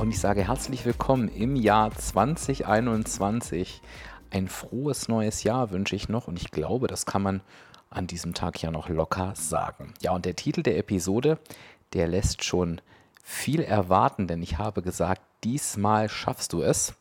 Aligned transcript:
Und 0.00 0.08
ich 0.08 0.18
sage 0.18 0.48
herzlich 0.48 0.86
willkommen 0.86 1.28
im 1.28 1.56
Jahr 1.56 1.94
2021. 1.94 3.82
Ein 4.30 4.48
frohes 4.48 5.08
neues 5.08 5.42
Jahr 5.42 5.72
wünsche 5.72 5.94
ich 5.94 6.08
noch 6.08 6.26
und 6.26 6.40
ich 6.40 6.50
glaube, 6.50 6.86
das 6.86 7.04
kann 7.04 7.20
man 7.20 7.42
an 7.90 8.06
diesem 8.06 8.32
Tag 8.32 8.62
ja 8.62 8.70
noch 8.70 8.88
locker 8.88 9.34
sagen. 9.36 9.92
Ja, 10.00 10.12
und 10.12 10.24
der 10.24 10.36
Titel 10.36 10.62
der 10.62 10.78
Episode, 10.78 11.38
der 11.92 12.08
lässt 12.08 12.44
schon 12.44 12.80
viel 13.22 13.60
erwarten, 13.60 14.26
denn 14.26 14.42
ich 14.42 14.56
habe 14.56 14.80
gesagt, 14.80 15.20
diesmal 15.44 16.08
schaffst 16.08 16.54
du 16.54 16.62
es. 16.62 16.94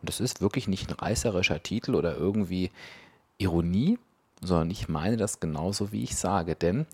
Und 0.00 0.08
das 0.08 0.18
ist 0.18 0.40
wirklich 0.40 0.68
nicht 0.68 0.88
ein 0.88 0.94
reißerischer 0.94 1.62
Titel 1.62 1.94
oder 1.94 2.16
irgendwie 2.16 2.70
Ironie, 3.36 3.98
sondern 4.40 4.70
ich 4.70 4.88
meine 4.88 5.18
das 5.18 5.40
genauso, 5.40 5.92
wie 5.92 6.02
ich 6.02 6.16
sage. 6.16 6.54
Denn 6.54 6.86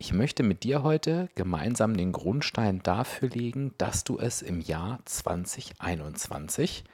ich 0.00 0.14
möchte 0.14 0.42
mit 0.42 0.62
dir 0.62 0.82
heute 0.82 1.28
gemeinsam 1.34 1.94
den 1.94 2.12
Grundstein 2.12 2.82
dafür 2.82 3.28
legen, 3.28 3.74
dass 3.76 4.02
du 4.02 4.18
es 4.18 4.40
im 4.40 4.62
Jahr 4.62 4.98
2021 5.04 6.84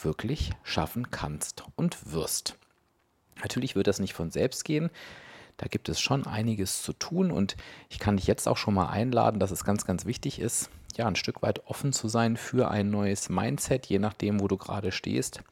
wirklich 0.00 0.52
schaffen 0.62 1.10
kannst 1.10 1.64
und 1.74 2.12
wirst. 2.12 2.54
Natürlich 3.42 3.74
wird 3.74 3.88
das 3.88 3.98
nicht 3.98 4.14
von 4.14 4.30
selbst 4.30 4.64
gehen. 4.64 4.90
Da 5.56 5.66
gibt 5.66 5.88
es 5.88 6.00
schon 6.00 6.24
einiges 6.24 6.82
zu 6.82 6.92
tun 6.92 7.32
und 7.32 7.56
ich 7.88 7.98
kann 7.98 8.16
dich 8.16 8.28
jetzt 8.28 8.46
auch 8.46 8.56
schon 8.56 8.74
mal 8.74 8.90
einladen, 8.90 9.40
dass 9.40 9.50
es 9.50 9.64
ganz, 9.64 9.84
ganz 9.84 10.06
wichtig 10.06 10.38
ist, 10.38 10.70
ja, 10.96 11.08
ein 11.08 11.16
Stück 11.16 11.42
weit 11.42 11.66
offen 11.66 11.92
zu 11.92 12.06
sein 12.06 12.36
für 12.36 12.70
ein 12.70 12.92
neues 12.92 13.28
Mindset, 13.28 13.86
je 13.86 13.98
nachdem, 13.98 14.38
wo 14.38 14.46
du 14.46 14.56
gerade 14.56 14.92
stehst. 14.92 15.42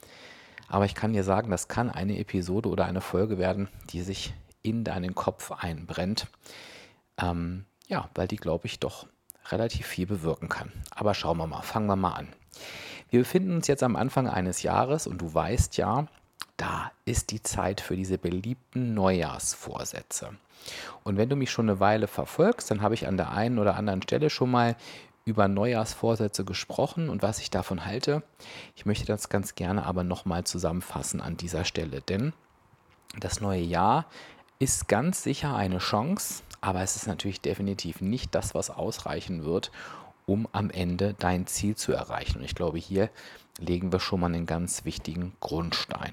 Aber 0.69 0.84
ich 0.84 0.95
kann 0.95 1.12
dir 1.12 1.25
sagen, 1.25 1.51
das 1.51 1.67
kann 1.67 1.91
eine 1.91 2.21
Episode 2.21 2.69
oder 2.69 2.84
eine 2.84 3.01
Folge 3.01 3.37
werden, 3.37 3.69
die 3.91 4.03
sich 4.03 4.33
in 4.62 4.84
deinen 4.84 5.17
Kopf 5.17 5.51
einbrennt. 5.51 6.29
Ähm, 7.23 7.65
ja, 7.89 8.09
weil 8.15 8.29
die, 8.29 8.37
glaube 8.37 8.67
ich, 8.67 8.79
doch 8.79 9.07
relativ 9.49 9.87
viel 9.87 10.07
bewirken 10.07 10.49
kann. 10.49 10.73
Aber 10.91 11.15
schauen 11.15 11.39
wir 11.39 11.47
mal, 11.47 11.62
fangen 11.62 11.87
wir 11.87 11.97
mal 11.97 12.12
an. 12.12 12.29
Wir 13.11 13.21
befinden 13.21 13.57
uns 13.57 13.67
jetzt 13.67 13.83
am 13.83 13.97
Anfang 13.97 14.29
eines 14.29 14.62
Jahres 14.62 15.07
und 15.07 15.19
du 15.21 15.33
weißt 15.33 15.77
ja, 15.77 16.07
da 16.57 16.93
ist 17.05 17.31
die 17.31 17.43
Zeit 17.43 17.81
für 17.81 17.97
diese 17.97 18.19
beliebten 18.19 18.95
Neujahrsvorsätze. 18.95 20.31
Und 21.05 21.17
wenn 21.17 21.29
du 21.29 21.37
mich 21.37 21.51
schon 21.51 21.69
eine 21.69 21.81
Weile 21.81 22.07
verfolgst, 22.07 22.71
dann 22.71 22.83
habe 22.83 22.95
ich 22.95 23.09
an 23.09 23.17
der 23.17 23.33
einen 23.33 23.59
oder 23.59 23.77
anderen 23.77 24.03
Stelle 24.03 24.31
schon 24.31 24.51
mal 24.51 24.77
über 25.25 25.49
Neujahrsvorsätze 25.49 26.45
gesprochen 26.45 27.09
und 27.09 27.23
was 27.23 27.41
ich 27.41 27.51
davon 27.51 27.87
halte. 27.87 28.23
Ich 28.77 28.87
möchte 28.87 29.07
das 29.07 29.29
ganz 29.29 29.55
gerne 29.55 29.87
aber 29.87 30.05
nochmal 30.05 30.45
zusammenfassen 30.45 31.21
an 31.21 31.37
dieser 31.37 31.65
Stelle, 31.65 32.03
denn 32.03 32.33
das 33.19 33.41
neue 33.41 33.62
Jahr 33.62 34.07
ist 34.59 34.89
ganz 34.89 35.23
sicher 35.23 35.57
eine 35.57 35.79
Chance, 35.79 36.43
aber 36.61 36.83
es 36.83 36.97
ist 36.97 37.06
natürlich 37.06 37.41
definitiv 37.41 38.00
nicht 38.00 38.34
das, 38.34 38.55
was 38.55 38.70
ausreichen 38.70 39.44
wird, 39.44 39.70
um 40.27 40.47
am 40.53 40.70
Ende 40.70 41.14
dein 41.19 41.47
Ziel 41.47 41.75
zu 41.76 41.93
erreichen. 41.93 42.38
Und 42.38 42.44
ich 42.44 42.54
glaube, 42.54 42.78
hier 42.78 43.10
legen 43.59 43.93
wir 43.93 44.00
schon 44.00 44.21
mal 44.21 44.26
einen 44.26 44.47
ganz 44.47 44.84
wichtigen 44.84 45.32
Grundstein. 45.41 46.12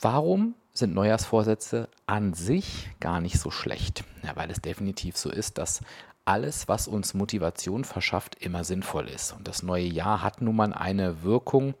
Warum 0.00 0.54
sind 0.72 0.94
Neujahrsvorsätze 0.94 1.88
an 2.06 2.34
sich 2.34 2.88
gar 3.00 3.20
nicht 3.20 3.38
so 3.38 3.50
schlecht? 3.50 4.04
Ja, 4.22 4.36
weil 4.36 4.50
es 4.50 4.60
definitiv 4.60 5.16
so 5.16 5.30
ist, 5.30 5.58
dass 5.58 5.80
alles, 6.28 6.68
was 6.68 6.88
uns 6.88 7.14
Motivation 7.14 7.84
verschafft, 7.84 8.34
immer 8.34 8.62
sinnvoll 8.62 9.08
ist. 9.08 9.32
Und 9.32 9.48
das 9.48 9.62
neue 9.62 9.86
Jahr 9.86 10.22
hat 10.22 10.42
nun 10.42 10.56
mal 10.56 10.74
eine 10.74 11.22
Wirkung, 11.22 11.72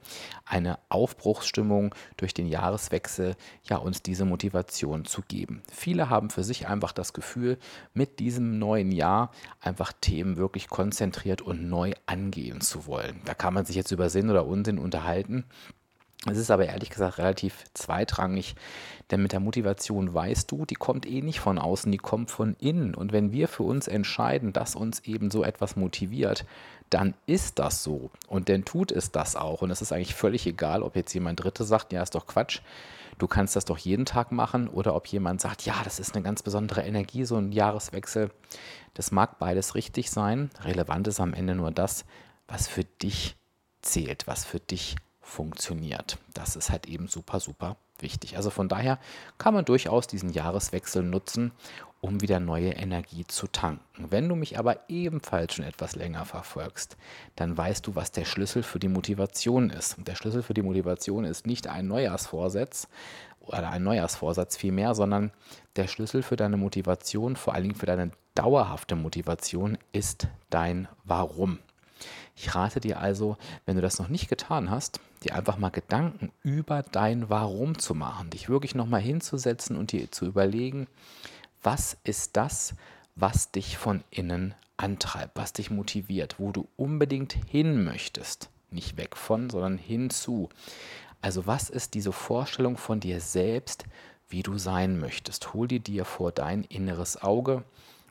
eine 0.46 0.78
Aufbruchsstimmung 0.88 1.94
durch 2.16 2.32
den 2.32 2.46
Jahreswechsel, 2.46 3.36
ja, 3.64 3.76
uns 3.76 4.02
diese 4.02 4.24
Motivation 4.24 5.04
zu 5.04 5.20
geben. 5.20 5.62
Viele 5.70 6.08
haben 6.08 6.30
für 6.30 6.44
sich 6.44 6.66
einfach 6.66 6.92
das 6.92 7.12
Gefühl, 7.12 7.58
mit 7.92 8.20
diesem 8.20 8.58
neuen 8.58 8.90
Jahr 8.90 9.32
einfach 9.60 9.92
Themen 9.92 10.38
wirklich 10.38 10.70
konzentriert 10.70 11.42
und 11.42 11.68
neu 11.68 11.92
angehen 12.06 12.62
zu 12.62 12.86
wollen. 12.86 13.20
Da 13.26 13.34
kann 13.34 13.52
man 13.52 13.66
sich 13.66 13.76
jetzt 13.76 13.90
über 13.92 14.08
Sinn 14.08 14.30
oder 14.30 14.46
Unsinn 14.46 14.78
unterhalten. 14.78 15.44
Es 16.26 16.36
ist 16.36 16.50
aber 16.50 16.66
ehrlich 16.66 16.90
gesagt 16.90 17.18
relativ 17.18 17.64
zweitrangig, 17.74 18.56
denn 19.10 19.22
mit 19.22 19.32
der 19.32 19.40
Motivation 19.40 20.12
weißt 20.12 20.50
du, 20.50 20.66
die 20.66 20.74
kommt 20.74 21.06
eh 21.06 21.22
nicht 21.22 21.38
von 21.38 21.58
außen, 21.58 21.92
die 21.92 21.98
kommt 21.98 22.30
von 22.30 22.56
innen. 22.58 22.94
Und 22.94 23.12
wenn 23.12 23.30
wir 23.30 23.46
für 23.46 23.62
uns 23.62 23.86
entscheiden, 23.86 24.52
dass 24.52 24.74
uns 24.74 25.00
eben 25.00 25.30
so 25.30 25.44
etwas 25.44 25.76
motiviert, 25.76 26.44
dann 26.90 27.14
ist 27.26 27.60
das 27.60 27.84
so. 27.84 28.10
Und 28.26 28.48
dann 28.48 28.64
tut 28.64 28.90
es 28.90 29.12
das 29.12 29.36
auch. 29.36 29.62
Und 29.62 29.70
es 29.70 29.80
ist 29.80 29.92
eigentlich 29.92 30.14
völlig 30.14 30.46
egal, 30.46 30.82
ob 30.82 30.96
jetzt 30.96 31.14
jemand 31.14 31.42
Dritte 31.42 31.62
sagt, 31.62 31.92
ja, 31.92 32.02
ist 32.02 32.16
doch 32.16 32.26
Quatsch, 32.26 32.60
du 33.18 33.28
kannst 33.28 33.54
das 33.54 33.64
doch 33.64 33.78
jeden 33.78 34.04
Tag 34.04 34.32
machen, 34.32 34.68
oder 34.68 34.96
ob 34.96 35.06
jemand 35.06 35.40
sagt, 35.40 35.64
ja, 35.66 35.74
das 35.84 36.00
ist 36.00 36.14
eine 36.14 36.24
ganz 36.24 36.42
besondere 36.42 36.82
Energie, 36.82 37.24
so 37.24 37.36
ein 37.36 37.52
Jahreswechsel. 37.52 38.30
Das 38.94 39.12
mag 39.12 39.38
beides 39.38 39.76
richtig 39.76 40.10
sein. 40.10 40.50
Relevant 40.62 41.06
ist 41.06 41.20
am 41.20 41.32
Ende 41.32 41.54
nur 41.54 41.70
das, 41.70 42.04
was 42.48 42.66
für 42.66 42.84
dich 42.84 43.36
zählt, 43.82 44.26
was 44.26 44.44
für 44.44 44.58
dich 44.58 44.96
zählt 44.96 45.07
funktioniert. 45.28 46.18
Das 46.32 46.56
ist 46.56 46.70
halt 46.70 46.86
eben 46.86 47.06
super, 47.06 47.38
super 47.38 47.76
wichtig. 47.98 48.36
Also 48.36 48.50
von 48.50 48.68
daher 48.68 48.98
kann 49.36 49.54
man 49.54 49.64
durchaus 49.64 50.06
diesen 50.06 50.32
Jahreswechsel 50.32 51.02
nutzen, 51.02 51.52
um 52.00 52.22
wieder 52.22 52.40
neue 52.40 52.70
Energie 52.70 53.26
zu 53.26 53.46
tanken. 53.46 54.10
Wenn 54.10 54.28
du 54.28 54.36
mich 54.36 54.58
aber 54.58 54.88
ebenfalls 54.88 55.54
schon 55.54 55.64
etwas 55.64 55.96
länger 55.96 56.24
verfolgst, 56.24 56.96
dann 57.36 57.56
weißt 57.56 57.86
du, 57.86 57.94
was 57.94 58.12
der 58.12 58.24
Schlüssel 58.24 58.62
für 58.62 58.78
die 58.78 58.88
Motivation 58.88 59.70
ist. 59.70 59.98
Und 59.98 60.08
der 60.08 60.14
Schlüssel 60.14 60.42
für 60.42 60.54
die 60.54 60.62
Motivation 60.62 61.24
ist 61.24 61.46
nicht 61.46 61.66
ein 61.66 61.88
Neujahrsvorsatz 61.88 62.88
oder 63.40 63.68
ein 63.70 63.82
Neujahrsvorsatz 63.82 64.56
vielmehr, 64.56 64.94
sondern 64.94 65.32
der 65.76 65.88
Schlüssel 65.88 66.22
für 66.22 66.36
deine 66.36 66.56
Motivation, 66.56 67.36
vor 67.36 67.54
allen 67.54 67.64
Dingen 67.64 67.74
für 67.74 67.86
deine 67.86 68.12
dauerhafte 68.34 68.94
Motivation, 68.94 69.76
ist 69.92 70.28
dein 70.50 70.88
Warum. 71.04 71.58
Ich 72.40 72.54
rate 72.54 72.78
dir 72.78 73.00
also, 73.00 73.36
wenn 73.66 73.74
du 73.74 73.82
das 73.82 73.98
noch 73.98 74.06
nicht 74.06 74.28
getan 74.28 74.70
hast, 74.70 75.00
dir 75.24 75.34
einfach 75.34 75.58
mal 75.58 75.70
Gedanken 75.70 76.30
über 76.44 76.84
dein 76.84 77.28
Warum 77.28 77.80
zu 77.80 77.96
machen, 77.96 78.30
dich 78.30 78.48
wirklich 78.48 78.76
nochmal 78.76 79.00
hinzusetzen 79.00 79.76
und 79.76 79.90
dir 79.90 80.12
zu 80.12 80.24
überlegen, 80.24 80.86
was 81.64 81.96
ist 82.04 82.36
das, 82.36 82.74
was 83.16 83.50
dich 83.50 83.76
von 83.76 84.04
innen 84.10 84.54
antreibt, 84.76 85.36
was 85.36 85.52
dich 85.52 85.72
motiviert, 85.72 86.36
wo 86.38 86.52
du 86.52 86.68
unbedingt 86.76 87.32
hin 87.32 87.82
möchtest. 87.82 88.50
Nicht 88.70 88.96
weg 88.96 89.16
von, 89.16 89.50
sondern 89.50 89.76
hinzu. 89.76 90.48
Also 91.20 91.48
was 91.48 91.68
ist 91.68 91.94
diese 91.94 92.12
Vorstellung 92.12 92.76
von 92.76 93.00
dir 93.00 93.20
selbst, 93.20 93.84
wie 94.28 94.44
du 94.44 94.58
sein 94.58 95.00
möchtest? 95.00 95.54
Hol 95.54 95.66
dir 95.66 95.80
dir 95.80 96.04
vor 96.04 96.30
dein 96.30 96.62
inneres 96.62 97.20
Auge. 97.20 97.64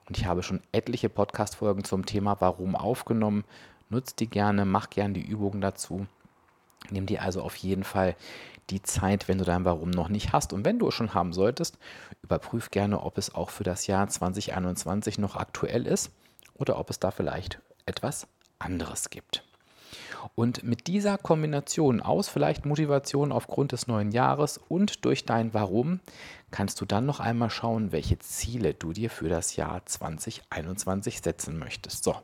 Und 0.10 0.18
ich 0.18 0.26
habe 0.26 0.44
schon 0.44 0.62
etliche 0.74 1.08
Podcast-Folgen 1.08 1.86
zum 1.86 2.06
Thema 2.06 2.42
Warum 2.42 2.76
aufgenommen. 2.76 3.46
Nutz 3.90 4.16
die 4.16 4.30
gerne, 4.30 4.66
mach 4.66 4.90
gerne 4.90 5.14
die 5.14 5.26
Übungen 5.26 5.62
dazu. 5.62 6.08
Nimm 6.90 7.06
dir 7.06 7.22
also 7.22 7.42
auf 7.42 7.56
jeden 7.56 7.84
Fall 7.84 8.16
die 8.70 8.82
Zeit, 8.82 9.28
wenn 9.28 9.38
du 9.38 9.46
dein 9.46 9.66
Warum 9.66 9.90
noch 9.90 10.10
nicht 10.10 10.34
hast. 10.34 10.54
Und 10.54 10.66
wenn 10.66 10.80
du 10.80 10.90
es 10.90 10.94
schon 10.94 11.14
haben 11.14 11.34
solltest, 11.34 11.78
überprüf 12.22 12.70
gerne, 12.70 13.02
ob 13.02 13.18
es 13.18 13.34
auch 13.34 13.50
für 13.50 13.64
das 13.64 13.88
Jahr 13.88 14.08
2021 14.08 15.18
noch 15.20 15.36
aktuell 15.36 15.88
ist 15.88 16.12
oder 16.54 16.78
ob 16.78 16.90
es 16.90 17.00
da 17.00 17.12
vielleicht 17.12 17.60
etwas 17.86 18.28
anderes 18.60 19.10
gibt. 19.10 19.47
Und 20.36 20.64
mit 20.64 20.88
dieser 20.88 21.18
Kombination 21.18 22.02
aus 22.02 22.30
vielleicht 22.30 22.66
Motivation 22.66 23.32
aufgrund 23.32 23.72
des 23.72 23.88
neuen 23.88 24.12
Jahres 24.12 24.60
und 24.70 25.06
durch 25.06 25.26
dein 25.26 25.54
Warum 25.54 26.00
kannst 26.52 26.80
du 26.80 26.86
dann 26.86 27.06
noch 27.06 27.20
einmal 27.20 27.50
schauen, 27.50 27.92
welche 27.92 28.20
Ziele 28.20 28.74
du 28.74 28.94
dir 28.94 29.10
für 29.10 29.28
das 29.28 29.56
Jahr 29.56 29.86
2021 29.86 31.22
setzen 31.22 31.60
möchtest. 31.60 32.04
So, 32.04 32.16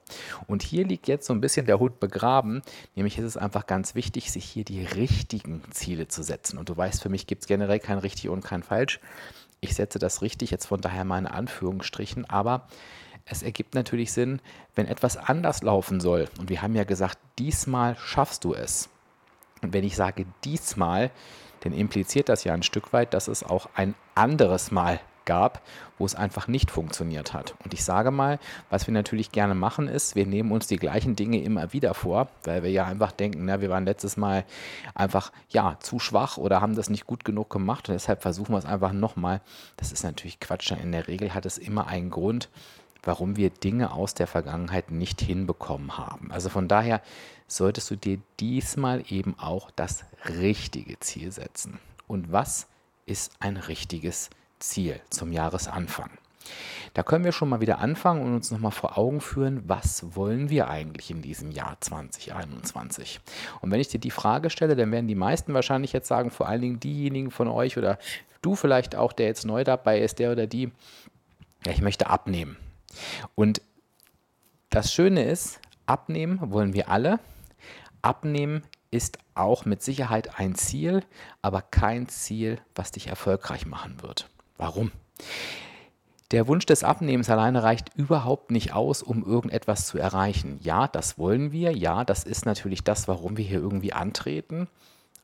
und 0.48 0.64
hier 0.64 0.86
liegt 0.86 1.08
jetzt 1.08 1.28
so 1.28 1.34
ein 1.34 1.42
bisschen 1.42 1.66
der 1.66 1.80
Hut 1.80 2.00
begraben, 2.00 2.62
nämlich 2.96 3.18
ist 3.18 3.26
es 3.26 3.38
einfach 3.38 3.68
ganz 3.68 3.96
wichtig, 3.96 4.32
sich 4.32 4.46
hier 4.46 4.64
die 4.64 4.86
richtigen 4.86 5.62
Ziele 5.72 6.08
zu 6.08 6.24
setzen. 6.24 6.58
Und 6.58 6.70
du 6.70 6.78
weißt, 6.78 7.02
für 7.02 7.10
mich 7.10 7.28
gibt 7.28 7.42
es 7.44 7.48
generell 7.48 7.80
kein 7.80 7.98
richtig 7.98 8.30
und 8.30 8.44
kein 8.44 8.64
falsch. 8.64 9.00
Ich 9.60 9.76
setze 9.76 10.00
das 10.00 10.22
richtig, 10.22 10.52
jetzt 10.52 10.68
von 10.68 10.82
daher 10.82 11.02
in 11.04 11.28
Anführungsstrichen, 11.28 12.30
aber 12.30 12.68
es 13.26 13.44
ergibt 13.44 13.76
natürlich 13.76 14.12
Sinn, 14.12 14.42
wenn 14.76 14.88
etwas 14.88 15.18
anders 15.18 15.64
laufen 15.64 16.00
soll. 16.00 16.28
Und 16.40 16.50
wir 16.50 16.62
haben 16.62 16.76
ja 16.76 16.84
gesagt, 16.84 17.18
diesmal 17.40 17.96
schaffst 17.98 18.44
du 18.44 18.54
es. 18.54 18.90
Und 19.62 19.74
wenn 19.74 19.84
ich 19.84 19.96
sage 19.96 20.26
diesmal, 20.44 21.12
dann 21.62 21.74
impliziert 21.74 22.28
das 22.28 22.44
ja 22.44 22.54
ein 22.54 22.64
Stück 22.64 22.92
weit, 22.92 23.14
dass 23.14 23.30
es 23.30 23.44
auch 23.44 23.70
ein 23.76 23.96
anderes 24.16 24.72
Mal 24.72 25.00
gab, 25.26 25.62
wo 25.98 26.06
es 26.06 26.16
einfach 26.16 26.50
nicht 26.50 26.70
funktioniert 26.70 27.34
hat. 27.34 27.56
Und 27.64 27.74
ich 27.74 27.86
sage 27.86 28.12
mal, 28.12 28.40
was 28.70 28.88
wir 28.88 28.94
natürlich 28.94 29.32
gerne 29.32 29.56
machen 29.56 29.88
ist, 29.88 30.16
wir 30.16 30.26
nehmen 30.26 30.52
uns 30.52 30.68
die 30.68 30.76
gleichen 30.76 31.16
Dinge 31.16 31.42
immer 31.42 31.72
wieder 31.72 31.94
vor, 31.94 32.28
weil 32.44 32.64
wir 32.64 32.72
ja 32.72 32.86
einfach 32.86 33.14
denken, 33.14 33.46
na, 33.46 33.62
wir 33.62 33.70
waren 33.70 33.86
letztes 33.86 34.18
Mal 34.18 34.44
einfach 34.96 35.32
ja 35.50 35.78
zu 35.80 36.00
schwach 36.00 36.38
oder 36.38 36.60
haben 36.60 36.76
das 36.76 36.90
nicht 36.90 37.08
gut 37.08 37.24
genug 37.24 37.50
gemacht 37.50 37.88
und 37.88 37.94
deshalb 37.94 38.22
versuchen 38.22 38.54
wir 38.54 38.58
es 38.60 38.66
einfach 38.66 38.92
nochmal. 38.92 39.40
Das 39.78 39.94
ist 39.94 40.04
natürlich 40.04 40.42
Quatsch. 40.42 40.72
In 40.72 40.92
der 40.92 41.08
Regel 41.08 41.34
hat 41.34 41.46
es 41.46 41.58
immer 41.58 41.88
einen 41.88 42.10
Grund, 42.10 42.50
warum 43.04 43.36
wir 43.36 43.50
Dinge 43.50 43.92
aus 43.92 44.14
der 44.14 44.28
Vergangenheit 44.28 44.92
nicht 44.92 45.22
hinbekommen 45.22 45.98
haben. 45.98 46.32
Also 46.32 46.50
von 46.50 46.68
daher 46.68 47.02
solltest 47.48 47.92
du 47.92 47.96
dir 47.96 48.20
diesmal 48.40 49.04
eben 49.10 49.38
auch 49.38 49.70
das 49.72 50.06
richtige 50.28 51.00
Ziel 51.00 51.32
setzen. 51.32 51.80
Und 52.08 52.32
was 52.32 52.68
ist 53.06 53.34
ein 53.40 53.58
richtiges 53.58 54.30
Ziel 54.60 55.00
zum 55.10 55.32
Jahresanfang? 55.32 56.10
Da 56.94 57.04
können 57.04 57.26
wir 57.26 57.32
schon 57.32 57.50
mal 57.50 57.62
wieder 57.62 57.80
anfangen 57.80 58.22
und 58.22 58.34
uns 58.34 58.52
nochmal 58.52 58.72
vor 58.72 58.98
Augen 58.98 59.22
führen, 59.22 59.64
was 59.66 60.16
wollen 60.16 60.50
wir 60.50 60.70
eigentlich 60.70 61.10
in 61.10 61.22
diesem 61.22 61.52
Jahr 61.52 61.78
2021? 61.80 63.20
Und 63.62 63.72
wenn 63.72 63.80
ich 63.80 63.88
dir 63.88 64.00
die 64.00 64.12
Frage 64.12 64.50
stelle, 64.50 64.76
dann 64.76 64.92
werden 64.92 65.08
die 65.08 65.16
meisten 65.16 65.54
wahrscheinlich 65.54 65.94
jetzt 65.94 66.08
sagen, 66.08 66.32
vor 66.32 66.48
allen 66.48 66.62
Dingen 66.62 66.80
diejenigen 66.80 67.32
von 67.32 67.48
euch 67.48 67.78
oder 67.78 67.98
du 68.42 68.56
vielleicht 68.56 68.96
auch, 68.96 69.14
der 69.14 69.28
jetzt 69.28 69.46
neu 69.46 69.64
dabei 69.64 70.00
ist, 70.00 70.20
der 70.20 70.32
oder 70.32 70.46
die, 70.46 70.72
ja, 71.66 71.72
ich 71.72 71.82
möchte 71.82 72.08
abnehmen. 72.08 72.58
Und 73.36 73.62
das 74.70 74.94
Schöne 74.94 75.24
ist, 75.24 75.60
abnehmen 75.86 76.40
wollen 76.52 76.74
wir 76.74 76.90
alle. 76.90 77.20
Abnehmen 78.02 78.64
ist 78.92 79.18
auch 79.34 79.66
mit 79.66 79.82
Sicherheit 79.82 80.40
ein 80.40 80.56
Ziel, 80.56 81.04
aber 81.42 81.62
kein 81.62 82.08
Ziel, 82.08 82.60
was 82.76 82.92
dich 82.92 83.08
erfolgreich 83.08 83.66
machen 83.66 84.02
wird. 84.02 84.30
Warum? 84.58 84.92
Der 86.32 86.48
Wunsch 86.48 86.66
des 86.66 86.84
Abnehmens 86.84 87.30
alleine 87.30 87.62
reicht 87.62 87.94
überhaupt 87.96 88.50
nicht 88.50 88.74
aus, 88.74 89.04
um 89.04 89.24
irgendetwas 89.24 89.86
zu 89.86 90.00
erreichen. 90.00 90.60
Ja, 90.64 90.88
das 90.88 91.20
wollen 91.20 91.52
wir. 91.52 91.78
Ja, 91.78 92.04
das 92.04 92.24
ist 92.24 92.46
natürlich 92.46 92.84
das, 92.84 93.08
warum 93.08 93.38
wir 93.38 93.46
hier 93.46 93.60
irgendwie 93.60 93.94
antreten. 93.94 94.68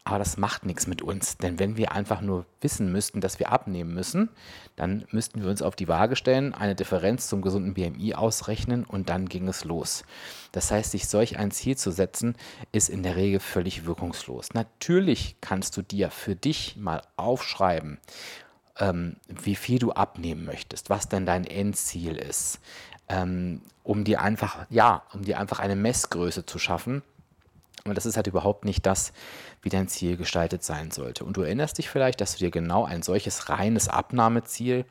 Aber 0.05 0.17
das 0.17 0.37
macht 0.37 0.65
nichts 0.65 0.87
mit 0.87 1.01
uns, 1.01 1.37
denn 1.37 1.59
wenn 1.59 1.77
wir 1.77 1.91
einfach 1.91 2.21
nur 2.21 2.45
wissen 2.61 2.91
müssten, 2.91 3.21
dass 3.21 3.37
wir 3.37 3.51
abnehmen 3.51 3.93
müssen, 3.93 4.29
dann 4.75 5.05
müssten 5.11 5.43
wir 5.43 5.49
uns 5.49 5.61
auf 5.61 5.75
die 5.75 5.87
Waage 5.87 6.15
stellen, 6.15 6.53
eine 6.53 6.73
Differenz 6.73 7.27
zum 7.27 7.41
gesunden 7.41 7.73
BMI 7.73 8.15
ausrechnen 8.15 8.85
und 8.85 9.09
dann 9.09 9.27
ging 9.27 9.47
es 9.47 9.65
los. 9.65 10.03
Das 10.51 10.71
heißt, 10.71 10.91
sich 10.91 11.07
solch 11.07 11.37
ein 11.37 11.51
Ziel 11.51 11.77
zu 11.77 11.91
setzen, 11.91 12.35
ist 12.71 12.89
in 12.89 13.03
der 13.03 13.17
Regel 13.17 13.39
völlig 13.39 13.85
wirkungslos. 13.85 14.53
Natürlich 14.53 15.35
kannst 15.41 15.75
du 15.77 15.81
dir 15.81 16.09
für 16.09 16.35
dich 16.35 16.77
mal 16.77 17.01
aufschreiben, 17.17 17.99
ähm, 18.77 19.17
wie 19.27 19.55
viel 19.55 19.79
du 19.79 19.91
abnehmen 19.91 20.45
möchtest, 20.45 20.89
was 20.89 21.09
denn 21.09 21.25
dein 21.25 21.45
Endziel 21.45 22.15
ist, 22.15 22.59
ähm, 23.09 23.61
um 23.83 24.05
dir 24.05 24.21
einfach, 24.21 24.65
ja, 24.69 25.03
um 25.13 25.23
dir 25.23 25.39
einfach 25.39 25.59
eine 25.59 25.75
Messgröße 25.75 26.45
zu 26.45 26.57
schaffen 26.57 27.03
und 27.85 27.95
das 27.95 28.05
ist 28.05 28.15
halt 28.15 28.27
überhaupt 28.27 28.65
nicht 28.65 28.85
das, 28.85 29.13
wie 29.61 29.69
dein 29.69 29.87
Ziel 29.87 30.17
gestaltet 30.17 30.63
sein 30.63 30.91
sollte. 30.91 31.23
Und 31.23 31.37
du 31.37 31.41
erinnerst 31.41 31.77
dich 31.77 31.89
vielleicht, 31.89 32.21
dass 32.21 32.33
du 32.33 32.39
dir 32.39 32.51
genau 32.51 32.85
ein 32.85 33.01
solches 33.01 33.49
reines 33.49 33.87
Abnahmeziel 33.87 34.85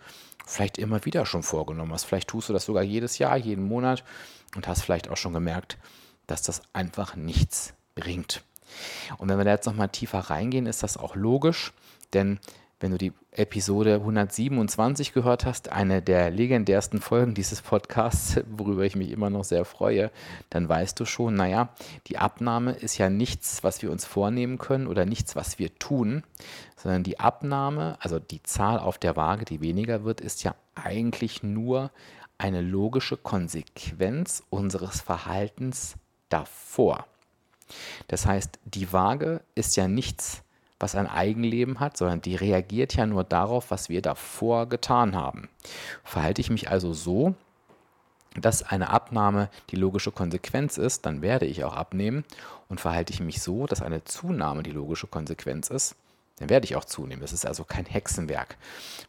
vielleicht 0.47 0.79
immer 0.79 1.05
wieder 1.05 1.27
schon 1.27 1.43
vorgenommen 1.43 1.93
hast. 1.93 2.05
Vielleicht 2.05 2.29
tust 2.29 2.49
du 2.49 2.53
das 2.53 2.65
sogar 2.65 2.83
jedes 2.83 3.19
Jahr, 3.19 3.37
jeden 3.37 3.65
Monat 3.65 4.05
und 4.57 4.67
hast 4.67 4.83
vielleicht 4.83 5.11
auch 5.11 5.17
schon 5.17 5.35
gemerkt, 5.35 5.77
dass 6.27 6.43
das 6.43 6.63
einfach 6.73 7.17
nichts 7.17 7.75
bringt. 7.95 8.43
Und 9.19 9.29
wenn 9.29 9.39
wir 9.39 9.45
da 9.45 9.53
jetzt 9.53 9.67
nochmal 9.67 9.89
tiefer 9.89 10.19
reingehen, 10.19 10.67
ist 10.67 10.83
das 10.83 10.97
auch 10.97 11.15
logisch, 11.15 11.73
denn 12.13 12.39
wenn 12.81 12.93
du 12.93 12.99
die 12.99 13.13
Episode 13.39 13.95
127 13.95 15.13
gehört 15.13 15.45
hast, 15.45 15.71
eine 15.71 16.03
der 16.03 16.31
legendärsten 16.31 17.01
Folgen 17.01 17.35
dieses 17.35 17.63
Podcasts, 17.63 18.41
worüber 18.51 18.83
ich 18.83 18.97
mich 18.97 19.11
immer 19.11 19.31
noch 19.31 19.45
sehr 19.45 19.65
freue, 19.65 20.11
dann 20.51 20.69
weißt 20.69 20.99
du 20.99 21.05
schon, 21.05 21.35
naja, 21.35 21.69
die 22.09 22.19
Abnahme 22.19 22.73
ist 22.73 22.99
ja 22.99 23.09
nichts, 23.09 23.63
was 23.63 23.81
wir 23.81 23.93
uns 23.93 24.05
vornehmen 24.05 24.59
können 24.59 24.89
oder 24.89 25.07
nichts, 25.07 25.37
was 25.37 25.59
wir 25.59 25.73
tun, 25.79 26.25
sondern 26.77 27.05
die 27.05 27.21
Abnahme, 27.21 27.97
also 28.01 28.19
die 28.19 28.43
Zahl 28.43 28.79
auf 28.81 28.99
der 28.99 29.17
Waage, 29.17 29.45
die 29.45 29.61
weniger 29.61 30.05
wird, 30.05 30.21
ist 30.21 30.43
ja 30.43 30.55
eigentlich 30.75 31.43
nur 31.43 31.91
eine 32.39 32.61
logische 32.61 33.17
Konsequenz 33.17 34.43
unseres 34.51 35.01
Verhaltens 35.01 35.95
davor. 36.29 37.07
Das 38.09 38.27
heißt, 38.27 38.59
die 38.65 38.93
Waage 38.93 39.43
ist 39.55 39.77
ja 39.77 39.89
nichts, 39.89 40.43
was 40.81 40.95
ein 40.95 41.09
Eigenleben 41.09 41.81
hat, 41.81 41.97
sondern 41.97 42.21
die 42.21 42.37
reagiert 42.37 42.95
ja 42.95 43.07
nur 43.07 43.25
darauf, 43.25 43.71
was 43.71 43.89
wir 43.89 44.03
davor 44.03 44.69
getan 44.69 45.17
haben. 45.17 45.49
Verhalte 46.05 46.41
ich 46.41 46.51
mich 46.51 46.71
also 46.71 46.93
so, 46.93 47.35
dass 48.41 48.63
eine 48.63 48.91
Abnahme 48.91 49.49
die 49.71 49.77
logische 49.77 50.13
Konsequenz 50.13 50.79
ist, 50.79 51.07
dann 51.07 51.23
werde 51.23 51.47
ich 51.47 51.65
auch 51.65 51.75
abnehmen. 51.75 52.25
Und 52.69 52.81
verhalte 52.81 53.13
ich 53.13 53.21
mich 53.21 53.41
so, 53.41 53.67
dass 53.67 53.81
eine 53.81 54.05
Zunahme 54.05 54.63
die 54.63 54.73
logische 54.73 55.07
Konsequenz 55.07 55.71
ist, 55.71 55.97
dann 56.37 56.51
werde 56.51 56.67
ich 56.67 56.77
auch 56.77 56.85
zunehmen. 56.85 57.23
Das 57.23 57.33
ist 57.33 57.47
also 57.47 57.65
kein 57.65 57.87
Hexenwerk. 57.87 58.57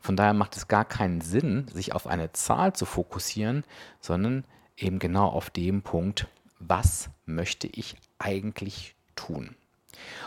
Von 0.02 0.16
daher 0.16 0.34
macht 0.34 0.56
es 0.56 0.68
gar 0.68 0.86
keinen 0.86 1.22
Sinn, 1.22 1.68
sich 1.74 1.94
auf 1.94 2.08
eine 2.08 2.32
Zahl 2.32 2.74
zu 2.74 2.86
fokussieren, 2.86 3.64
sondern 4.00 4.46
eben 4.78 4.98
genau 4.98 5.28
auf 5.28 5.50
dem 5.50 5.82
Punkt, 5.82 6.28
was 6.60 7.10
möchte 7.26 7.68
ich 7.68 7.98
eigentlich 8.18 8.96
tun. 9.16 9.56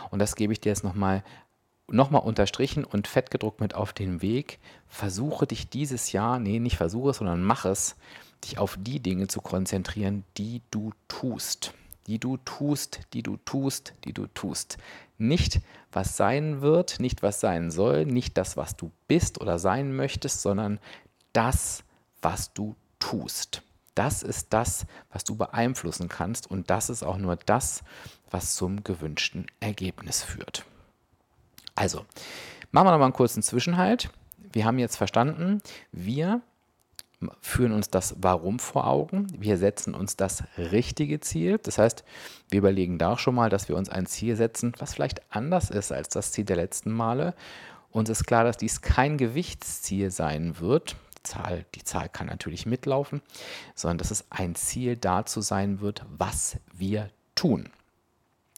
Und 0.09 0.19
das 0.19 0.35
gebe 0.35 0.53
ich 0.53 0.61
dir 0.61 0.69
jetzt 0.69 0.83
nochmal 0.83 1.23
nochmal 1.87 2.21
unterstrichen 2.21 2.85
und 2.85 3.07
fett 3.07 3.29
gedruckt 3.29 3.59
mit 3.61 3.75
auf 3.75 3.93
den 3.93 4.21
Weg. 4.21 4.59
Versuche 4.87 5.47
dich 5.47 5.69
dieses 5.69 6.11
Jahr, 6.11 6.39
nee, 6.39 6.59
nicht 6.59 6.77
versuche 6.77 7.11
es, 7.11 7.17
sondern 7.17 7.43
mach 7.43 7.65
es, 7.65 7.95
dich 8.43 8.57
auf 8.57 8.77
die 8.79 8.99
Dinge 8.99 9.27
zu 9.27 9.41
konzentrieren, 9.41 10.23
die 10.37 10.61
du 10.71 10.91
tust. 11.07 11.73
Die 12.07 12.19
du 12.19 12.37
tust, 12.37 13.01
die 13.13 13.23
du 13.23 13.37
tust, 13.37 13.93
die 14.03 14.13
du 14.13 14.27
tust. 14.27 14.77
Nicht, 15.17 15.61
was 15.91 16.17
sein 16.17 16.61
wird, 16.61 16.99
nicht, 16.99 17.23
was 17.23 17.39
sein 17.39 17.71
soll, 17.71 18.05
nicht 18.05 18.37
das, 18.37 18.57
was 18.57 18.75
du 18.75 18.91
bist 19.07 19.39
oder 19.39 19.57
sein 19.57 19.95
möchtest, 19.95 20.41
sondern 20.41 20.79
das, 21.31 21.83
was 22.21 22.53
du 22.53 22.75
tust. 22.99 23.61
Das 23.95 24.23
ist 24.23 24.53
das, 24.53 24.85
was 25.11 25.23
du 25.23 25.35
beeinflussen 25.35 26.09
kannst 26.09 26.49
und 26.49 26.69
das 26.69 26.89
ist 26.89 27.03
auch 27.03 27.17
nur 27.17 27.35
das, 27.35 27.83
was 28.31 28.55
zum 28.55 28.83
gewünschten 28.83 29.45
Ergebnis 29.59 30.23
führt. 30.23 30.65
Also, 31.75 32.05
machen 32.71 32.87
wir 32.87 32.91
noch 32.91 32.99
mal 32.99 33.05
einen 33.05 33.13
kurzen 33.13 33.43
Zwischenhalt. 33.43 34.09
Wir 34.51 34.65
haben 34.65 34.79
jetzt 34.79 34.97
verstanden, 34.97 35.61
wir 35.91 36.41
führen 37.41 37.71
uns 37.71 37.89
das 37.89 38.15
Warum 38.19 38.59
vor 38.59 38.87
Augen. 38.87 39.27
Wir 39.37 39.57
setzen 39.57 39.93
uns 39.93 40.15
das 40.15 40.43
richtige 40.57 41.19
Ziel. 41.19 41.59
Das 41.61 41.77
heißt, 41.77 42.03
wir 42.49 42.59
überlegen 42.59 42.97
da 42.97 43.13
auch 43.13 43.19
schon 43.19 43.35
mal, 43.35 43.49
dass 43.49 43.69
wir 43.69 43.77
uns 43.77 43.89
ein 43.89 44.05
Ziel 44.05 44.35
setzen, 44.35 44.73
was 44.79 44.93
vielleicht 44.93 45.21
anders 45.29 45.69
ist 45.69 45.91
als 45.91 46.09
das 46.09 46.31
Ziel 46.31 46.45
der 46.45 46.57
letzten 46.57 46.91
Male. 46.91 47.33
Uns 47.91 48.09
ist 48.09 48.25
klar, 48.25 48.43
dass 48.43 48.57
dies 48.57 48.81
kein 48.81 49.17
Gewichtsziel 49.17 50.11
sein 50.11 50.59
wird. 50.59 50.95
Zahl, 51.23 51.65
die 51.75 51.83
Zahl 51.83 52.09
kann 52.09 52.27
natürlich 52.27 52.65
mitlaufen, 52.65 53.21
sondern 53.75 53.97
dass 53.97 54.11
es 54.11 54.25
ein 54.29 54.55
Ziel 54.55 54.97
dazu 54.97 55.41
sein 55.41 55.81
wird, 55.81 56.05
was 56.09 56.57
wir 56.73 57.09
tun. 57.35 57.69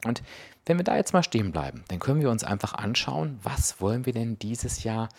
Und 0.04 0.22
wenn 0.66 0.78
wir 0.78 0.84
da 0.84 0.96
jetzt 0.96 1.14
mal 1.14 1.24
stehen 1.24 1.52
bleiben, 1.52 1.84
dann 1.88 2.00
können 2.00 2.22
wir 2.22 2.30
uns 2.30 2.44
einfach 2.44 2.74
anschauen, 2.74 3.40
was 3.44 3.82
wollen 3.82 4.06
wir 4.06 4.14
denn 4.14 4.38
dieses 4.40 4.84
Jahr 4.84 5.10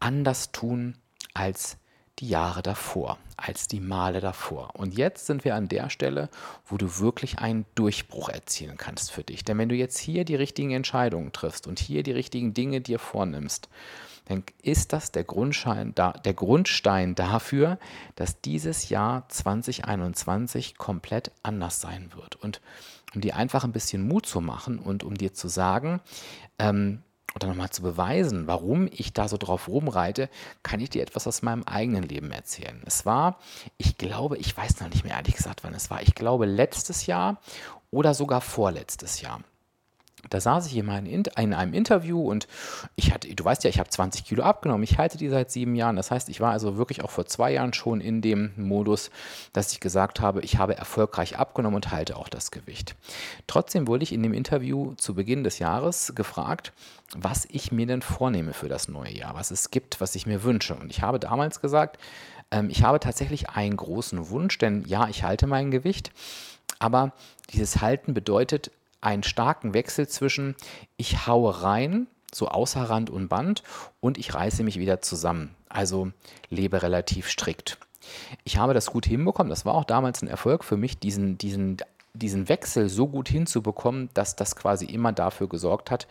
anders 0.00 0.52
tun 0.52 0.96
als 1.34 1.78
die 2.18 2.28
Jahre 2.28 2.62
davor, 2.62 3.18
als 3.36 3.68
die 3.68 3.80
Male 3.80 4.20
davor. 4.20 4.74
Und 4.74 4.96
jetzt 4.96 5.26
sind 5.26 5.44
wir 5.44 5.54
an 5.54 5.68
der 5.68 5.88
Stelle, 5.88 6.28
wo 6.66 6.76
du 6.76 6.98
wirklich 6.98 7.38
einen 7.38 7.64
Durchbruch 7.74 8.28
erzielen 8.28 8.76
kannst 8.76 9.12
für 9.12 9.22
dich. 9.22 9.44
Denn 9.44 9.58
wenn 9.58 9.68
du 9.68 9.76
jetzt 9.76 9.98
hier 9.98 10.24
die 10.24 10.34
richtigen 10.34 10.72
Entscheidungen 10.72 11.32
triffst 11.32 11.66
und 11.66 11.78
hier 11.78 12.02
die 12.02 12.12
richtigen 12.12 12.54
Dinge 12.54 12.80
dir 12.80 12.98
vornimmst, 12.98 13.68
dann 14.28 14.44
ist 14.62 14.92
das 14.92 15.10
der, 15.10 15.24
Grundstein, 15.24 15.94
der 15.94 16.34
Grundstein 16.34 17.14
dafür, 17.14 17.78
dass 18.14 18.40
dieses 18.40 18.90
Jahr 18.90 19.28
2021 19.28 20.76
komplett 20.76 21.32
anders 21.42 21.80
sein 21.80 22.10
wird. 22.14 22.36
Und 22.36 22.60
um 23.14 23.22
dir 23.22 23.36
einfach 23.36 23.64
ein 23.64 23.72
bisschen 23.72 24.06
Mut 24.06 24.26
zu 24.26 24.40
machen 24.40 24.78
und 24.78 25.02
um 25.02 25.16
dir 25.16 25.32
zu 25.32 25.48
sagen, 25.48 26.00
ähm, 26.58 27.02
oder 27.34 27.48
nochmal 27.48 27.70
zu 27.70 27.82
beweisen, 27.82 28.46
warum 28.46 28.88
ich 28.90 29.12
da 29.12 29.28
so 29.28 29.36
drauf 29.36 29.68
rumreite, 29.68 30.28
kann 30.62 30.80
ich 30.80 30.90
dir 30.90 31.02
etwas 31.02 31.26
aus 31.26 31.42
meinem 31.42 31.62
eigenen 31.64 32.02
Leben 32.02 32.30
erzählen. 32.30 32.82
Es 32.84 33.06
war, 33.06 33.38
ich 33.76 33.96
glaube, 33.96 34.38
ich 34.38 34.56
weiß 34.56 34.80
noch 34.80 34.88
nicht 34.88 35.04
mehr 35.04 35.14
ehrlich 35.14 35.36
gesagt, 35.36 35.62
wann 35.62 35.74
es 35.74 35.90
war. 35.90 36.02
Ich 36.02 36.14
glaube 36.14 36.46
letztes 36.46 37.06
Jahr 37.06 37.40
oder 37.90 38.14
sogar 38.14 38.40
vorletztes 38.40 39.20
Jahr. 39.20 39.40
Da 40.30 40.40
saß 40.40 40.66
ich 40.66 40.76
in, 40.76 40.88
in 40.88 41.54
einem 41.54 41.74
Interview 41.74 42.20
und 42.20 42.48
ich 42.96 43.12
hatte, 43.12 43.32
du 43.34 43.44
weißt 43.44 43.64
ja, 43.64 43.70
ich 43.70 43.78
habe 43.78 43.88
20 43.88 44.24
Kilo 44.24 44.42
abgenommen. 44.42 44.82
Ich 44.82 44.98
halte 44.98 45.18
die 45.18 45.28
seit 45.28 45.50
sieben 45.50 45.74
Jahren. 45.74 45.96
Das 45.96 46.10
heißt, 46.10 46.28
ich 46.28 46.40
war 46.40 46.52
also 46.52 46.76
wirklich 46.76 47.02
auch 47.02 47.10
vor 47.10 47.26
zwei 47.26 47.52
Jahren 47.52 47.72
schon 47.72 48.00
in 48.00 48.20
dem 48.20 48.52
Modus, 48.56 49.10
dass 49.52 49.72
ich 49.72 49.80
gesagt 49.80 50.20
habe, 50.20 50.40
ich 50.42 50.58
habe 50.58 50.76
erfolgreich 50.76 51.38
abgenommen 51.38 51.76
und 51.76 51.90
halte 51.90 52.16
auch 52.16 52.28
das 52.28 52.50
Gewicht. 52.50 52.96
Trotzdem 53.46 53.86
wurde 53.86 54.02
ich 54.02 54.12
in 54.12 54.22
dem 54.22 54.34
Interview 54.34 54.94
zu 54.94 55.14
Beginn 55.14 55.44
des 55.44 55.58
Jahres 55.58 56.12
gefragt, 56.14 56.72
was 57.16 57.46
ich 57.50 57.72
mir 57.72 57.86
denn 57.86 58.02
vornehme 58.02 58.52
für 58.52 58.68
das 58.68 58.88
neue 58.88 59.12
Jahr, 59.12 59.34
was 59.34 59.50
es 59.50 59.70
gibt, 59.70 60.00
was 60.00 60.14
ich 60.14 60.26
mir 60.26 60.42
wünsche. 60.42 60.74
Und 60.74 60.90
ich 60.90 61.02
habe 61.02 61.18
damals 61.18 61.60
gesagt, 61.60 61.98
ähm, 62.50 62.70
ich 62.70 62.82
habe 62.82 63.00
tatsächlich 63.00 63.50
einen 63.50 63.76
großen 63.76 64.30
Wunsch, 64.30 64.58
denn 64.58 64.84
ja, 64.86 65.08
ich 65.08 65.22
halte 65.22 65.46
mein 65.46 65.70
Gewicht. 65.70 66.12
Aber 66.78 67.12
dieses 67.52 67.80
Halten 67.80 68.14
bedeutet, 68.14 68.70
einen 69.00 69.22
starken 69.22 69.74
Wechsel 69.74 70.08
zwischen 70.08 70.56
ich 70.96 71.26
haue 71.26 71.62
rein, 71.62 72.06
so 72.32 72.48
außer 72.48 72.82
Rand 72.82 73.10
und 73.10 73.28
Band, 73.28 73.62
und 74.00 74.18
ich 74.18 74.34
reiße 74.34 74.62
mich 74.62 74.78
wieder 74.78 75.00
zusammen. 75.00 75.54
Also 75.68 76.10
lebe 76.50 76.82
relativ 76.82 77.28
strikt. 77.28 77.78
Ich 78.44 78.56
habe 78.56 78.74
das 78.74 78.86
gut 78.86 79.06
hinbekommen. 79.06 79.50
Das 79.50 79.64
war 79.64 79.74
auch 79.74 79.84
damals 79.84 80.22
ein 80.22 80.28
Erfolg 80.28 80.64
für 80.64 80.76
mich, 80.76 80.98
diesen, 80.98 81.38
diesen, 81.38 81.76
diesen 82.14 82.48
Wechsel 82.48 82.88
so 82.88 83.06
gut 83.06 83.28
hinzubekommen, 83.28 84.08
dass 84.14 84.36
das 84.36 84.56
quasi 84.56 84.86
immer 84.86 85.12
dafür 85.12 85.48
gesorgt 85.48 85.90
hat, 85.90 86.06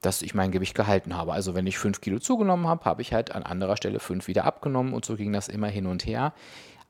dass 0.00 0.22
ich 0.22 0.34
mein 0.34 0.52
Gewicht 0.52 0.74
gehalten 0.74 1.16
habe. 1.16 1.32
Also 1.32 1.54
wenn 1.54 1.66
ich 1.66 1.78
fünf 1.78 2.00
Kilo 2.00 2.18
zugenommen 2.18 2.68
habe, 2.68 2.84
habe 2.84 3.02
ich 3.02 3.12
halt 3.12 3.32
an 3.32 3.42
anderer 3.42 3.76
Stelle 3.76 3.98
fünf 3.98 4.28
wieder 4.28 4.44
abgenommen 4.44 4.92
und 4.92 5.04
so 5.04 5.16
ging 5.16 5.32
das 5.32 5.48
immer 5.48 5.68
hin 5.68 5.86
und 5.86 6.06
her. 6.06 6.32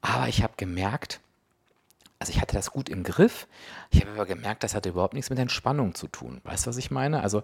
Aber 0.00 0.28
ich 0.28 0.42
habe 0.42 0.54
gemerkt, 0.56 1.20
also 2.18 2.32
ich 2.32 2.40
hatte 2.40 2.56
das 2.56 2.70
gut 2.70 2.88
im 2.88 3.04
Griff. 3.04 3.46
Ich 3.90 4.00
habe 4.00 4.12
aber 4.12 4.26
gemerkt, 4.26 4.64
das 4.64 4.74
hatte 4.74 4.88
überhaupt 4.88 5.14
nichts 5.14 5.30
mit 5.30 5.38
Entspannung 5.38 5.94
zu 5.94 6.08
tun. 6.08 6.40
Weißt 6.44 6.66
du, 6.66 6.70
was 6.70 6.76
ich 6.76 6.90
meine? 6.90 7.22
Also 7.22 7.42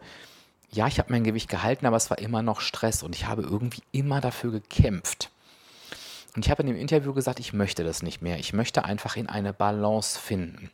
ja, 0.70 0.88
ich 0.88 0.98
habe 0.98 1.12
mein 1.12 1.22
Gewicht 1.22 1.48
gehalten, 1.48 1.86
aber 1.86 1.96
es 1.96 2.10
war 2.10 2.18
immer 2.18 2.42
noch 2.42 2.60
Stress 2.60 3.02
und 3.02 3.14
ich 3.14 3.26
habe 3.26 3.42
irgendwie 3.42 3.82
immer 3.92 4.20
dafür 4.20 4.50
gekämpft. 4.50 5.30
Und 6.34 6.44
ich 6.44 6.50
habe 6.50 6.62
in 6.62 6.66
dem 6.66 6.76
Interview 6.76 7.12
gesagt, 7.14 7.38
ich 7.38 7.52
möchte 7.52 7.84
das 7.84 8.02
nicht 8.02 8.20
mehr. 8.20 8.40
Ich 8.40 8.52
möchte 8.52 8.84
einfach 8.84 9.16
in 9.16 9.28
eine 9.28 9.52
Balance 9.52 10.18
finden. 10.18 10.70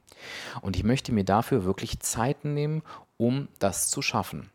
Und 0.62 0.76
ich 0.76 0.84
möchte 0.84 1.12
mir 1.12 1.24
dafür 1.24 1.64
wirklich 1.64 2.00
Zeit 2.00 2.46
nehmen, 2.46 2.82
um 3.18 3.48
das 3.58 3.90
zu 3.90 4.00
schaffen. 4.00 4.48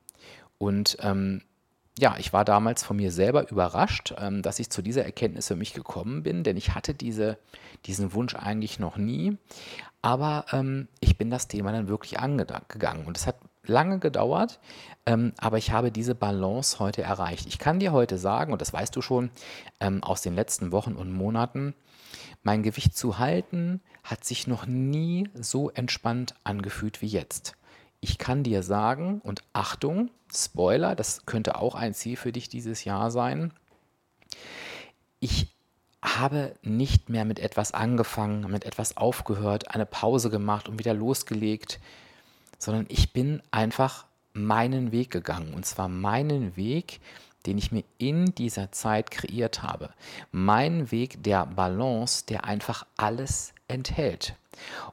Und 0.57 0.97
ähm, 1.01 1.43
ja, 1.97 2.15
ich 2.17 2.33
war 2.33 2.43
damals 2.43 2.83
von 2.83 2.97
mir 2.97 3.11
selber 3.11 3.49
überrascht, 3.49 4.13
ähm, 4.17 4.41
dass 4.41 4.59
ich 4.59 4.69
zu 4.69 4.81
dieser 4.81 5.05
Erkenntnis 5.05 5.47
für 5.47 5.55
mich 5.55 5.73
gekommen 5.73 6.23
bin, 6.23 6.43
denn 6.43 6.57
ich 6.57 6.75
hatte 6.75 6.93
diese, 6.93 7.37
diesen 7.85 8.13
Wunsch 8.13 8.35
eigentlich 8.35 8.79
noch 8.79 8.97
nie. 8.97 9.37
Aber 10.01 10.45
ähm, 10.51 10.87
ich 10.99 11.17
bin 11.17 11.31
das 11.31 11.47
Thema 11.47 11.71
dann 11.71 11.87
wirklich 11.87 12.19
angegangen 12.19 13.05
und 13.05 13.17
es 13.17 13.25
hat 13.25 13.37
lange 13.63 13.99
gedauert, 13.99 14.59
ähm, 15.05 15.33
aber 15.37 15.57
ich 15.57 15.71
habe 15.71 15.91
diese 15.91 16.15
Balance 16.15 16.79
heute 16.79 17.01
erreicht. 17.01 17.47
Ich 17.47 17.57
kann 17.59 17.79
dir 17.79 17.91
heute 17.91 18.17
sagen, 18.17 18.51
und 18.51 18.61
das 18.61 18.73
weißt 18.73 18.95
du 18.95 19.01
schon 19.01 19.31
ähm, 19.79 20.03
aus 20.03 20.21
den 20.21 20.35
letzten 20.35 20.71
Wochen 20.71 20.93
und 20.93 21.11
Monaten, 21.11 21.73
mein 22.43 22.61
Gewicht 22.61 22.95
zu 22.95 23.17
halten 23.17 23.81
hat 24.03 24.23
sich 24.23 24.45
noch 24.45 24.67
nie 24.67 25.27
so 25.33 25.71
entspannt 25.71 26.35
angefühlt 26.43 27.01
wie 27.01 27.07
jetzt. 27.07 27.55
Ich 28.01 28.17
kann 28.17 28.43
dir 28.43 28.63
sagen, 28.63 29.21
und 29.23 29.43
Achtung, 29.53 30.11
Spoiler, 30.33 30.95
das 30.95 31.25
könnte 31.25 31.57
auch 31.57 31.75
ein 31.75 31.93
Ziel 31.93 32.17
für 32.17 32.31
dich 32.31 32.49
dieses 32.49 32.83
Jahr 32.83 33.09
sein. 33.11 33.51
Ich 35.19 35.47
habe 36.03 36.53
nicht 36.61 37.09
mehr 37.09 37.25
mit 37.25 37.39
etwas 37.39 37.73
angefangen, 37.73 38.49
mit 38.51 38.63
etwas 38.63 38.95
aufgehört, 38.95 39.73
eine 39.73 39.85
Pause 39.85 40.29
gemacht 40.29 40.69
und 40.69 40.77
wieder 40.77 40.93
losgelegt, 40.93 41.79
sondern 42.59 42.85
ich 42.89 43.11
bin 43.11 43.41
einfach 43.49 44.05
meinen 44.33 44.91
Weg 44.91 45.09
gegangen. 45.09 45.53
Und 45.53 45.65
zwar 45.65 45.87
meinen 45.87 46.55
Weg, 46.55 46.99
den 47.45 47.57
ich 47.57 47.71
mir 47.71 47.83
in 47.97 48.35
dieser 48.35 48.71
Zeit 48.71 49.09
kreiert 49.09 49.63
habe. 49.63 49.89
Mein 50.31 50.91
Weg 50.91 51.23
der 51.23 51.45
Balance, 51.45 52.25
der 52.27 52.43
einfach 52.43 52.85
alles 52.97 53.54
enthält. 53.67 54.35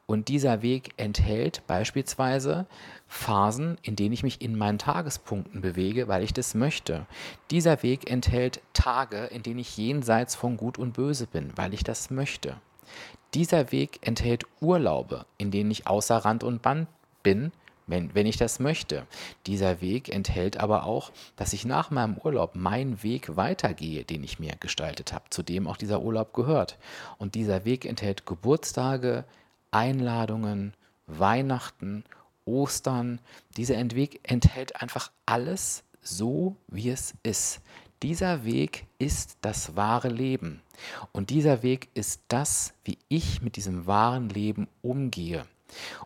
Und 0.07 0.29
dieser 0.29 0.63
Weg 0.63 0.91
enthält 0.97 1.63
beispielsweise 1.67 2.67
Phasen, 3.07 3.79
in 3.83 3.97
denen 3.97 4.13
ich 4.13 4.23
mich 4.23 4.41
in 4.41 4.57
meinen 4.57 4.79
Tagespunkten 4.79 5.61
bewege, 5.61 6.09
weil 6.09 6.23
ich 6.23 6.33
das 6.33 6.55
möchte. 6.55 7.07
Dieser 7.51 7.83
Weg 7.83 8.11
enthält 8.11 8.61
Tage, 8.73 9.25
in 9.27 9.43
denen 9.43 9.61
ich 9.61 9.77
jenseits 9.77 10.35
von 10.35 10.57
Gut 10.57 10.79
und 10.79 10.93
Böse 10.93 11.27
bin, 11.27 11.53
weil 11.57 11.75
ich 11.75 11.85
das 11.85 12.11
möchte. 12.11 12.57
Dieser 13.35 13.73
Weg 13.73 14.01
enthält 14.03 14.45
Urlaube, 14.61 15.25
in 15.39 15.51
denen 15.51 15.71
ich 15.71 15.87
außer 15.87 16.17
Rand 16.17 16.45
und 16.45 16.61
Band 16.61 16.89
bin, 17.23 17.53
wenn, 17.87 18.15
wenn 18.15 18.27
ich 18.27 18.37
das 18.37 18.59
möchte. 18.59 19.07
Dieser 19.47 19.81
Weg 19.81 20.09
enthält 20.09 20.57
aber 20.59 20.85
auch, 20.85 21.11
dass 21.37 21.53
ich 21.53 21.65
nach 21.65 21.91
meinem 21.91 22.17
Urlaub 22.17 22.55
meinen 22.55 23.03
Weg 23.03 23.37
weitergehe, 23.37 24.05
den 24.05 24.23
ich 24.25 24.39
mir 24.39 24.55
gestaltet 24.57 25.13
habe, 25.13 25.25
zu 25.31 25.43
dem 25.43 25.67
auch 25.67 25.77
dieser 25.77 26.03
Urlaub 26.03 26.33
gehört. 26.33 26.79
Und 27.19 27.35
dieser 27.35 27.65
Weg 27.65 27.85
enthält 27.85 28.27
Geburtstage, 28.27 29.25
Einladungen, 29.71 30.75
Weihnachten, 31.07 32.05
Ostern. 32.45 33.21
Dieser 33.57 33.79
Weg 33.95 34.21
enthält 34.23 34.81
einfach 34.81 35.11
alles 35.27 35.85
so, 36.03 36.57
wie 36.69 36.91
es 36.91 37.15
ist. 37.23 37.61
Dieser 38.03 38.45
Weg 38.45 38.87
ist 38.99 39.37
das 39.43 39.77
wahre 39.77 40.09
Leben. 40.09 40.61
Und 41.13 41.31
dieser 41.31 41.63
Weg 41.63 41.89
ist 41.95 42.23
das, 42.27 42.75
wie 42.85 42.99
ich 43.09 43.43
mit 43.43 43.55
diesem 43.55 43.87
wahren 43.87 44.29
Leben 44.29 44.67
umgehe. 44.83 45.47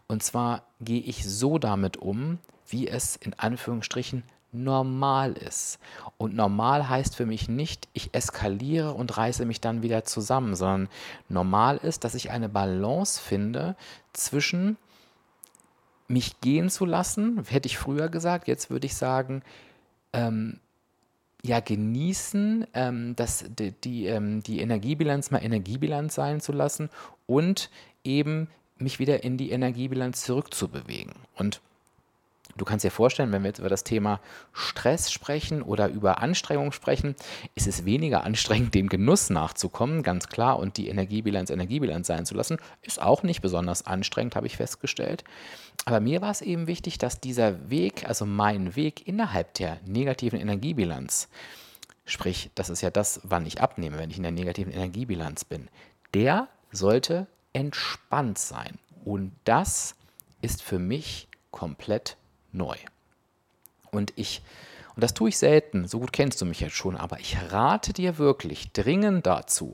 Und 0.07 0.23
zwar 0.23 0.63
gehe 0.81 1.01
ich 1.01 1.29
so 1.29 1.59
damit 1.59 1.97
um, 1.97 2.39
wie 2.69 2.89
es 2.89 3.17
in 3.17 3.35
Anführungsstrichen 3.35 4.23
normal 4.53 5.33
ist. 5.33 5.79
Und 6.19 6.35
normal 6.35 6.89
heißt 6.89 7.17
für 7.17 7.27
mich 7.27 7.49
nicht, 7.49 7.89
ich 7.93 8.15
eskaliere 8.15 8.93
und 8.93 9.17
reiße 9.17 9.45
mich 9.45 9.61
dann 9.61 9.83
wieder 9.83 10.05
zusammen, 10.05 10.55
sondern 10.55 10.89
normal 11.29 11.77
ist, 11.79 12.05
dass 12.05 12.15
ich 12.15 12.31
eine 12.31 12.49
Balance 12.49 13.21
finde 13.21 13.77
zwischen 14.13 14.77
mich 16.09 16.41
gehen 16.41 16.71
zu 16.71 16.85
lassen, 16.85 17.43
hätte 17.49 17.67
ich 17.67 17.79
früher 17.79 18.09
gesagt, 18.09 18.47
jetzt 18.49 18.71
würde 18.71 18.87
ich 18.87 18.95
sagen, 18.95 19.43
ähm, 20.13 20.61
ja, 21.43 21.61
genießen, 21.61 22.67
ähm, 22.75 23.17
das, 23.17 23.45
die, 23.49 23.73
die, 23.73 24.07
ähm, 24.07 24.43
die 24.43 24.61
Energiebilanz 24.61 25.31
mal 25.31 25.43
Energiebilanz 25.43 26.15
sein 26.15 26.41
zu 26.41 26.53
lassen 26.53 26.91
und 27.27 27.71
eben 28.05 28.49
mich 28.79 28.99
wieder 28.99 29.25
in 29.25 29.37
die 29.37 29.51
Energiebilanz 29.51 30.23
zurückzubewegen. 30.23 31.15
Und 31.35 31.61
Du 32.57 32.65
kannst 32.65 32.85
dir 32.85 32.91
vorstellen, 32.91 33.33
wenn 33.33 33.43
wir 33.43 33.49
jetzt 33.49 33.59
über 33.59 33.69
das 33.69 33.85
Thema 33.85 34.21
Stress 34.53 35.13
sprechen 35.13 35.61
oder 35.61 35.89
über 35.89 36.23
Anstrengung 36.23 36.73
sprechen, 36.73 37.15
ist 37.55 37.67
es 37.67 37.85
weniger 37.85 38.25
anstrengend, 38.25 38.75
dem 38.75 38.89
Genuss 38.89 39.29
nachzukommen, 39.29 40.03
ganz 40.03 40.29
klar, 40.29 40.59
und 40.59 40.79
die 40.79 40.89
Energiebilanz 40.89 41.51
Energiebilanz 41.51 42.07
sein 42.07 42.25
zu 42.25 42.35
lassen, 42.35 42.57
ist 42.83 43.01
auch 43.01 43.23
nicht 43.23 43.43
besonders 43.43 43.87
anstrengend, 43.87 44.37
habe 44.37 44.47
ich 44.47 44.57
festgestellt. 44.57 45.23
Aber 45.85 46.01
mir 46.01 46.23
war 46.23 46.31
es 46.31 46.41
eben 46.41 46.67
wichtig, 46.67 46.97
dass 46.99 47.21
dieser 47.21 47.69
Weg, 47.69 48.09
also 48.09 48.25
mein 48.25 48.75
Weg 48.75 49.07
innerhalb 49.07 49.53
der 49.55 49.79
negativen 49.85 50.41
Energiebilanz, 50.41 51.29
sprich, 52.07 52.51
das 52.55 52.71
ist 52.71 52.81
ja 52.81 52.91
das, 52.91 53.21
wann 53.23 53.45
ich 53.45 53.61
abnehme, 53.61 53.99
wenn 53.99 54.11
ich 54.11 54.17
in 54.17 54.23
der 54.23 54.33
negativen 54.33 54.73
Energiebilanz 54.73 55.45
bin, 55.45 55.69
der 56.15 56.49
sollte 56.73 57.27
entspannt 57.57 58.39
sein. 58.39 58.79
Und 59.05 59.33
das 59.45 59.95
ist 60.43 60.63
für 60.63 60.79
mich 60.79 61.27
komplett 61.51 62.19
neu. 62.53 62.77
Und 63.91 64.13
ich, 64.17 64.43
und 64.95 65.03
das 65.03 65.15
tue 65.15 65.31
ich 65.31 65.39
selten, 65.39 65.89
so 65.89 66.01
gut 66.01 66.13
kennst 66.13 66.39
du 66.41 66.45
mich 66.45 66.61
jetzt 66.61 66.77
schon, 66.77 66.97
aber 66.97 67.19
ich 67.19 67.39
rate 67.51 67.95
dir 67.95 68.19
wirklich 68.19 68.73
dringend 68.73 69.27
dazu, 69.27 69.73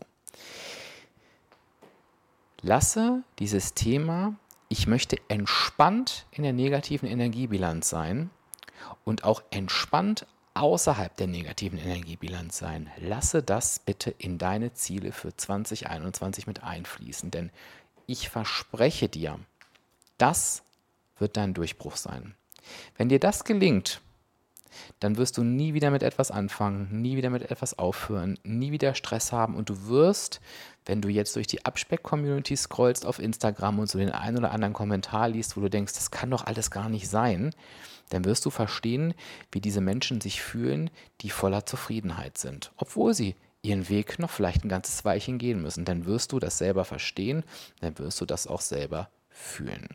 lasse 2.61 3.25
dieses 3.41 3.75
Thema, 3.75 4.37
ich 4.69 4.87
möchte 4.87 5.17
entspannt 5.27 6.27
in 6.31 6.45
der 6.45 6.53
negativen 6.53 7.09
Energiebilanz 7.09 7.89
sein 7.89 8.31
und 9.05 9.25
auch 9.25 9.43
entspannt 9.51 10.25
außerhalb 10.55 11.17
der 11.17 11.27
negativen 11.27 11.79
Energiebilanz 11.79 12.59
sein. 12.59 12.91
Lasse 12.99 13.43
das 13.43 13.79
bitte 13.79 14.11
in 14.11 14.39
deine 14.39 14.75
Ziele 14.75 15.13
für 15.13 15.37
2021 15.37 16.47
mit 16.47 16.63
einfließen, 16.63 17.31
denn 17.31 17.51
ich 18.07 18.29
verspreche 18.29 19.09
dir, 19.09 19.39
das 20.19 20.63
wird 21.19 21.37
dein 21.37 21.55
Durchbruch 21.55 21.97
sein. 21.97 22.35
Wenn 22.97 23.09
dir 23.09 23.19
das 23.19 23.45
gelingt, 23.45 24.01
dann 25.01 25.17
wirst 25.17 25.37
du 25.37 25.43
nie 25.43 25.75
wieder 25.75 25.91
mit 25.91 26.03
etwas 26.03 26.31
anfangen, 26.31 26.89
nie 27.03 27.17
wieder 27.17 27.31
mit 27.31 27.51
etwas 27.51 27.79
aufhören, 27.79 28.39
nie 28.43 28.73
wieder 28.73 28.95
Stress 28.95 29.33
haben 29.33 29.55
und 29.55 29.69
du 29.69 29.87
wirst, 29.87 30.41
wenn 30.87 31.01
du 31.01 31.09
jetzt 31.09 31.37
durch 31.37 31.47
die 31.47 31.65
Abspeck-Community 31.65 32.57
scrollst 32.57 33.07
auf 33.07 33.19
Instagram 33.19 33.79
und 33.79 33.89
so 33.89 33.99
den 33.99 34.11
einen 34.11 34.39
oder 34.39 34.53
anderen 34.53 34.73
Kommentar 34.73 35.29
liest, 35.29 35.57
wo 35.57 35.61
du 35.61 35.71
denkst, 35.71 35.95
das 35.95 36.11
kann 36.11 36.31
doch 36.31 36.47
alles 36.47 36.71
gar 36.71 36.89
nicht 36.89 37.09
sein, 37.09 37.55
dann 38.11 38.25
wirst 38.25 38.45
du 38.45 38.51
verstehen, 38.51 39.15
wie 39.51 39.61
diese 39.61 39.81
Menschen 39.81 40.21
sich 40.21 40.43
fühlen, 40.43 40.91
die 41.21 41.31
voller 41.31 41.67
Zufriedenheit 41.67 42.39
sind, 42.39 42.73
obwohl 42.77 43.15
sie 43.15 43.35
ihren 43.63 43.89
Weg 43.89 44.19
noch 44.19 44.31
vielleicht 44.31 44.65
ein 44.65 44.69
ganzes 44.69 45.05
Weilchen 45.05 45.39
gehen 45.39 45.63
müssen. 45.63 45.85
Dann 45.85 46.05
wirst 46.05 46.33
du 46.33 46.39
das 46.41 46.59
selber 46.59 46.85
verstehen, 46.85 47.45
dann 47.81 47.99
wirst 47.99 48.21
du 48.21 48.27
das 48.27 48.47
auch 48.47 48.61
selber 48.61 49.09
fühlen. 49.31 49.89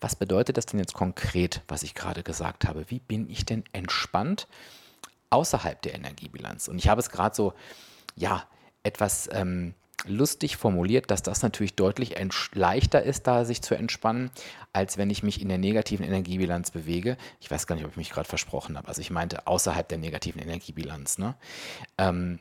Was 0.00 0.16
bedeutet 0.16 0.56
das 0.56 0.66
denn 0.66 0.80
jetzt 0.80 0.94
konkret, 0.94 1.62
was 1.68 1.82
ich 1.82 1.94
gerade 1.94 2.22
gesagt 2.22 2.66
habe? 2.66 2.86
Wie 2.88 2.98
bin 2.98 3.30
ich 3.30 3.44
denn 3.44 3.64
entspannt 3.72 4.48
außerhalb 5.28 5.80
der 5.82 5.94
Energiebilanz? 5.94 6.68
Und 6.68 6.78
ich 6.78 6.88
habe 6.88 7.00
es 7.00 7.10
gerade 7.10 7.36
so, 7.36 7.52
ja, 8.16 8.44
etwas 8.82 9.28
ähm, 9.32 9.74
lustig 10.06 10.56
formuliert, 10.56 11.10
dass 11.10 11.22
das 11.22 11.42
natürlich 11.42 11.74
deutlich 11.74 12.14
leichter 12.54 13.02
ist, 13.02 13.26
da 13.26 13.44
sich 13.44 13.62
zu 13.62 13.74
entspannen, 13.74 14.30
als 14.72 14.98
wenn 14.98 15.10
ich 15.10 15.22
mich 15.22 15.40
in 15.40 15.48
der 15.48 15.58
negativen 15.58 16.04
Energiebilanz 16.04 16.70
bewege. 16.70 17.16
Ich 17.40 17.50
weiß 17.50 17.66
gar 17.66 17.76
nicht, 17.76 17.84
ob 17.84 17.92
ich 17.92 17.96
mich 17.96 18.10
gerade 18.10 18.28
versprochen 18.28 18.76
habe. 18.76 18.88
Also 18.88 19.00
ich 19.00 19.10
meinte 19.10 19.46
außerhalb 19.46 19.88
der 19.88 19.98
negativen 19.98 20.40
Energiebilanz. 20.40 21.18
Ne? 21.18 21.34
Ähm, 21.98 22.38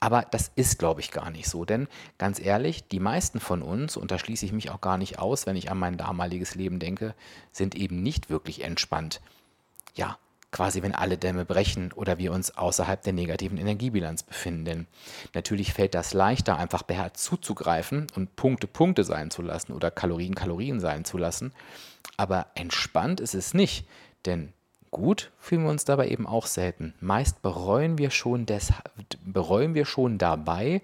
aber 0.00 0.22
das 0.22 0.50
ist, 0.56 0.78
glaube 0.78 1.02
ich, 1.02 1.10
gar 1.10 1.30
nicht 1.30 1.48
so. 1.48 1.66
Denn 1.66 1.86
ganz 2.16 2.40
ehrlich, 2.40 2.88
die 2.88 3.00
meisten 3.00 3.38
von 3.38 3.62
uns, 3.62 3.98
und 3.98 4.10
da 4.10 4.18
schließe 4.18 4.46
ich 4.46 4.52
mich 4.52 4.70
auch 4.70 4.80
gar 4.80 4.96
nicht 4.96 5.18
aus, 5.18 5.46
wenn 5.46 5.56
ich 5.56 5.70
an 5.70 5.78
mein 5.78 5.98
damaliges 5.98 6.54
Leben 6.54 6.78
denke, 6.78 7.14
sind 7.52 7.74
eben 7.74 8.02
nicht 8.02 8.30
wirklich 8.30 8.64
entspannt. 8.64 9.20
Ja, 9.94 10.18
quasi 10.52 10.82
wenn 10.82 10.94
alle 10.94 11.16
Dämme 11.16 11.44
brechen 11.44 11.92
oder 11.92 12.18
wir 12.18 12.32
uns 12.32 12.56
außerhalb 12.56 13.02
der 13.02 13.12
negativen 13.12 13.58
Energiebilanz 13.58 14.22
befinden. 14.22 14.64
Denn 14.64 14.86
natürlich 15.34 15.72
fällt 15.72 15.94
das 15.94 16.12
leichter, 16.12 16.58
einfach 16.58 16.82
beherzt 16.82 17.22
zuzugreifen 17.24 18.06
und 18.16 18.36
Punkte 18.36 18.66
Punkte 18.66 19.04
sein 19.04 19.30
zu 19.30 19.42
lassen 19.42 19.72
oder 19.72 19.90
Kalorien 19.90 20.34
Kalorien 20.34 20.80
sein 20.80 21.04
zu 21.04 21.18
lassen. 21.18 21.52
Aber 22.16 22.46
entspannt 22.54 23.20
ist 23.20 23.34
es 23.34 23.54
nicht, 23.54 23.86
denn 24.26 24.52
Gut 24.90 25.30
fühlen 25.38 25.62
wir 25.62 25.70
uns 25.70 25.84
dabei 25.84 26.08
eben 26.08 26.26
auch 26.26 26.46
selten. 26.46 26.94
Meist 27.00 27.42
bereuen 27.42 27.96
wir 27.96 28.10
schon, 28.10 28.44
des, 28.44 28.72
bereuen 29.24 29.74
wir 29.74 29.84
schon 29.84 30.18
dabei, 30.18 30.82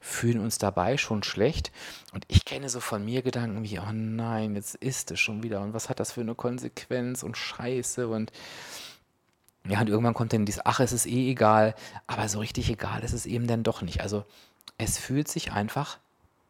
fühlen 0.00 0.40
uns 0.40 0.56
dabei 0.56 0.96
schon 0.96 1.22
schlecht. 1.22 1.70
Und 2.14 2.24
ich 2.28 2.46
kenne 2.46 2.70
so 2.70 2.80
von 2.80 3.04
mir 3.04 3.20
Gedanken 3.20 3.62
wie, 3.62 3.78
oh 3.78 3.92
nein, 3.92 4.54
jetzt 4.54 4.76
ist 4.76 5.10
es 5.10 5.20
schon 5.20 5.42
wieder. 5.42 5.60
Und 5.60 5.74
was 5.74 5.90
hat 5.90 6.00
das 6.00 6.12
für 6.12 6.22
eine 6.22 6.34
Konsequenz 6.34 7.22
und 7.22 7.36
Scheiße 7.36 8.08
und 8.08 8.32
ja, 9.68 9.80
und 9.80 9.88
irgendwann 9.88 10.14
kommt 10.14 10.32
dann 10.32 10.44
dieses, 10.44 10.66
ach, 10.66 10.80
es 10.80 10.92
ist 10.92 11.06
eh 11.06 11.30
egal, 11.30 11.74
aber 12.06 12.28
so 12.28 12.40
richtig 12.40 12.68
egal 12.68 13.04
ist 13.04 13.12
es 13.12 13.26
eben 13.26 13.46
dann 13.46 13.62
doch 13.62 13.82
nicht. 13.82 14.00
Also 14.00 14.24
es 14.76 14.98
fühlt 14.98 15.28
sich 15.28 15.52
einfach 15.52 15.98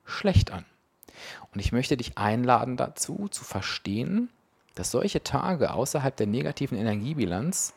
schlecht 0.04 0.50
an. 0.50 0.64
Und 1.52 1.60
ich 1.60 1.72
möchte 1.72 1.96
dich 1.96 2.16
einladen 2.16 2.76
dazu, 2.76 3.28
zu 3.28 3.44
verstehen, 3.44 4.30
dass 4.74 4.90
solche 4.90 5.22
Tage 5.22 5.72
außerhalb 5.72 6.16
der 6.16 6.26
negativen 6.26 6.78
Energiebilanz 6.78 7.74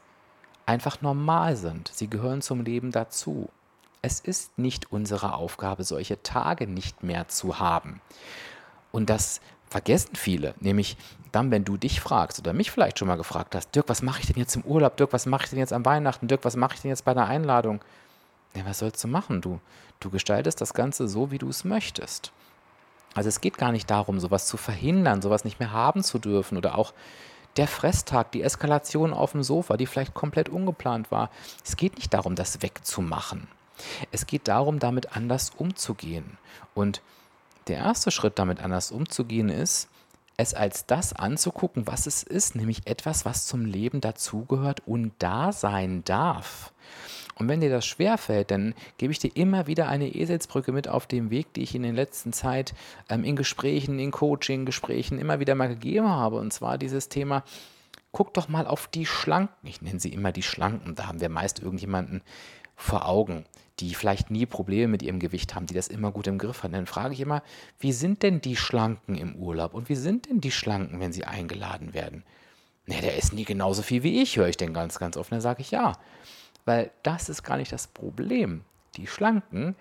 einfach 0.65 1.01
normal 1.01 1.57
sind. 1.57 1.91
Sie 1.93 2.09
gehören 2.09 2.41
zum 2.41 2.63
Leben 2.63 2.91
dazu. 2.91 3.49
Es 4.01 4.19
ist 4.19 4.57
nicht 4.57 4.91
unsere 4.91 5.33
Aufgabe, 5.33 5.83
solche 5.83 6.21
Tage 6.23 6.67
nicht 6.67 7.03
mehr 7.03 7.27
zu 7.27 7.59
haben. 7.59 8.01
Und 8.91 9.09
das 9.09 9.41
vergessen 9.69 10.15
viele, 10.15 10.53
nämlich 10.59 10.97
dann, 11.31 11.51
wenn 11.51 11.65
du 11.65 11.75
dich 11.75 11.99
fragst 11.99 12.39
oder 12.39 12.53
mich 12.53 12.71
vielleicht 12.71 12.99
schon 12.99 13.07
mal 13.07 13.17
gefragt 13.17 13.55
hast, 13.55 13.75
Dirk, 13.75 13.89
was 13.89 14.01
mache 14.01 14.21
ich 14.21 14.27
denn 14.27 14.37
jetzt 14.37 14.55
im 14.55 14.63
Urlaub? 14.63 14.95
Dirk, 14.95 15.11
was 15.11 15.25
mache 15.25 15.43
ich 15.43 15.49
denn 15.49 15.59
jetzt 15.59 15.73
am 15.73 15.85
Weihnachten? 15.85 16.27
Dirk, 16.27 16.45
was 16.45 16.55
mache 16.55 16.75
ich 16.75 16.81
denn 16.81 16.89
jetzt 16.89 17.03
bei 17.03 17.13
der 17.13 17.25
Einladung? 17.25 17.81
Ja, 18.55 18.65
was 18.65 18.79
sollst 18.79 19.03
du 19.03 19.07
machen? 19.09 19.41
Du, 19.41 19.59
du 19.99 20.09
gestaltest 20.09 20.61
das 20.61 20.73
Ganze 20.73 21.07
so, 21.07 21.31
wie 21.31 21.37
du 21.37 21.49
es 21.49 21.65
möchtest. 21.65 22.31
Also 23.13 23.29
es 23.29 23.41
geht 23.41 23.57
gar 23.57 23.71
nicht 23.71 23.89
darum, 23.89 24.19
sowas 24.19 24.47
zu 24.47 24.57
verhindern, 24.57 25.21
sowas 25.21 25.43
nicht 25.43 25.59
mehr 25.59 25.71
haben 25.71 26.03
zu 26.03 26.19
dürfen 26.19 26.57
oder 26.57 26.77
auch 26.77 26.93
der 27.57 27.67
Fresstag, 27.67 28.31
die 28.31 28.41
Eskalation 28.41 29.13
auf 29.13 29.31
dem 29.31 29.43
Sofa, 29.43 29.77
die 29.77 29.85
vielleicht 29.85 30.13
komplett 30.13 30.49
ungeplant 30.49 31.11
war. 31.11 31.29
Es 31.63 31.77
geht 31.77 31.95
nicht 31.95 32.13
darum, 32.13 32.35
das 32.35 32.61
wegzumachen. 32.61 33.47
Es 34.11 34.27
geht 34.27 34.47
darum, 34.47 34.79
damit 34.79 35.15
anders 35.15 35.51
umzugehen. 35.55 36.37
Und 36.73 37.01
der 37.67 37.77
erste 37.77 38.11
Schritt, 38.11 38.39
damit 38.39 38.61
anders 38.61 38.91
umzugehen, 38.91 39.49
ist, 39.49 39.89
es 40.37 40.53
als 40.53 40.85
das 40.85 41.13
anzugucken, 41.13 41.87
was 41.87 42.07
es 42.07 42.23
ist, 42.23 42.55
nämlich 42.55 42.87
etwas, 42.87 43.25
was 43.25 43.45
zum 43.45 43.65
Leben 43.65 44.01
dazugehört 44.01 44.81
und 44.85 45.13
da 45.19 45.51
sein 45.51 46.03
darf. 46.03 46.73
Und 47.37 47.49
wenn 47.49 47.61
dir 47.61 47.69
das 47.69 47.85
schwerfällt, 47.85 48.51
dann 48.51 48.73
gebe 48.97 49.11
ich 49.11 49.19
dir 49.19 49.31
immer 49.35 49.67
wieder 49.67 49.87
eine 49.87 50.07
Eselsbrücke 50.07 50.71
mit 50.71 50.87
auf 50.87 51.05
dem 51.05 51.29
Weg, 51.29 51.53
die 51.53 51.63
ich 51.63 51.75
in 51.75 51.83
der 51.83 51.93
letzten 51.93 52.31
Zeit 52.31 52.73
ähm, 53.09 53.23
in 53.23 53.35
Gesprächen, 53.35 53.99
in 53.99 54.11
Coaching-Gesprächen 54.11 55.19
immer 55.19 55.39
wieder 55.39 55.55
mal 55.55 55.67
gegeben 55.67 56.07
habe. 56.07 56.37
Und 56.37 56.53
zwar 56.53 56.77
dieses 56.77 57.09
Thema, 57.09 57.43
guck 58.13 58.33
doch 58.33 58.47
mal 58.47 58.67
auf 58.67 58.87
die 58.87 59.05
Schlanken. 59.05 59.67
Ich 59.67 59.81
nenne 59.81 59.99
sie 59.99 60.13
immer 60.13 60.31
die 60.31 60.43
Schlanken. 60.43 60.95
Da 60.95 61.07
haben 61.07 61.19
wir 61.19 61.27
meist 61.27 61.59
irgendjemanden 61.59 62.21
vor 62.75 63.07
Augen, 63.07 63.45
die 63.79 63.93
vielleicht 63.93 64.31
nie 64.31 64.45
Probleme 64.45 64.87
mit 64.87 65.03
ihrem 65.03 65.19
Gewicht 65.19 65.55
haben, 65.55 65.65
die 65.65 65.73
das 65.73 65.87
immer 65.87 66.11
gut 66.11 66.27
im 66.27 66.37
Griff 66.37 66.63
haben. 66.63 66.73
Dann 66.73 66.85
frage 66.85 67.13
ich 67.13 67.19
immer, 67.19 67.43
wie 67.79 67.91
sind 67.91 68.23
denn 68.23 68.41
die 68.41 68.55
Schlanken 68.55 69.15
im 69.15 69.35
Urlaub 69.35 69.73
und 69.73 69.89
wie 69.89 69.95
sind 69.95 70.29
denn 70.29 70.41
die 70.41 70.51
Schlanken, 70.51 70.99
wenn 70.99 71.13
sie 71.13 71.25
eingeladen 71.25 71.93
werden? 71.93 72.23
Ne, 72.85 73.01
der 73.01 73.17
ist 73.17 73.33
nie 73.33 73.45
genauso 73.45 73.81
viel 73.81 74.03
wie 74.03 74.21
ich, 74.21 74.37
höre 74.37 74.47
ich 74.47 74.57
denn 74.57 74.73
ganz, 74.73 74.99
ganz 74.99 75.17
oft. 75.17 75.31
Dann 75.31 75.41
sage 75.41 75.61
ich 75.61 75.71
ja. 75.71 75.93
Weil 76.65 76.91
das 77.03 77.29
ist 77.29 77.43
gar 77.43 77.57
nicht 77.57 77.71
das 77.71 77.87
Problem. 77.87 78.63
Die 78.95 79.07
Schlanken 79.07 79.75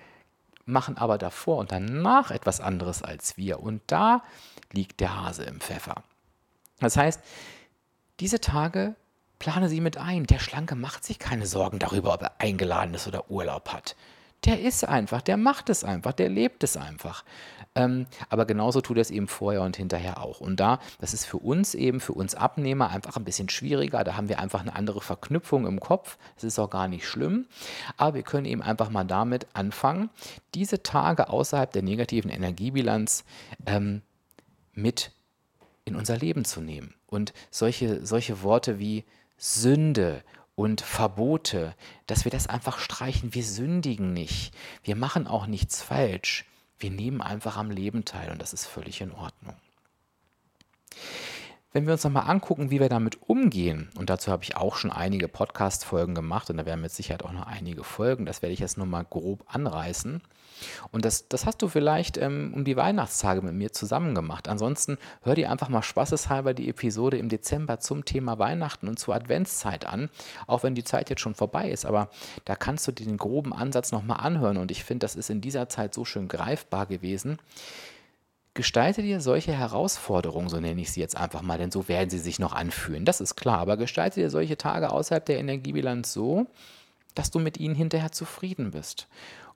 machen 0.64 0.96
aber 0.96 1.18
davor 1.18 1.58
und 1.58 1.70
danach 1.72 2.30
etwas 2.30 2.60
anderes 2.60 3.02
als 3.02 3.36
wir. 3.36 3.60
Und 3.60 3.82
da 3.86 4.22
liegt 4.72 5.00
der 5.00 5.20
Hase 5.20 5.44
im 5.44 5.60
Pfeffer. 5.60 6.02
Das 6.80 6.96
heißt, 6.96 7.20
diese 8.20 8.40
Tage 8.40 8.96
plane 9.44 9.68
sie 9.68 9.82
mit 9.82 9.98
ein. 9.98 10.24
Der 10.24 10.38
Schlanke 10.38 10.74
macht 10.74 11.04
sich 11.04 11.18
keine 11.18 11.44
Sorgen 11.46 11.78
darüber, 11.78 12.14
ob 12.14 12.22
er 12.22 12.40
eingeladen 12.40 12.94
ist 12.94 13.06
oder 13.06 13.30
Urlaub 13.30 13.74
hat. 13.74 13.94
Der 14.46 14.58
ist 14.58 14.88
einfach, 14.88 15.20
der 15.20 15.36
macht 15.36 15.68
es 15.68 15.84
einfach, 15.84 16.12
der 16.12 16.30
lebt 16.30 16.64
es 16.64 16.78
einfach. 16.78 17.24
Ähm, 17.74 18.06
aber 18.30 18.46
genauso 18.46 18.80
tut 18.80 18.96
er 18.96 19.02
es 19.02 19.10
eben 19.10 19.28
vorher 19.28 19.60
und 19.60 19.76
hinterher 19.76 20.22
auch. 20.22 20.40
Und 20.40 20.60
da, 20.60 20.78
das 20.98 21.12
ist 21.12 21.26
für 21.26 21.36
uns 21.36 21.74
eben, 21.74 22.00
für 22.00 22.14
uns 22.14 22.34
Abnehmer 22.34 22.88
einfach 22.88 23.18
ein 23.18 23.24
bisschen 23.24 23.50
schwieriger. 23.50 24.02
Da 24.02 24.16
haben 24.16 24.30
wir 24.30 24.38
einfach 24.38 24.60
eine 24.60 24.74
andere 24.74 25.02
Verknüpfung 25.02 25.66
im 25.66 25.78
Kopf. 25.78 26.16
Das 26.36 26.44
ist 26.44 26.58
auch 26.58 26.70
gar 26.70 26.88
nicht 26.88 27.06
schlimm. 27.06 27.44
Aber 27.98 28.14
wir 28.14 28.22
können 28.22 28.46
eben 28.46 28.62
einfach 28.62 28.88
mal 28.88 29.04
damit 29.04 29.46
anfangen, 29.52 30.08
diese 30.54 30.82
Tage 30.82 31.28
außerhalb 31.28 31.70
der 31.70 31.82
negativen 31.82 32.30
Energiebilanz 32.30 33.24
ähm, 33.66 34.00
mit 34.72 35.12
in 35.84 35.96
unser 35.96 36.16
Leben 36.16 36.46
zu 36.46 36.62
nehmen. 36.62 36.94
Und 37.06 37.34
solche, 37.50 38.06
solche 38.06 38.42
Worte 38.42 38.78
wie 38.78 39.04
Sünde 39.44 40.24
und 40.54 40.80
Verbote, 40.80 41.74
dass 42.06 42.24
wir 42.24 42.30
das 42.30 42.46
einfach 42.46 42.78
streichen. 42.78 43.34
Wir 43.34 43.44
sündigen 43.44 44.14
nicht. 44.14 44.54
Wir 44.82 44.96
machen 44.96 45.26
auch 45.26 45.46
nichts 45.46 45.82
falsch. 45.82 46.46
Wir 46.78 46.90
nehmen 46.90 47.20
einfach 47.20 47.58
am 47.58 47.70
Leben 47.70 48.06
teil 48.06 48.30
und 48.30 48.40
das 48.40 48.54
ist 48.54 48.64
völlig 48.64 49.02
in 49.02 49.12
Ordnung. 49.12 49.54
Wenn 51.74 51.86
wir 51.86 51.94
uns 51.94 52.04
nochmal 52.04 52.30
angucken, 52.30 52.70
wie 52.70 52.78
wir 52.78 52.88
damit 52.88 53.28
umgehen, 53.28 53.88
und 53.98 54.08
dazu 54.08 54.30
habe 54.30 54.44
ich 54.44 54.56
auch 54.56 54.76
schon 54.76 54.92
einige 54.92 55.26
Podcast-Folgen 55.26 56.14
gemacht 56.14 56.48
und 56.48 56.56
da 56.56 56.66
werden 56.66 56.80
mit 56.80 56.92
Sicherheit 56.92 57.24
auch 57.24 57.32
noch 57.32 57.48
einige 57.48 57.82
Folgen, 57.82 58.26
das 58.26 58.42
werde 58.42 58.52
ich 58.52 58.60
jetzt 58.60 58.78
nur 58.78 58.86
mal 58.86 59.02
grob 59.02 59.44
anreißen. 59.48 60.22
Und 60.92 61.04
das, 61.04 61.26
das 61.26 61.46
hast 61.46 61.62
du 61.62 61.66
vielleicht 61.66 62.16
ähm, 62.16 62.52
um 62.54 62.64
die 62.64 62.76
Weihnachtstage 62.76 63.42
mit 63.42 63.54
mir 63.54 63.72
zusammen 63.72 64.14
gemacht. 64.14 64.48
Ansonsten 64.48 64.98
hör 65.22 65.34
dir 65.34 65.50
einfach 65.50 65.68
mal 65.68 65.82
spaßeshalber 65.82 66.54
die 66.54 66.68
Episode 66.68 67.18
im 67.18 67.28
Dezember 67.28 67.80
zum 67.80 68.04
Thema 68.04 68.38
Weihnachten 68.38 68.86
und 68.86 69.00
zur 69.00 69.16
Adventszeit 69.16 69.84
an, 69.84 70.10
auch 70.46 70.62
wenn 70.62 70.76
die 70.76 70.84
Zeit 70.84 71.10
jetzt 71.10 71.22
schon 71.22 71.34
vorbei 71.34 71.68
ist. 71.72 71.86
Aber 71.86 72.08
da 72.44 72.54
kannst 72.54 72.86
du 72.86 72.92
dir 72.92 73.04
den 73.04 73.16
groben 73.16 73.52
Ansatz 73.52 73.90
nochmal 73.90 74.20
anhören 74.20 74.58
und 74.58 74.70
ich 74.70 74.84
finde, 74.84 75.02
das 75.02 75.16
ist 75.16 75.28
in 75.28 75.40
dieser 75.40 75.68
Zeit 75.68 75.92
so 75.92 76.04
schön 76.04 76.28
greifbar 76.28 76.86
gewesen. 76.86 77.40
Gestalte 78.54 79.02
dir 79.02 79.20
solche 79.20 79.52
Herausforderungen, 79.52 80.48
so 80.48 80.60
nenne 80.60 80.80
ich 80.80 80.92
sie 80.92 81.00
jetzt 81.00 81.16
einfach 81.16 81.42
mal, 81.42 81.58
denn 81.58 81.72
so 81.72 81.88
werden 81.88 82.08
sie 82.08 82.20
sich 82.20 82.38
noch 82.38 82.52
anfühlen, 82.52 83.04
das 83.04 83.20
ist 83.20 83.34
klar, 83.34 83.58
aber 83.58 83.76
gestalte 83.76 84.20
dir 84.20 84.30
solche 84.30 84.56
Tage 84.56 84.90
außerhalb 84.90 85.26
der 85.26 85.38
Energiebilanz 85.38 86.12
so, 86.12 86.46
dass 87.16 87.32
du 87.32 87.40
mit 87.40 87.58
ihnen 87.58 87.74
hinterher 87.74 88.12
zufrieden 88.12 88.70
bist. 88.70 89.08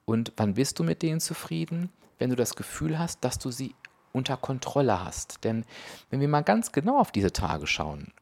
Und 0.04 0.32
wann 0.37 0.54
bist 0.54 0.78
du 0.78 0.84
mit 0.84 1.02
denen 1.02 1.20
zufrieden? 1.20 1.90
Wenn 2.18 2.30
du 2.30 2.37
das 2.37 2.56
Gefühl 2.56 2.98
hast, 2.98 3.22
dass 3.22 3.38
du 3.38 3.50
sie 3.50 3.74
unter 4.12 4.37
Kontrolle 4.37 5.04
hast. 5.04 5.44
Denn 5.44 5.64
wenn 6.11 6.20
wir 6.20 6.28
mal 6.28 6.42
ganz 6.42 6.72
genau 6.72 6.98
auf 6.98 7.12
diese 7.12 7.32
Tage 7.32 7.66
schauen, 7.66 8.12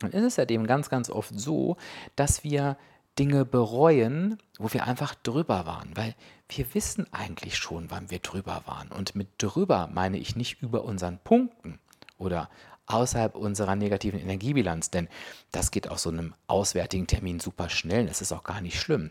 dann 0.00 0.12
ist 0.12 0.24
es 0.24 0.36
ja 0.36 0.44
dem 0.44 0.66
ganz, 0.66 0.90
ganz 0.90 1.10
oft 1.10 1.38
so, 1.38 1.76
dass 2.16 2.44
wir 2.44 2.76
Dinge 3.18 3.44
bereuen, 3.44 4.38
wo 4.58 4.72
wir 4.72 4.86
einfach 4.86 5.14
drüber 5.14 5.66
waren, 5.66 5.96
weil 5.96 6.14
wir 6.48 6.74
wissen 6.74 7.12
eigentlich 7.12 7.56
schon, 7.56 7.90
wann 7.90 8.10
wir 8.10 8.20
drüber 8.20 8.62
waren. 8.66 8.88
Und 8.88 9.14
mit 9.14 9.28
drüber 9.38 9.88
meine 9.92 10.18
ich 10.18 10.36
nicht 10.36 10.62
über 10.62 10.84
unseren 10.84 11.18
Punkten 11.18 11.78
oder 12.16 12.48
außerhalb 12.86 13.34
unserer 13.34 13.76
negativen 13.76 14.18
Energiebilanz, 14.18 14.90
denn 14.90 15.08
das 15.52 15.70
geht 15.70 15.88
auf 15.88 15.98
so 15.98 16.10
einem 16.10 16.34
auswärtigen 16.46 17.06
Termin 17.06 17.38
super 17.38 17.68
schnell, 17.68 18.06
das 18.06 18.22
ist 18.22 18.32
auch 18.32 18.44
gar 18.44 18.60
nicht 18.60 18.80
schlimm. 18.80 19.10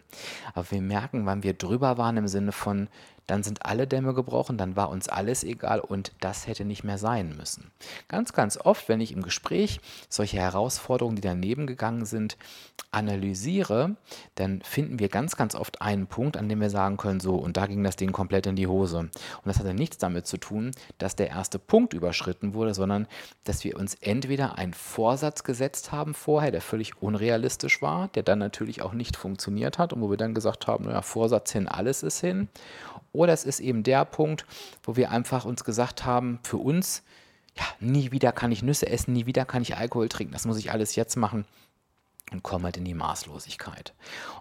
Aber 0.53 0.69
wir 0.71 0.81
merken, 0.81 1.25
wann 1.25 1.43
wir 1.43 1.53
drüber 1.53 1.97
waren 1.97 2.17
im 2.17 2.27
Sinne 2.27 2.51
von, 2.51 2.89
dann 3.27 3.43
sind 3.43 3.65
alle 3.65 3.87
Dämme 3.87 4.13
gebrochen, 4.13 4.57
dann 4.57 4.75
war 4.75 4.89
uns 4.89 5.09
alles 5.09 5.43
egal 5.43 5.79
und 5.79 6.13
das 6.21 6.47
hätte 6.47 6.65
nicht 6.65 6.83
mehr 6.83 6.97
sein 6.97 7.35
müssen. 7.37 7.71
Ganz, 8.07 8.33
ganz 8.33 8.57
oft, 8.57 8.89
wenn 8.89 9.01
ich 9.01 9.11
im 9.11 9.21
Gespräch 9.21 9.79
solche 10.09 10.37
Herausforderungen, 10.37 11.17
die 11.17 11.21
daneben 11.21 11.67
gegangen 11.67 12.05
sind, 12.05 12.37
analysiere, 12.91 13.97
dann 14.35 14.61
finden 14.61 14.99
wir 14.99 15.09
ganz, 15.09 15.35
ganz 15.35 15.55
oft 15.55 15.81
einen 15.81 16.07
Punkt, 16.07 16.37
an 16.37 16.47
dem 16.47 16.61
wir 16.61 16.69
sagen 16.69 16.97
können, 16.97 17.19
so, 17.19 17.35
und 17.35 17.57
da 17.57 17.67
ging 17.67 17.83
das 17.83 17.97
Ding 17.97 18.11
komplett 18.11 18.47
in 18.47 18.55
die 18.55 18.67
Hose. 18.67 18.99
Und 18.99 19.11
das 19.45 19.59
hatte 19.59 19.73
nichts 19.73 19.97
damit 19.97 20.25
zu 20.25 20.37
tun, 20.37 20.71
dass 20.97 21.15
der 21.15 21.29
erste 21.29 21.59
Punkt 21.59 21.93
überschritten 21.93 22.53
wurde, 22.53 22.73
sondern 22.73 23.07
dass 23.43 23.63
wir 23.63 23.77
uns 23.77 23.95
entweder 23.95 24.57
einen 24.57 24.73
Vorsatz 24.73 25.43
gesetzt 25.43 25.91
haben 25.91 26.13
vorher, 26.13 26.51
der 26.51 26.61
völlig 26.61 27.01
unrealistisch 27.01 27.81
war, 27.81 28.07
der 28.09 28.23
dann 28.23 28.39
natürlich 28.39 28.81
auch 28.81 28.93
nicht 28.93 29.17
funktioniert 29.17 29.77
hat 29.77 29.91
und 29.91 30.01
wo 30.01 30.09
wir 30.09 30.17
dann 30.17 30.33
gesagt 30.33 30.67
haben, 30.67 30.85
naja, 30.85 31.01
Vorsatz 31.01 31.51
hin, 31.51 31.67
alles 31.67 32.03
ist 32.03 32.21
hin. 32.21 32.47
Oder 33.17 33.34
es 33.34 33.43
ist 33.43 33.60
eben 33.60 33.82
der 33.82 34.06
Punkt, 34.06 34.45
wo 34.84 34.95
wir 34.95 35.10
einfach 35.10 35.43
uns 35.43 35.63
gesagt 35.63 36.06
haben, 36.06 36.39
für 36.43 36.58
uns, 36.58 37.01
ja, 37.58 37.63
nie 37.80 38.12
wieder 38.12 38.32
kann 38.32 38.51
ich 38.51 38.62
Nüsse 38.62 38.88
essen, 38.88 39.13
nie 39.13 39.25
wieder 39.25 39.43
kann 39.43 39.63
ich 39.63 39.75
Alkohol 39.75 40.08
trinken, 40.08 40.34
das 40.34 40.45
muss 40.45 40.60
ich 40.60 40.71
alles 40.71 40.95
jetzt 40.95 41.15
machen 41.15 41.45
und 42.32 42.43
komme 42.43 42.65
halt 42.65 42.77
in 42.77 42.86
die 42.86 42.93
Maßlosigkeit. 42.93 43.93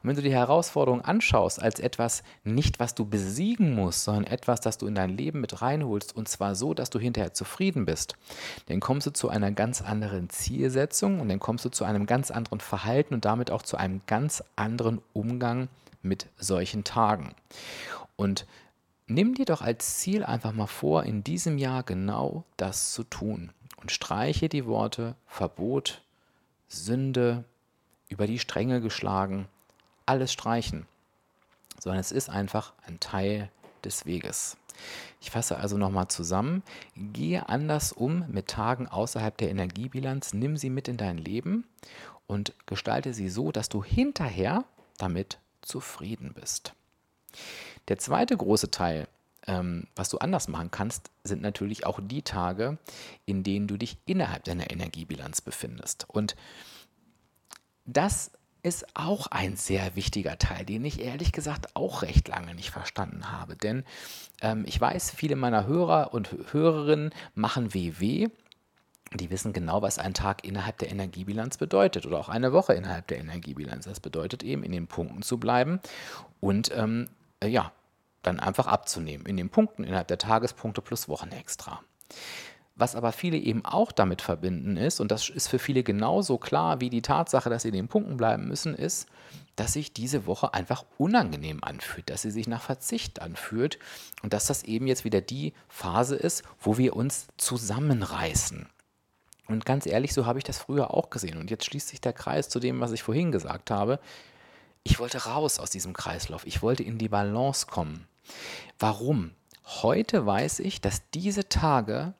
Und 0.03 0.09
wenn 0.09 0.17
du 0.17 0.21
die 0.21 0.33
Herausforderung 0.33 1.01
anschaust 1.01 1.63
als 1.63 1.81
etwas 1.81 2.23
nicht, 2.45 2.79
was 2.79 2.95
du 2.95 3.07
besiegen 3.07 3.75
musst, 3.75 4.05
sondern 4.05 4.25
etwas, 4.25 4.61
das 4.61 4.77
du 4.77 4.87
in 4.87 4.95
dein 4.95 5.17
Leben 5.17 5.41
mit 5.41 5.63
reinholst 5.63 6.15
und 6.15 6.29
zwar 6.29 6.55
so, 6.55 6.75
dass 6.75 6.91
du 6.91 6.99
hinterher 6.99 7.33
zufrieden 7.33 7.87
bist, 7.87 8.17
dann 8.67 8.81
kommst 8.81 9.07
du 9.07 9.13
zu 9.13 9.31
einer 9.31 9.53
ganz 9.53 9.81
anderen 9.81 10.29
Zielsetzung 10.29 11.21
und 11.21 11.31
dann 11.31 11.41
kommst 11.41 11.65
du 11.65 11.71
zu 11.71 11.85
einem 11.85 12.05
ganz 12.05 12.31
anderen 12.31 12.61
Verhalten 12.61 13.15
und 13.15 13.25
damit 13.25 13.51
auch 13.51 13.63
zu 13.63 13.77
einem 13.77 14.03
ganz 14.07 14.43
anderen 14.57 15.01
Umgang 15.15 15.69
mit 16.03 16.27
solchen 16.37 16.85
Tagen. 16.85 17.35
Und 18.17 18.47
Nimm 19.09 19.35
dir 19.35 19.45
doch 19.45 19.63
als 19.63 19.99
Ziel 19.99 20.25
einfach 20.25 20.53
mal 20.53 20.67
vor, 20.67 21.05
in 21.05 21.23
diesem 21.23 21.59
Jahr 21.59 21.85
genau 21.85 22.43
das 22.57 22.93
zu 22.93 23.05
tun 23.05 23.53
und 23.81 23.93
streiche 23.93 24.49
die 24.49 24.67
Worte 24.67 25.15
Verbot, 25.29 26.03
Sünde, 26.67 27.45
über 28.09 28.27
die 28.27 28.41
Stränge 28.41 28.81
geschlagen, 28.81 29.47
alles 30.07 30.33
streichen, 30.33 30.87
sondern 31.79 32.01
es 32.01 32.11
ist 32.11 32.29
einfach 32.29 32.73
ein 32.85 32.99
Teil 32.99 33.49
des 33.85 34.07
Weges. 34.07 34.57
Ich 35.21 35.31
fasse 35.31 35.57
also 35.57 35.79
nochmal 35.79 36.09
zusammen, 36.09 36.65
gehe 36.97 37.49
anders 37.49 37.93
um 37.93 38.25
mit 38.29 38.49
Tagen 38.49 38.89
außerhalb 38.89 39.37
der 39.39 39.51
Energiebilanz, 39.51 40.33
nimm 40.33 40.57
sie 40.57 40.71
mit 40.71 40.89
in 40.89 40.97
dein 40.97 41.19
Leben 41.19 41.65
und 42.27 42.55
gestalte 42.67 43.15
sie 43.15 43.29
so, 43.29 43.53
dass 43.53 43.69
du 43.69 43.85
hinterher 43.85 44.65
damit 44.99 45.39
zufrieden 45.63 46.35
bist. 46.35 46.75
Der 47.89 47.99
zweite 47.99 48.37
große 48.37 48.71
Teil, 48.71 49.09
ähm, 49.47 49.87
was 49.95 50.09
du 50.09 50.19
anders 50.19 50.49
machen 50.49 50.71
kannst, 50.71 51.11
sind 51.25 51.43
natürlich 51.43 51.87
auch 51.87 52.01
die 52.03 52.23
Tage, 52.23 52.79
in 53.25 53.43
denen 53.43 53.69
du 53.69 53.77
dich 53.77 53.99
innerhalb 54.07 54.45
deiner 54.45 54.71
Energiebilanz 54.71 55.41
befindest. 55.41 56.07
Und 56.09 56.37
das 57.85 58.33
ist 58.67 58.85
auch 58.95 59.29
ein 59.29 59.57
sehr 59.57 59.95
wichtiger 59.95 60.39
Teil, 60.39 60.65
den 60.65 60.85
ich 60.85 61.01
ehrlich 61.01 61.31
gesagt 61.31 61.77
auch 61.77 62.03
recht 62.03 62.27
lange 62.27 62.53
nicht 62.53 62.71
verstanden 62.71 63.31
habe. 63.31 63.55
Denn 63.55 63.85
ähm, 64.43 64.65
ich 64.67 64.81
weiß, 64.81 65.13
viele 65.13 65.37
meiner 65.37 65.67
Hörer 65.67 66.13
und 66.13 66.35
Hörerinnen 66.51 67.11
machen 67.37 67.75
WW. 67.75 68.29
Die 69.15 69.31
wissen 69.31 69.53
genau, 69.53 69.83
was 69.83 70.01
ein 70.01 70.15
Tag 70.15 70.45
innerhalb 70.45 70.79
der 70.79 70.91
Energiebilanz 70.91 71.59
bedeutet 71.59 72.07
oder 72.07 72.19
auch 72.19 72.29
eine 72.29 72.53
Woche 72.53 72.75
innerhalb 72.75 73.07
der 73.07 73.19
Energiebilanz. 73.19 73.85
Das 73.85 74.01
bedeutet 74.01 74.43
eben, 74.43 74.65
in 74.65 74.73
den 74.73 74.89
Punkten 74.89 75.23
zu 75.23 75.39
bleiben 75.39 75.79
und 76.41 76.73
ähm, 76.75 77.09
äh, 77.47 77.51
ja, 77.51 77.73
dann 78.23 78.41
einfach 78.41 78.67
abzunehmen. 78.67 79.27
In 79.27 79.37
den 79.37 79.51
Punkten 79.51 79.85
innerhalb 79.85 80.09
der 80.09 80.19
Tagespunkte 80.19 80.83
plus 80.83 81.09
Wochen 81.09 81.31
extra. 81.31 81.81
Was 82.79 82.95
aber 82.95 83.13
viele 83.13 83.39
eben 83.39 83.65
auch 83.65 83.91
damit 83.91 84.21
verbinden 84.21 84.77
ist, 84.77 85.01
und 85.01 85.11
das 85.11 85.31
ist 85.31 85.49
für 85.49 85.59
viele 85.59 85.83
genauso 85.83 86.37
klar 86.37 86.81
wie 86.81 86.91
die 86.91 87.01
Tatsache, 87.01 87.49
dass 87.49 87.63
sie 87.63 87.69
in 87.69 87.75
den 87.75 87.89
Punkten 87.89 88.19
bleiben 88.19 88.47
müssen, 88.49 88.75
ist, 88.75 89.09
dass 89.55 89.73
sich 89.73 89.95
diese 89.95 90.27
Woche 90.27 90.53
einfach 90.53 90.85
unangenehm 90.99 91.65
anfühlt, 91.65 92.11
dass 92.11 92.21
sie 92.21 92.31
sich 92.31 92.47
nach 92.47 92.61
Verzicht 92.61 93.23
anfühlt 93.23 93.79
und 94.23 94.35
dass 94.35 94.47
das 94.47 94.63
eben 94.65 94.87
jetzt 94.87 95.05
wieder 95.05 95.23
die 95.23 95.55
Phase 95.69 96.17
ist, 96.17 96.43
wo 96.61 96.77
wir 96.77 96.95
uns 96.95 97.29
zusammenreißen. 97.39 98.69
Und 99.49 99.65
ganz 99.65 99.87
ehrlich, 99.87 100.13
so 100.13 100.27
habe 100.27 100.39
ich 100.39 100.45
das 100.45 100.59
früher 100.59 100.93
auch 100.93 101.09
gesehen. 101.09 101.39
Und 101.39 101.51
jetzt 101.51 101.65
schließt 101.65 101.89
sich 101.89 102.01
der 102.01 102.13
Kreis 102.13 102.51
zu 102.51 102.61
dem, 102.61 102.81
was 102.81 102.93
ich 102.93 103.03
vorhin 103.03 103.33
gesagt 103.33 103.71
habe. 103.71 104.01
Ich 104.89 105.01
wollte 105.01 105.25
raus 105.25 105.59
aus 105.59 105.71
diesem 105.71 105.95
Kreislauf. 105.95 106.47
Ich 106.47 106.63
wollte 106.63 106.85
in 106.85 106.97
die 106.97 107.09
Balance 107.09 107.67
kommen. 107.67 108.07
Warum? 108.79 109.33
Heute 109.65 110.27
weiß 110.27 110.61
ich, 110.61 110.81
dass 110.81 111.11
diese 111.11 111.49
Tage 111.49 112.15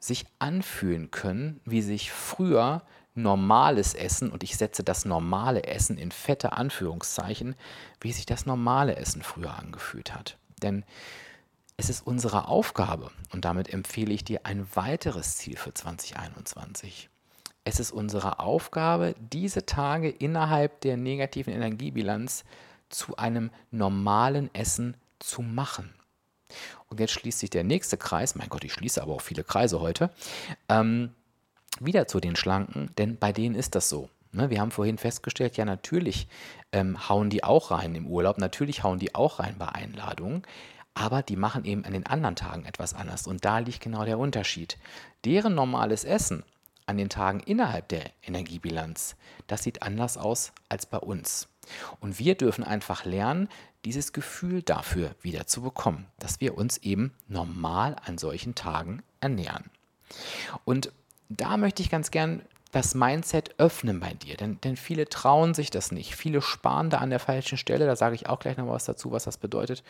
sich 0.00 0.24
anfühlen 0.38 1.10
können, 1.10 1.60
wie 1.66 1.82
sich 1.82 2.10
früher 2.10 2.82
normales 3.14 3.92
Essen, 3.92 4.30
und 4.30 4.42
ich 4.42 4.56
setze 4.56 4.82
das 4.82 5.04
normale 5.04 5.64
Essen 5.64 5.98
in 5.98 6.10
fette 6.10 6.54
Anführungszeichen, 6.54 7.56
wie 8.00 8.14
sich 8.14 8.24
das 8.24 8.46
normale 8.46 8.96
Essen 8.96 9.22
früher 9.22 9.58
angefühlt 9.58 10.14
hat. 10.14 10.38
Denn 10.62 10.86
es 11.76 11.90
ist 11.90 12.06
unsere 12.06 12.48
Aufgabe, 12.48 13.10
und 13.34 13.44
damit 13.44 13.68
empfehle 13.68 14.14
ich 14.14 14.24
dir 14.24 14.46
ein 14.46 14.66
weiteres 14.74 15.36
Ziel 15.36 15.58
für 15.58 15.74
2021. 15.74 17.10
Es 17.68 17.78
ist 17.80 17.92
unsere 17.92 18.38
Aufgabe, 18.38 19.14
diese 19.20 19.66
Tage 19.66 20.08
innerhalb 20.08 20.80
der 20.80 20.96
negativen 20.96 21.52
Energiebilanz 21.52 22.44
zu 22.88 23.18
einem 23.18 23.50
normalen 23.70 24.48
Essen 24.54 24.96
zu 25.18 25.42
machen. 25.42 25.92
Und 26.86 26.98
jetzt 26.98 27.12
schließt 27.12 27.40
sich 27.40 27.50
der 27.50 27.64
nächste 27.64 27.98
Kreis, 27.98 28.36
mein 28.36 28.48
Gott, 28.48 28.64
ich 28.64 28.72
schließe 28.72 29.02
aber 29.02 29.12
auch 29.12 29.20
viele 29.20 29.44
Kreise 29.44 29.82
heute, 29.82 30.08
ähm, 30.70 31.10
wieder 31.78 32.08
zu 32.08 32.20
den 32.20 32.36
Schlanken, 32.36 32.90
denn 32.96 33.18
bei 33.18 33.34
denen 33.34 33.54
ist 33.54 33.74
das 33.74 33.90
so. 33.90 34.08
Ne? 34.32 34.48
Wir 34.48 34.62
haben 34.62 34.70
vorhin 34.70 34.96
festgestellt, 34.96 35.58
ja 35.58 35.66
natürlich 35.66 36.26
ähm, 36.72 37.06
hauen 37.10 37.28
die 37.28 37.44
auch 37.44 37.70
rein 37.70 37.94
im 37.94 38.06
Urlaub, 38.06 38.38
natürlich 38.38 38.82
hauen 38.82 38.98
die 38.98 39.14
auch 39.14 39.40
rein 39.40 39.56
bei 39.58 39.68
Einladungen, 39.68 40.42
aber 40.94 41.22
die 41.22 41.36
machen 41.36 41.66
eben 41.66 41.84
an 41.84 41.92
den 41.92 42.06
anderen 42.06 42.34
Tagen 42.34 42.64
etwas 42.64 42.94
anders. 42.94 43.26
Und 43.26 43.44
da 43.44 43.58
liegt 43.58 43.82
genau 43.82 44.06
der 44.06 44.18
Unterschied. 44.18 44.78
Deren 45.26 45.54
normales 45.54 46.04
Essen 46.04 46.44
an 46.88 46.96
den 46.96 47.08
Tagen 47.08 47.40
innerhalb 47.40 47.88
der 47.88 48.10
Energiebilanz, 48.22 49.16
das 49.46 49.62
sieht 49.62 49.82
anders 49.82 50.16
aus 50.16 50.52
als 50.68 50.86
bei 50.86 50.98
uns. 50.98 51.48
Und 52.00 52.18
wir 52.18 52.34
dürfen 52.34 52.64
einfach 52.64 53.04
lernen, 53.04 53.48
dieses 53.84 54.12
Gefühl 54.12 54.62
dafür 54.62 55.14
wieder 55.20 55.46
zu 55.46 55.62
bekommen, 55.62 56.06
dass 56.18 56.40
wir 56.40 56.56
uns 56.56 56.78
eben 56.78 57.14
normal 57.28 57.96
an 58.04 58.18
solchen 58.18 58.54
Tagen 58.54 59.02
ernähren. 59.20 59.70
Und 60.64 60.92
da 61.28 61.58
möchte 61.58 61.82
ich 61.82 61.90
ganz 61.90 62.10
gern 62.10 62.42
das 62.70 62.94
Mindset 62.94 63.58
öffnen 63.58 63.98
bei 63.98 64.12
dir, 64.12 64.36
denn, 64.36 64.60
denn 64.60 64.76
viele 64.76 65.08
trauen 65.08 65.54
sich 65.54 65.70
das 65.70 65.90
nicht. 65.90 66.14
Viele 66.14 66.42
sparen 66.42 66.90
da 66.90 66.98
an 66.98 67.08
der 67.08 67.18
falschen 67.18 67.56
Stelle, 67.56 67.86
da 67.86 67.96
sage 67.96 68.14
ich 68.14 68.28
auch 68.28 68.38
gleich 68.38 68.58
noch 68.58 68.68
was 68.68 68.84
dazu, 68.84 69.10
was 69.10 69.24
das 69.24 69.38
bedeutet. 69.38 69.82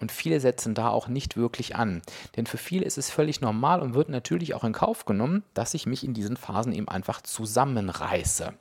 Und 0.00 0.10
viele 0.10 0.40
setzen 0.40 0.74
da 0.74 0.88
auch 0.88 1.06
nicht 1.06 1.36
wirklich 1.36 1.76
an. 1.76 2.02
Denn 2.36 2.46
für 2.46 2.58
viele 2.58 2.84
ist 2.84 2.98
es 2.98 3.10
völlig 3.10 3.40
normal 3.40 3.80
und 3.80 3.94
wird 3.94 4.08
natürlich 4.08 4.54
auch 4.54 4.64
in 4.64 4.72
Kauf 4.72 5.04
genommen, 5.04 5.44
dass 5.54 5.74
ich 5.74 5.86
mich 5.86 6.02
in 6.02 6.14
diesen 6.14 6.36
Phasen 6.36 6.72
eben 6.72 6.88
einfach 6.88 7.22
zusammenreiße. 7.22 8.52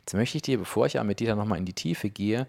Jetzt 0.00 0.14
möchte 0.14 0.38
ich 0.38 0.42
dir, 0.42 0.58
bevor 0.58 0.86
ich 0.86 0.94
ja 0.94 1.04
mit 1.04 1.20
dir 1.20 1.28
dann 1.28 1.38
nochmal 1.38 1.58
in 1.58 1.66
die 1.66 1.74
Tiefe 1.74 2.08
gehe, 2.08 2.48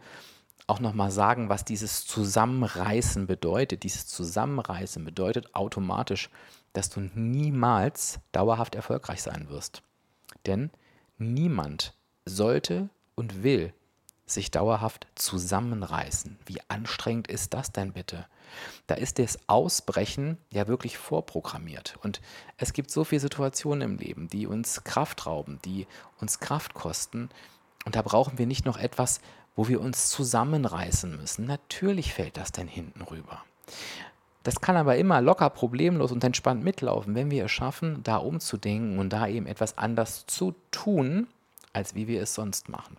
auch 0.65 0.79
nochmal 0.79 1.11
sagen, 1.11 1.49
was 1.49 1.65
dieses 1.65 2.05
Zusammenreißen 2.05 3.27
bedeutet. 3.27 3.83
Dieses 3.83 4.07
Zusammenreißen 4.07 5.03
bedeutet 5.03 5.53
automatisch, 5.53 6.29
dass 6.73 6.89
du 6.89 6.99
niemals 6.99 8.19
dauerhaft 8.31 8.75
erfolgreich 8.75 9.21
sein 9.21 9.49
wirst. 9.49 9.83
Denn 10.45 10.71
niemand 11.17 11.93
sollte 12.25 12.89
und 13.15 13.43
will 13.43 13.73
sich 14.25 14.51
dauerhaft 14.51 15.07
zusammenreißen. 15.15 16.37
Wie 16.45 16.59
anstrengend 16.67 17.27
ist 17.27 17.53
das 17.53 17.71
denn 17.71 17.93
bitte? 17.93 18.25
Da 18.87 18.95
ist 18.95 19.19
das 19.19 19.37
Ausbrechen 19.47 20.37
ja 20.49 20.67
wirklich 20.67 20.97
vorprogrammiert. 20.97 21.97
Und 22.01 22.21
es 22.57 22.73
gibt 22.73 22.89
so 22.91 23.03
viele 23.03 23.21
Situationen 23.21 23.81
im 23.81 23.97
Leben, 23.97 24.27
die 24.29 24.47
uns 24.47 24.83
Kraft 24.83 25.25
rauben, 25.25 25.59
die 25.65 25.87
uns 26.19 26.39
Kraft 26.39 26.73
kosten. 26.73 27.29
Und 27.85 27.95
da 27.95 28.01
brauchen 28.01 28.37
wir 28.37 28.47
nicht 28.47 28.65
noch 28.65 28.77
etwas, 28.77 29.21
wo 29.55 29.67
wir 29.67 29.81
uns 29.81 30.09
zusammenreißen 30.09 31.15
müssen. 31.15 31.45
Natürlich 31.45 32.13
fällt 32.13 32.37
das 32.37 32.51
denn 32.51 32.67
hinten 32.67 33.01
rüber. 33.01 33.43
Das 34.43 34.59
kann 34.59 34.75
aber 34.75 34.97
immer 34.97 35.21
locker 35.21 35.49
problemlos 35.49 36.11
und 36.11 36.23
entspannt 36.23 36.63
mitlaufen, 36.63 37.15
wenn 37.15 37.31
wir 37.31 37.45
es 37.45 37.51
schaffen, 37.51 38.03
da 38.03 38.17
umzudenken 38.17 38.99
und 38.99 39.11
da 39.11 39.27
eben 39.27 39.47
etwas 39.47 39.77
anders 39.77 40.25
zu 40.27 40.53
tun, 40.71 41.27
als 41.71 41.95
wie 41.95 42.07
wir 42.07 42.21
es 42.21 42.35
sonst 42.35 42.67
machen. 42.69 42.97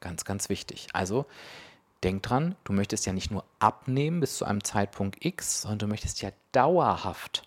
Ganz, 0.00 0.24
ganz 0.24 0.48
wichtig. 0.48 0.88
Also 0.92 1.26
denk 2.04 2.22
dran, 2.22 2.54
du 2.64 2.72
möchtest 2.72 3.06
ja 3.06 3.12
nicht 3.12 3.30
nur 3.30 3.44
abnehmen 3.58 4.20
bis 4.20 4.38
zu 4.38 4.44
einem 4.44 4.62
Zeitpunkt 4.62 5.24
X, 5.24 5.62
sondern 5.62 5.80
du 5.80 5.86
möchtest 5.88 6.22
ja 6.22 6.30
dauerhaft 6.52 7.42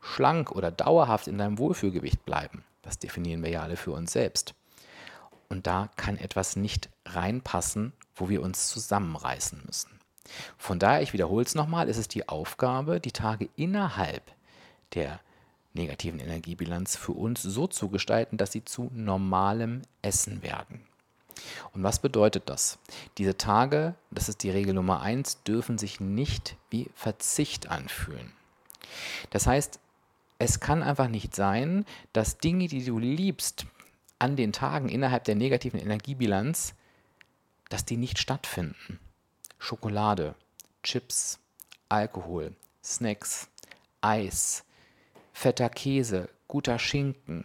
schlank 0.00 0.52
oder 0.52 0.70
dauerhaft 0.70 1.26
in 1.26 1.38
deinem 1.38 1.58
Wohlfühlgewicht 1.58 2.24
bleiben. 2.24 2.64
Das 2.82 2.98
definieren 2.98 3.42
wir 3.42 3.50
ja 3.50 3.62
alle 3.62 3.76
für 3.76 3.90
uns 3.90 4.12
selbst. 4.12 4.54
Und 5.48 5.66
da 5.66 5.90
kann 5.96 6.16
etwas 6.16 6.54
nicht 6.54 6.88
reinpassen, 7.04 7.92
wo 8.14 8.28
wir 8.28 8.42
uns 8.42 8.68
zusammenreißen 8.68 9.62
müssen. 9.66 9.95
Von 10.58 10.78
daher, 10.78 11.02
ich 11.02 11.12
wiederhole 11.12 11.44
es 11.44 11.54
nochmal, 11.54 11.88
ist 11.88 11.96
es 11.96 12.08
die 12.08 12.28
Aufgabe, 12.28 13.00
die 13.00 13.12
Tage 13.12 13.48
innerhalb 13.56 14.22
der 14.94 15.20
negativen 15.74 16.20
Energiebilanz 16.20 16.96
für 16.96 17.12
uns 17.12 17.42
so 17.42 17.66
zu 17.66 17.88
gestalten, 17.88 18.36
dass 18.36 18.52
sie 18.52 18.64
zu 18.64 18.90
normalem 18.94 19.82
Essen 20.02 20.42
werden. 20.42 20.80
Und 21.72 21.82
was 21.82 22.00
bedeutet 22.00 22.48
das? 22.48 22.78
Diese 23.18 23.36
Tage, 23.36 23.94
das 24.10 24.28
ist 24.28 24.42
die 24.42 24.50
Regel 24.50 24.74
Nummer 24.74 25.02
eins, 25.02 25.42
dürfen 25.42 25.78
sich 25.78 26.00
nicht 26.00 26.56
wie 26.70 26.90
Verzicht 26.94 27.68
anfühlen. 27.68 28.32
Das 29.30 29.46
heißt, 29.46 29.78
es 30.38 30.60
kann 30.60 30.82
einfach 30.82 31.08
nicht 31.08 31.34
sein, 31.34 31.84
dass 32.12 32.38
Dinge, 32.38 32.68
die 32.68 32.84
du 32.84 32.98
liebst, 32.98 33.66
an 34.18 34.36
den 34.36 34.52
Tagen 34.52 34.88
innerhalb 34.88 35.24
der 35.24 35.34
negativen 35.34 35.78
Energiebilanz, 35.78 36.74
dass 37.68 37.84
die 37.84 37.96
nicht 37.96 38.18
stattfinden. 38.18 38.98
Schokolade, 39.58 40.34
Chips, 40.82 41.38
Alkohol, 41.88 42.54
Snacks, 42.82 43.48
Eis, 44.00 44.64
fetter 45.32 45.68
Käse, 45.68 46.28
guter 46.48 46.78
Schinken, 46.78 47.44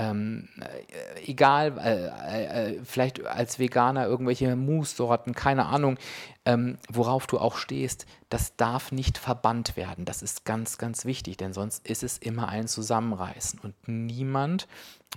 ähm, 0.00 0.48
äh, 0.60 1.30
egal, 1.30 1.76
äh, 1.78 2.76
äh, 2.76 2.80
vielleicht 2.84 3.24
als 3.26 3.58
Veganer 3.58 4.06
irgendwelche 4.06 4.56
Mousse-Sorten, 4.56 5.34
keine 5.34 5.66
Ahnung, 5.66 5.98
ähm, 6.46 6.78
worauf 6.88 7.26
du 7.26 7.38
auch 7.38 7.56
stehst, 7.56 8.06
das 8.30 8.56
darf 8.56 8.92
nicht 8.92 9.18
verbannt 9.18 9.76
werden. 9.76 10.06
Das 10.06 10.22
ist 10.22 10.46
ganz, 10.46 10.78
ganz 10.78 11.04
wichtig, 11.04 11.36
denn 11.36 11.52
sonst 11.52 11.86
ist 11.86 12.02
es 12.02 12.16
immer 12.16 12.48
ein 12.48 12.66
Zusammenreißen 12.66 13.60
und 13.60 13.74
niemand 13.86 14.68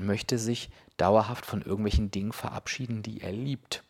möchte 0.02 0.38
sich 0.38 0.70
dauerhaft 0.98 1.46
von 1.46 1.62
irgendwelchen 1.62 2.12
Dingen 2.12 2.34
verabschieden, 2.34 3.04
die 3.04 3.22
er 3.22 3.32
liebt. 3.32 3.84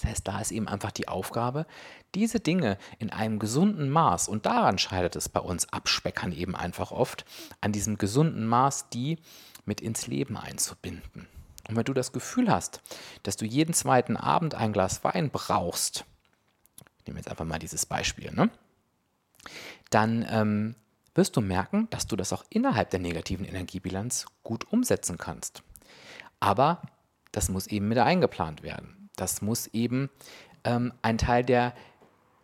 Das 0.00 0.10
heißt, 0.10 0.28
da 0.28 0.40
ist 0.40 0.50
eben 0.50 0.66
einfach 0.66 0.92
die 0.92 1.08
Aufgabe, 1.08 1.66
diese 2.14 2.40
Dinge 2.40 2.78
in 2.98 3.10
einem 3.10 3.38
gesunden 3.38 3.90
Maß, 3.90 4.28
und 4.28 4.46
daran 4.46 4.78
scheidet 4.78 5.14
es 5.14 5.28
bei 5.28 5.40
uns 5.40 5.70
Abspeckern 5.72 6.32
eben 6.32 6.56
einfach 6.56 6.90
oft, 6.90 7.26
an 7.60 7.72
diesem 7.72 7.98
gesunden 7.98 8.46
Maß, 8.46 8.88
die 8.88 9.18
mit 9.66 9.82
ins 9.82 10.06
Leben 10.06 10.38
einzubinden. 10.38 11.26
Und 11.68 11.76
wenn 11.76 11.84
du 11.84 11.92
das 11.92 12.12
Gefühl 12.12 12.50
hast, 12.50 12.80
dass 13.24 13.36
du 13.36 13.44
jeden 13.44 13.74
zweiten 13.74 14.16
Abend 14.16 14.54
ein 14.54 14.72
Glas 14.72 15.04
Wein 15.04 15.30
brauchst, 15.30 16.06
ich 16.98 17.06
nehme 17.06 17.18
jetzt 17.18 17.28
einfach 17.28 17.44
mal 17.44 17.58
dieses 17.58 17.84
Beispiel, 17.84 18.32
ne? 18.32 18.50
dann 19.90 20.26
ähm, 20.30 20.76
wirst 21.14 21.36
du 21.36 21.42
merken, 21.42 21.88
dass 21.90 22.06
du 22.06 22.16
das 22.16 22.32
auch 22.32 22.44
innerhalb 22.48 22.90
der 22.90 23.00
negativen 23.00 23.44
Energiebilanz 23.44 24.26
gut 24.42 24.72
umsetzen 24.72 25.18
kannst. 25.18 25.62
Aber 26.40 26.80
das 27.32 27.50
muss 27.50 27.66
eben 27.66 27.88
mit 27.88 27.98
eingeplant 27.98 28.62
werden. 28.62 28.99
Das 29.16 29.42
muss 29.42 29.66
eben 29.68 30.10
ähm, 30.64 30.92
ein 31.02 31.18
Teil 31.18 31.44
der, 31.44 31.74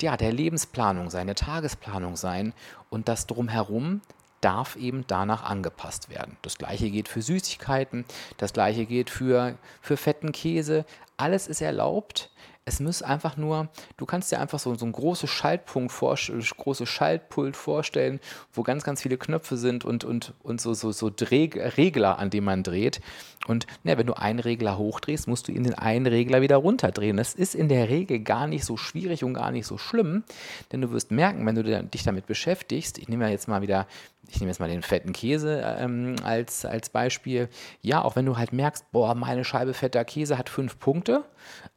ja, 0.00 0.16
der 0.16 0.32
Lebensplanung 0.32 1.10
sein, 1.10 1.26
der 1.26 1.36
Tagesplanung 1.36 2.16
sein 2.16 2.52
und 2.90 3.08
das 3.08 3.26
drumherum 3.26 4.00
darf 4.40 4.76
eben 4.76 5.04
danach 5.06 5.42
angepasst 5.42 6.10
werden. 6.10 6.36
Das 6.42 6.58
gleiche 6.58 6.90
geht 6.90 7.08
für 7.08 7.22
Süßigkeiten, 7.22 8.04
das 8.36 8.52
gleiche 8.52 8.86
geht 8.86 9.10
für, 9.10 9.56
für 9.80 9.96
fetten 9.96 10.32
Käse. 10.32 10.84
Alles 11.16 11.48
ist 11.48 11.62
erlaubt. 11.62 12.30
Es 12.68 12.80
muss 12.80 13.00
einfach 13.00 13.36
nur, 13.36 13.68
du 13.96 14.06
kannst 14.06 14.32
dir 14.32 14.40
einfach 14.40 14.58
so, 14.58 14.74
so 14.74 14.84
ein 14.84 14.90
großes 14.90 15.30
Schaltpunkt 15.30 15.92
vor, 15.92 16.16
großes 16.16 16.88
Schaltpult 16.88 17.56
vorstellen, 17.56 18.18
wo 18.52 18.64
ganz, 18.64 18.82
ganz 18.82 19.02
viele 19.02 19.16
Knöpfe 19.16 19.56
sind 19.56 19.84
und, 19.84 20.02
und, 20.02 20.34
und 20.42 20.60
so, 20.60 20.74
so, 20.74 20.90
so 20.90 21.08
Dreh, 21.14 21.48
Regler, 21.54 22.18
an 22.18 22.30
denen 22.30 22.44
man 22.44 22.64
dreht. 22.64 23.00
Und 23.46 23.68
ne, 23.84 23.96
wenn 23.96 24.08
du 24.08 24.14
einen 24.14 24.40
Regler 24.40 24.78
hochdrehst, 24.78 25.28
musst 25.28 25.46
du 25.46 25.52
in 25.52 25.62
den 25.62 25.74
einen 25.74 26.06
Regler 26.06 26.40
wieder 26.42 26.56
runterdrehen. 26.56 27.16
Das 27.16 27.34
ist 27.34 27.54
in 27.54 27.68
der 27.68 27.88
Regel 27.88 28.18
gar 28.18 28.48
nicht 28.48 28.64
so 28.64 28.76
schwierig 28.76 29.22
und 29.22 29.34
gar 29.34 29.52
nicht 29.52 29.66
so 29.66 29.78
schlimm, 29.78 30.24
denn 30.72 30.80
du 30.80 30.90
wirst 30.90 31.12
merken, 31.12 31.46
wenn 31.46 31.54
du 31.54 31.84
dich 31.84 32.02
damit 32.02 32.26
beschäftigst, 32.26 32.98
ich 32.98 33.08
nehme 33.08 33.30
jetzt 33.30 33.46
mal 33.46 33.62
wieder 33.62 33.86
ich 34.28 34.40
nehme 34.40 34.50
jetzt 34.50 34.58
mal 34.58 34.68
den 34.68 34.82
fetten 34.82 35.12
Käse 35.12 35.62
ähm, 35.78 36.16
als, 36.24 36.64
als 36.64 36.88
Beispiel. 36.88 37.48
Ja, 37.80 38.02
auch 38.02 38.16
wenn 38.16 38.26
du 38.26 38.36
halt 38.36 38.52
merkst, 38.52 38.90
boah, 38.90 39.14
meine 39.14 39.44
Scheibe 39.44 39.72
fetter 39.72 40.04
Käse 40.04 40.36
hat 40.36 40.48
fünf 40.48 40.80
Punkte, 40.80 41.22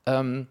ähm, 0.07 0.47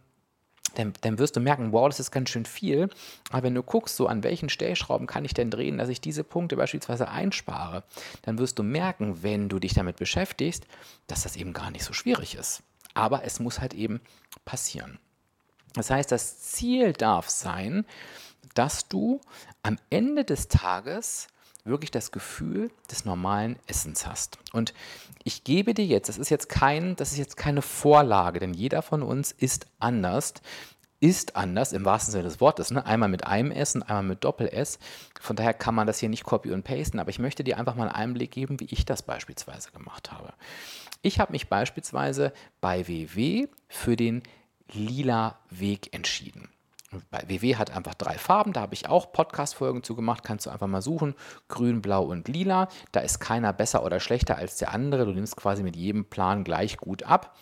dann, 0.75 0.93
dann, 1.01 1.19
wirst 1.19 1.37
du 1.37 1.41
merken, 1.41 1.73
wow, 1.73 1.89
das 1.89 2.01
ist 2.01 2.11
ganz 2.11 2.31
schön 2.31 2.45
viel. 2.45 2.89
Aber 3.31 3.45
wenn 3.45 3.55
du 3.55 3.63
guckst, 3.63 3.97
so 3.97 4.07
an 4.07 4.23
welchen 4.23 4.49
Stellschrauben 4.49 5.07
kann 5.07 5.25
ich 5.25 5.35
denn 5.35 5.51
drehen, 5.51 5.79
dass 5.79 5.89
ich 5.89 6.01
diese 6.01 6.25
Punkte 6.25 6.57
beispielsweise 6.57 7.09
einspare, 7.09 7.85
dann 8.23 8.39
wirst 8.39 8.59
du 8.59 8.63
merken, 8.63 9.23
wenn 9.23 9.49
du 9.49 9.59
dich 9.59 9.75
damit 9.75 9.97
beschäftigst, 9.97 10.67
dass 11.07 11.23
das 11.23 11.37
eben 11.37 11.53
gar 11.53 11.71
nicht 11.71 11.85
so 11.85 11.93
schwierig 11.93 12.35
ist. 12.35 12.63
Aber 12.95 13.25
es 13.25 13.41
muss 13.41 13.61
halt 13.61 13.75
eben 13.75 14.01
passieren. 14.45 14.99
Das 15.75 15.91
heißt, 15.91 16.11
das 16.11 16.41
Ziel 16.41 16.93
darf 16.93 17.29
sein, 17.29 17.85
dass 18.55 18.89
du 18.89 19.21
am 19.63 19.79
Ende 19.91 20.25
des 20.25 20.49
Tages 20.49 21.29
wirklich 21.65 21.91
das 21.91 22.13
Gefühl 22.13 22.71
des 22.91 23.05
normalen 23.05 23.59
Essens 23.67 24.07
hast. 24.07 24.39
Und 24.53 24.73
ich 25.25 25.45
gebe 25.45 25.75
dir 25.75 25.85
jetzt, 25.85 26.09
das 26.09 26.19
ist 26.19 26.31
jetzt 26.31 26.49
kein, 26.49 26.97
das 26.97 27.13
ist 27.13 27.19
jetzt 27.19 27.37
keine 27.37 27.63
Vorlage, 27.63 28.41
denn 28.41 28.55
jeder 28.55 28.83
von 28.83 29.03
uns 29.03 29.33
ist 29.33 29.67
anders, 29.79 30.35
ist 31.01 31.37
anders 31.37 31.73
im 31.73 31.85
wahrsten 31.85 32.13
Sinne 32.13 32.25
des 32.25 32.41
Wortes. 32.41 32.71
Ne? 32.71 32.85
Einmal 32.85 33.09
mit 33.09 33.27
einem 33.27 33.53
Essen, 33.53 33.83
einmal 33.83 34.03
mit 34.03 34.25
Doppel-S. 34.25 34.79
Von 35.21 35.37
daher 35.37 35.55
kann 35.55 35.75
man 35.75 35.87
das 35.87 35.99
hier 35.99 36.09
nicht 36.09 36.25
copy 36.25 36.51
und 36.51 36.65
pasten, 36.65 36.99
aber 36.99 37.11
ich 37.11 37.19
möchte 37.19 37.45
dir 37.45 37.59
einfach 37.59 37.77
mal 37.77 37.89
einen 37.89 37.95
Einblick 37.95 38.33
geben, 38.33 38.59
wie 38.61 38.67
ich 38.71 38.85
das 38.85 39.03
beispielsweise 39.03 39.71
gemacht 39.71 40.11
habe. 40.11 40.33
Ich 41.03 41.21
habe 41.21 41.33
mich 41.33 41.49
beispielsweise 41.49 42.33
bei 42.61 42.89
WW 42.89 43.47
für 43.69 43.97
den 43.97 44.23
lila 44.73 45.39
Weg 45.51 45.95
entschieden. 45.95 46.49
Bei 47.11 47.23
WW 47.29 47.57
hat 47.57 47.71
einfach 47.71 47.95
drei 47.95 48.17
Farben, 48.17 48.55
da 48.55 48.63
habe 48.63 48.73
ich 48.73 48.89
auch 48.89 49.13
Podcast-Folgen 49.13 49.83
zu 49.83 49.95
gemacht, 49.95 50.25
kannst 50.25 50.47
du 50.47 50.51
einfach 50.51 50.67
mal 50.67 50.81
suchen. 50.81 51.15
Grün, 51.49 51.83
Blau 51.83 52.05
und 52.05 52.29
Lila. 52.29 52.69
Da 52.93 53.01
ist 53.01 53.21
keiner 53.21 53.53
besser 53.53 53.85
oder 53.85 54.01
schlechter 54.01 54.37
als 54.37 54.57
der 54.57 54.73
andere. 54.73 55.05
Du 55.05 55.13
nimmst 55.13 55.37
quasi 55.37 55.63
mit 55.63 55.77
jedem 55.77 56.07
Plan 56.07 56.45
gleich 56.45 56.79
gut 56.79 57.03
ab. 57.03 57.37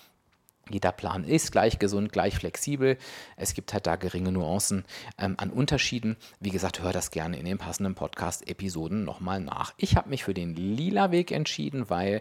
Jeder 0.69 0.91
Plan 0.91 1.23
ist 1.23 1.53
gleich 1.53 1.79
gesund, 1.79 2.13
gleich 2.13 2.35
flexibel. 2.35 2.99
Es 3.37 3.55
gibt 3.55 3.73
halt 3.73 3.87
da 3.87 3.95
geringe 3.95 4.33
Nuancen 4.33 4.85
ähm, 5.17 5.35
an 5.39 5.51
Unterschieden. 5.51 6.17
Wie 6.41 6.51
gesagt, 6.51 6.83
hör 6.83 6.93
das 6.93 7.13
gerne 7.13 7.39
in 7.39 7.45
den 7.45 7.59
passenden 7.59 7.95
Podcast-Episoden 7.95 9.05
nochmal 9.05 9.41
nach. 9.41 9.75
Ich 9.77 9.97
habe 9.97 10.09
mich 10.09 10.25
für 10.25 10.35
den 10.35 10.57
lila 10.57 11.13
Weg 11.13 11.31
entschieden, 11.31 11.89
weil 11.89 12.21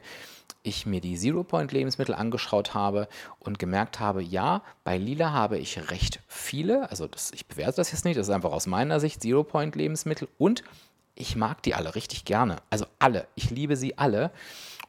ich 0.61 0.85
mir 0.85 1.01
die 1.01 1.17
Zero-Point-Lebensmittel 1.17 2.13
angeschaut 2.13 2.75
habe 2.75 3.07
und 3.39 3.57
gemerkt 3.57 3.99
habe, 3.99 4.21
ja, 4.21 4.61
bei 4.83 4.97
lila 4.97 5.31
habe 5.31 5.57
ich 5.57 5.89
recht 5.89 6.19
viele. 6.27 6.89
Also 6.91 7.07
das, 7.07 7.31
ich 7.31 7.47
bewerte 7.47 7.77
das 7.77 7.91
jetzt 7.91 8.05
nicht, 8.05 8.17
das 8.17 8.27
ist 8.27 8.33
einfach 8.33 8.51
aus 8.51 8.67
meiner 8.67 8.99
Sicht 8.99 9.21
Zero-Point-Lebensmittel 9.21 10.27
und 10.37 10.63
ich 11.15 11.35
mag 11.35 11.63
die 11.63 11.73
alle 11.73 11.95
richtig 11.95 12.25
gerne. 12.25 12.57
Also 12.69 12.85
alle. 12.99 13.27
Ich 13.35 13.49
liebe 13.49 13.77
sie 13.77 13.97
alle. 13.97 14.31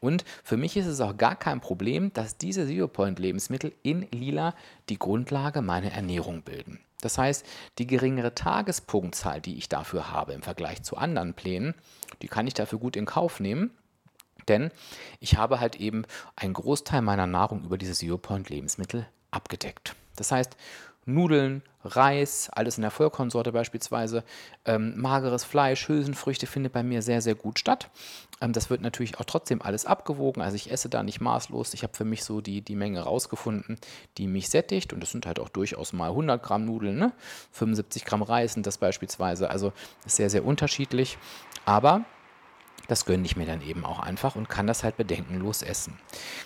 Und 0.00 0.24
für 0.44 0.56
mich 0.56 0.76
ist 0.76 0.86
es 0.86 1.00
auch 1.00 1.16
gar 1.16 1.36
kein 1.36 1.60
Problem, 1.60 2.12
dass 2.12 2.36
diese 2.36 2.66
Zero 2.66 2.88
Point 2.88 3.18
Lebensmittel 3.18 3.72
in 3.82 4.06
lila 4.10 4.54
die 4.88 4.98
Grundlage 4.98 5.62
meiner 5.62 5.92
Ernährung 5.92 6.42
bilden. 6.42 6.80
Das 7.00 7.18
heißt, 7.18 7.44
die 7.78 7.86
geringere 7.86 8.34
Tagespunktzahl, 8.34 9.40
die 9.40 9.56
ich 9.58 9.68
dafür 9.68 10.10
habe 10.10 10.32
im 10.32 10.42
Vergleich 10.42 10.82
zu 10.82 10.96
anderen 10.96 11.34
Plänen, 11.34 11.74
die 12.22 12.28
kann 12.28 12.46
ich 12.46 12.54
dafür 12.54 12.78
gut 12.78 12.96
in 12.96 13.04
Kauf 13.04 13.40
nehmen. 13.40 13.70
Denn 14.48 14.70
ich 15.20 15.36
habe 15.36 15.60
halt 15.60 15.76
eben 15.76 16.04
einen 16.36 16.54
Großteil 16.54 17.02
meiner 17.02 17.26
Nahrung 17.26 17.64
über 17.64 17.78
diese 17.78 17.92
Zero 17.92 18.16
Point 18.16 18.48
Lebensmittel 18.48 19.06
abgedeckt. 19.30 19.94
Das 20.14 20.32
heißt, 20.32 20.56
Nudeln, 21.06 21.62
Reis, 21.84 22.50
alles 22.52 22.78
in 22.78 22.82
der 22.82 22.90
Vollkornsorte 22.90 23.52
beispielsweise. 23.52 24.24
Ähm, 24.64 24.94
mageres 25.00 25.44
Fleisch, 25.44 25.88
Hülsenfrüchte 25.88 26.46
findet 26.46 26.72
bei 26.72 26.82
mir 26.82 27.00
sehr, 27.00 27.22
sehr 27.22 27.36
gut 27.36 27.60
statt. 27.60 27.88
Ähm, 28.40 28.52
das 28.52 28.70
wird 28.70 28.80
natürlich 28.80 29.18
auch 29.18 29.24
trotzdem 29.24 29.62
alles 29.62 29.86
abgewogen. 29.86 30.42
Also 30.42 30.56
ich 30.56 30.70
esse 30.70 30.88
da 30.88 31.04
nicht 31.04 31.20
maßlos. 31.20 31.74
Ich 31.74 31.84
habe 31.84 31.94
für 31.94 32.04
mich 32.04 32.24
so 32.24 32.40
die, 32.40 32.60
die 32.60 32.74
Menge 32.74 33.00
rausgefunden, 33.00 33.78
die 34.18 34.26
mich 34.26 34.48
sättigt. 34.48 34.92
Und 34.92 35.00
das 35.00 35.12
sind 35.12 35.26
halt 35.26 35.38
auch 35.38 35.48
durchaus 35.48 35.92
mal 35.92 36.10
100 36.10 36.42
Gramm 36.42 36.64
Nudeln, 36.64 36.98
ne? 36.98 37.12
75 37.52 38.04
Gramm 38.04 38.22
Reis 38.22 38.54
sind 38.54 38.66
das 38.66 38.78
beispielsweise. 38.78 39.48
Also 39.48 39.72
sehr, 40.04 40.28
sehr 40.28 40.44
unterschiedlich. 40.44 41.18
Aber 41.64 42.04
das 42.88 43.04
gönne 43.04 43.24
ich 43.24 43.36
mir 43.36 43.46
dann 43.46 43.62
eben 43.62 43.84
auch 43.84 43.98
einfach 43.98 44.36
und 44.36 44.48
kann 44.48 44.66
das 44.66 44.84
halt 44.84 44.96
bedenkenlos 44.96 45.62
essen. 45.62 45.98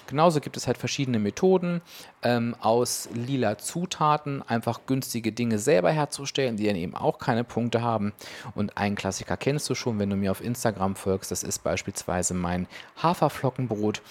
Genauso 0.06 0.40
gibt 0.40 0.56
es 0.56 0.66
halt 0.66 0.78
verschiedene 0.78 1.18
Methoden 1.18 1.82
ähm, 2.22 2.56
aus 2.60 3.08
lila 3.12 3.58
Zutaten, 3.58 4.42
einfach 4.42 4.80
günstige 4.86 5.32
Dinge 5.32 5.58
selber 5.58 5.90
herzustellen, 5.90 6.56
die 6.56 6.66
dann 6.66 6.76
eben 6.76 6.94
auch 6.94 7.18
keine 7.18 7.44
Punkte 7.44 7.82
haben. 7.82 8.12
Und 8.54 8.76
einen 8.76 8.96
Klassiker 8.96 9.36
kennst 9.36 9.68
du 9.68 9.74
schon, 9.74 9.98
wenn 9.98 10.10
du 10.10 10.16
mir 10.16 10.30
auf 10.30 10.42
Instagram 10.42 10.96
folgst. 10.96 11.30
Das 11.30 11.42
ist 11.42 11.62
beispielsweise 11.62 12.34
mein 12.34 12.66
Haferflockenbrot, 13.02 14.02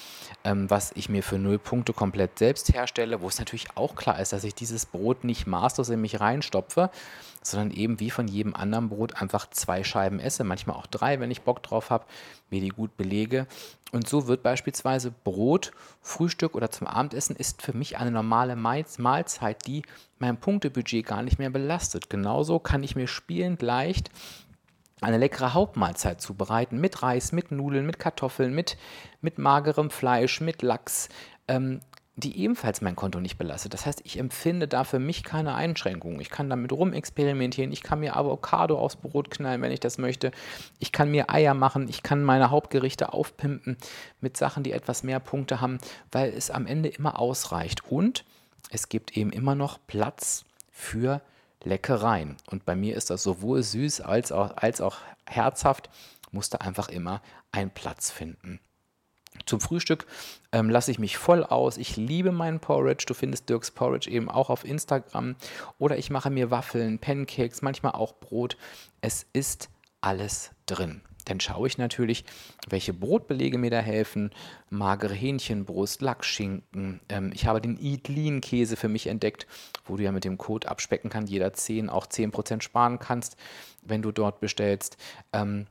ähm, 0.44 0.70
was 0.70 0.92
ich 0.96 1.10
mir 1.10 1.24
für 1.24 1.40
null 1.40 1.60
Punkte 1.60 1.94
komplett 1.94 2.38
selbst 2.38 2.74
herstelle, 2.74 3.22
wo 3.22 3.28
es 3.28 3.40
natürlich 3.40 3.68
auch 3.76 3.96
klar 3.96 4.20
ist, 4.20 4.34
dass 4.34 4.44
ich 4.44 4.56
dieses 4.56 4.86
Brot 4.86 5.24
nicht 5.24 5.48
maßlos 5.48 5.90
in 5.90 6.02
mich 6.02 6.20
reinstopfe, 6.20 6.92
sondern 7.42 7.72
eben 7.72 8.00
wie 8.00 8.10
von 8.10 8.28
jedem 8.28 8.56
anderen 8.56 8.90
Brot 8.90 9.22
einfach 9.22 9.50
zwei 9.50 9.84
Scheiben 9.84 10.20
esse, 10.20 10.44
manchmal 10.44 10.76
auch 10.76 10.88
drei, 10.88 11.20
wenn 11.20 11.32
ich 11.32 11.42
Bock 11.42 11.64
drauf 11.64 11.90
habe 11.90 12.06
mir 12.50 12.62
die 12.62 12.70
gut 12.70 12.98
belege. 12.98 13.48
Und 13.92 14.08
so 14.08 14.28
wird 14.28 14.44
beispielsweise 14.44 15.12
Brot, 15.12 15.72
Frühstück 16.02 16.56
oder 16.56 16.70
zum 16.70 16.88
Abendessen 16.88 17.36
ist 17.36 17.62
für 17.62 17.74
mich 17.74 17.98
eine 17.98 18.12
normale 18.12 18.56
Mahlzeit, 18.56 19.66
die 19.66 19.84
mein 20.20 20.38
Punktebudget 20.38 21.06
gar 21.06 21.24
nicht 21.24 21.40
mehr 21.40 21.50
belastet. 21.50 22.10
Genauso 22.10 22.60
kann 22.60 22.84
ich 22.84 22.96
mir 22.96 23.08
spielend 23.08 23.62
leicht 23.62 24.12
eine 25.02 25.18
leckere 25.18 25.54
Hauptmahlzeit 25.54 26.22
zubereiten 26.22 26.80
mit 26.80 27.02
Reis, 27.02 27.32
mit 27.32 27.52
Nudeln, 27.52 27.86
mit 27.86 28.00
Kartoffeln, 28.00 28.54
mit, 28.54 28.78
mit 29.22 29.38
magerem 29.38 29.90
Fleisch, 29.90 30.42
mit 30.42 30.62
Lachs, 30.62 31.08
ähm, 31.48 31.80
die 32.20 32.38
ebenfalls 32.40 32.82
mein 32.82 32.96
Konto 32.96 33.20
nicht 33.20 33.38
belastet. 33.38 33.74
Das 33.74 33.86
heißt, 33.86 34.02
ich 34.04 34.18
empfinde 34.18 34.68
da 34.68 34.84
für 34.84 35.00
mich 35.00 35.24
keine 35.24 35.56
Einschränkungen. 35.56 36.20
Ich 36.20 36.30
kann 36.30 36.50
damit 36.50 36.72
rumexperimentieren, 36.72 37.72
ich 37.72 37.84
kann 37.84 38.00
mir 38.00 38.16
Avocado 38.16 38.78
aufs 38.78 38.96
Brot 38.96 39.32
knallen, 39.32 39.62
wenn 39.62 39.72
ich 39.72 39.80
das 39.80 39.98
möchte. 39.98 40.32
Ich 40.80 40.92
kann 40.92 41.12
mir 41.12 41.30
Eier 41.30 41.54
machen, 41.54 41.88
ich 41.88 42.04
kann 42.04 42.24
meine 42.24 42.50
Hauptgerichte 42.50 43.14
aufpimpen 43.14 43.78
mit 44.22 44.38
Sachen, 44.38 44.64
die 44.64 44.72
etwas 44.72 45.04
mehr 45.04 45.20
Punkte 45.20 45.62
haben, 45.62 45.80
weil 46.12 46.34
es 46.34 46.52
am 46.52 46.66
Ende 46.66 46.90
immer 46.90 47.20
ausreicht. 47.20 47.86
Und 47.90 48.26
es 48.70 48.90
gibt 48.90 49.16
eben 49.18 49.32
immer 49.32 49.56
noch 49.56 49.80
Platz 49.88 50.46
für 50.72 51.22
Leckereien. 51.64 52.38
Und 52.48 52.66
bei 52.66 52.76
mir 52.76 52.96
ist 52.96 53.10
das 53.10 53.24
sowohl 53.24 53.64
süß 53.64 54.02
als 54.02 54.32
auch, 54.32 54.56
als 54.58 54.82
auch 54.82 54.98
herzhaft, 55.26 55.90
musste 56.32 56.62
einfach 56.62 56.90
immer 56.90 57.22
einen 57.52 57.72
Platz 57.72 58.12
finden. 58.12 58.60
Zum 59.50 59.60
Frühstück 59.60 60.06
ähm, 60.52 60.70
lasse 60.70 60.92
ich 60.92 61.00
mich 61.00 61.18
voll 61.18 61.44
aus. 61.44 61.78
Ich 61.78 61.98
liebe 61.98 62.32
meinen 62.32 62.60
Porridge. 62.60 63.06
Du 63.08 63.16
findest 63.16 63.50
Dirks 63.50 63.72
Porridge 63.72 64.08
eben 64.08 64.30
auch 64.30 64.52
auf 64.52 64.64
Instagram. 64.64 65.36
Oder 65.80 65.98
ich 65.98 66.12
mache 66.12 66.30
mir 66.30 66.52
Waffeln, 66.52 67.00
Pancakes, 67.00 67.64
manchmal 67.64 67.94
auch 67.94 68.14
Brot. 68.14 68.58
Es 69.02 69.26
ist 69.34 69.70
alles 70.02 70.52
drin. 70.68 71.02
Dann 71.26 71.40
schaue 71.40 71.68
ich 71.68 71.80
natürlich, 71.80 72.26
welche 72.70 72.94
Brotbelege 72.94 73.58
mir 73.58 73.72
da 73.72 73.80
helfen. 73.80 74.30
Magere 74.70 75.16
Hähnchenbrust, 75.16 76.04
Lachsschinken. 76.04 77.00
Ähm, 77.10 77.32
ich 77.34 77.48
habe 77.48 77.60
den 77.60 77.84
Eat 77.84 78.08
Lean 78.08 78.42
Käse 78.42 78.76
für 78.76 78.88
mich 78.88 79.08
entdeckt, 79.08 79.48
wo 79.86 79.98
du 79.98 80.04
ja 80.04 80.12
mit 80.12 80.26
dem 80.26 80.38
Code 80.38 80.70
abspecken 80.70 81.10
kannst, 81.10 81.32
jeder 81.32 81.54
10 81.54 81.90
auch 81.90 82.06
10% 82.06 82.62
sparen 82.62 83.00
kannst, 83.00 83.36
wenn 83.82 84.04
du 84.04 84.12
dort 84.12 84.42
bestellst. 84.42 84.98
Ähm, 85.34 85.66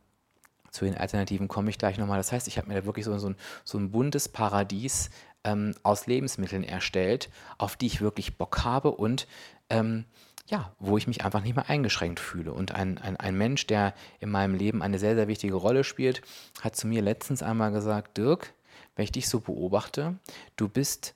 zu 0.71 0.85
den 0.85 0.97
Alternativen 0.97 1.49
komme 1.49 1.71
ich 1.71 1.79
gleich 1.79 1.99
nochmal. 1.99 2.19
Das 2.19 2.33
heißt, 2.33 2.49
ich 2.49 2.59
habe 2.59 2.69
mir 2.69 2.75
da 2.75 2.85
wirklich 2.85 3.05
so, 3.05 3.17
so, 3.19 3.31
ein, 3.31 3.37
so 3.65 3.79
ein 3.79 3.91
buntes 3.91 4.29
Paradies 4.29 5.11
ähm, 5.45 5.75
aus 5.83 6.07
Lebensmitteln 6.07 6.65
erstellt, 6.65 7.31
auf 7.59 7.77
die 7.77 7.87
ich 7.87 8.01
wirklich 8.01 8.37
Bock 8.37 8.65
habe 8.65 8.91
und 8.91 9.27
ähm, 9.71 10.05
ja, 10.47 10.73
wo 10.79 10.97
ich 10.97 11.07
mich 11.07 11.25
einfach 11.25 11.43
nicht 11.43 11.57
mehr 11.57 11.69
eingeschränkt 11.69 12.21
fühle. 12.21 12.53
Und 12.53 12.75
ein, 12.75 12.99
ein, 12.99 13.17
ein 13.17 13.37
Mensch, 13.37 13.67
der 13.67 13.95
in 14.19 14.31
meinem 14.31 14.55
Leben 14.55 14.83
eine 14.83 14.99
sehr, 14.99 15.15
sehr 15.15 15.29
wichtige 15.29 15.55
Rolle 15.55 15.85
spielt, 15.85 16.23
hat 16.63 16.75
zu 16.75 16.87
mir 16.87 17.03
letztens 17.03 17.43
einmal 17.43 17.71
gesagt, 17.71 18.17
Dirk, 18.17 18.55
wenn 18.97 19.05
ich 19.05 19.13
dich 19.13 19.29
so 19.29 19.41
beobachte, 19.41 20.19
du 20.57 20.69
bist 20.69 21.15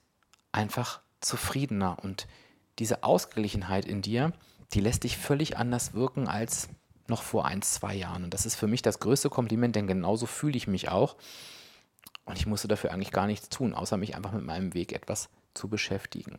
einfach 0.52 1.00
zufriedener 1.20 1.98
und 2.02 2.26
diese 2.78 3.04
Ausgeglichenheit 3.04 3.86
in 3.86 4.02
dir, 4.02 4.32
die 4.74 4.80
lässt 4.80 5.04
dich 5.04 5.16
völlig 5.16 5.56
anders 5.56 5.94
wirken 5.94 6.28
als 6.28 6.68
noch 7.12 7.22
vor 7.22 7.44
ein, 7.44 7.62
zwei 7.62 7.94
Jahren. 7.94 8.24
Und 8.24 8.34
das 8.34 8.46
ist 8.46 8.56
für 8.56 8.66
mich 8.66 8.82
das 8.82 8.98
größte 8.98 9.30
Kompliment, 9.30 9.76
denn 9.76 9.86
genauso 9.86 10.26
fühle 10.26 10.56
ich 10.56 10.66
mich 10.66 10.88
auch. 10.88 11.16
Und 12.24 12.38
ich 12.38 12.46
musste 12.46 12.68
dafür 12.68 12.90
eigentlich 12.92 13.12
gar 13.12 13.26
nichts 13.26 13.48
tun, 13.48 13.74
außer 13.74 13.96
mich 13.96 14.16
einfach 14.16 14.32
mit 14.32 14.44
meinem 14.44 14.74
Weg 14.74 14.92
etwas 14.92 15.28
zu 15.54 15.68
beschäftigen. 15.68 16.38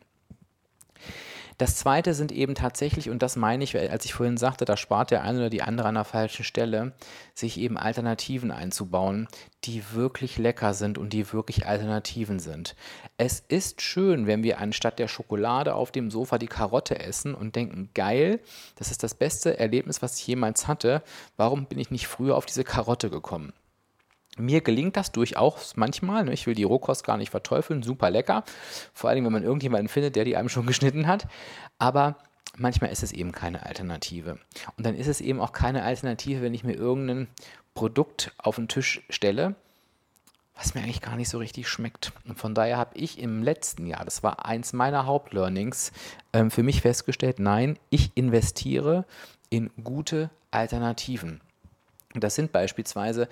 Das 1.58 1.76
zweite 1.76 2.14
sind 2.14 2.32
eben 2.32 2.56
tatsächlich, 2.56 3.10
und 3.10 3.22
das 3.22 3.36
meine 3.36 3.64
ich, 3.64 3.78
als 3.78 4.06
ich 4.06 4.14
vorhin 4.14 4.38
sagte, 4.38 4.66
da 4.66 4.78
spart 4.78 5.12
der 5.12 5.24
eine 5.24 5.40
oder 5.40 5.50
die 5.50 5.62
andere 5.62 5.88
an 5.88 5.96
der 5.96 6.04
falschen 6.04 6.44
Stelle, 6.44 6.94
sich 7.34 7.60
eben 7.60 7.78
Alternativen 7.78 8.52
einzubauen, 8.52 9.28
die 9.64 9.84
wirklich 9.94 10.38
lecker 10.38 10.74
sind 10.74 10.98
und 10.98 11.14
die 11.14 11.32
wirklich 11.32 11.66
Alternativen 11.68 12.40
sind. 12.40 12.76
Es 13.18 13.40
ist 13.40 13.82
schön, 13.82 14.28
wenn 14.28 14.44
wir 14.44 14.60
anstatt 14.60 15.00
der 15.00 15.08
Schokolade 15.08 15.76
auf 15.76 15.92
dem 15.92 16.12
Sofa 16.12 16.38
die 16.38 16.48
Karotte 16.48 17.00
essen 17.00 17.36
und 17.36 17.56
denken, 17.56 17.90
geil, 17.94 18.40
das 18.76 18.92
ist 18.92 19.04
das 19.04 19.14
beste 19.14 19.60
Erlebnis, 19.60 20.02
was 20.02 20.20
ich 20.20 20.28
jemals 20.28 20.68
hatte. 20.68 21.04
Warum 21.38 21.66
bin 21.66 21.80
ich 21.80 21.92
nicht 21.92 22.08
früher 22.08 22.36
auf 22.36 22.46
diese 22.46 22.64
Karotte 22.64 23.10
gekommen? 23.10 23.54
Mir 24.38 24.62
gelingt 24.62 24.98
das 24.98 25.12
durchaus 25.12 25.76
manchmal. 25.76 26.24
Ne? 26.26 26.34
Ich 26.34 26.48
will 26.48 26.56
die 26.56 26.64
Rohkost 26.64 27.04
gar 27.04 27.18
nicht 27.18 27.30
verteufeln, 27.30 27.84
super 27.84 28.10
lecker. 28.10 28.44
Vor 28.94 29.10
allem, 29.10 29.26
wenn 29.26 29.34
man 29.34 29.44
irgendjemanden 29.44 29.90
findet, 29.90 30.16
der 30.16 30.26
die 30.26 30.36
einem 30.36 30.50
schon 30.50 30.66
geschnitten 30.68 31.08
hat. 31.08 31.28
Aber 31.78 32.18
manchmal 32.58 32.92
ist 32.92 33.04
es 33.04 33.12
eben 33.12 33.32
keine 33.32 33.66
Alternative. 33.66 34.40
Und 34.78 34.86
dann 34.86 34.96
ist 34.96 35.08
es 35.08 35.22
eben 35.22 35.40
auch 35.40 35.52
keine 35.52 35.84
Alternative, 35.84 36.42
wenn 36.42 36.54
ich 36.54 36.64
mir 36.64 36.74
irgendein 36.74 37.28
Produkt 37.76 38.32
auf 38.38 38.56
den 38.56 38.68
Tisch 38.68 39.02
stelle, 39.10 39.56
was 40.56 40.76
mir 40.76 40.82
eigentlich 40.82 41.02
gar 41.02 41.16
nicht 41.16 41.30
so 41.30 41.40
richtig 41.40 41.68
schmeckt. 41.68 42.12
Und 42.28 42.38
von 42.38 42.54
daher 42.54 42.78
habe 42.78 42.96
ich 42.96 43.20
im 43.20 43.42
letzten 43.42 43.88
Jahr, 43.88 44.06
das 44.06 44.22
war 44.24 44.46
eins 44.46 44.74
meiner 44.74 45.06
Hauptlearnings, 45.06 45.92
ähm, 46.32 46.52
für 46.52 46.64
mich 46.64 46.82
festgestellt, 46.82 47.40
nein, 47.40 47.80
ich 47.90 48.12
investiere 48.16 49.06
in 49.50 49.72
gute 49.84 50.30
Alternativen. 50.52 51.42
Das 52.14 52.36
sind 52.36 52.52
beispielsweise 52.52 53.28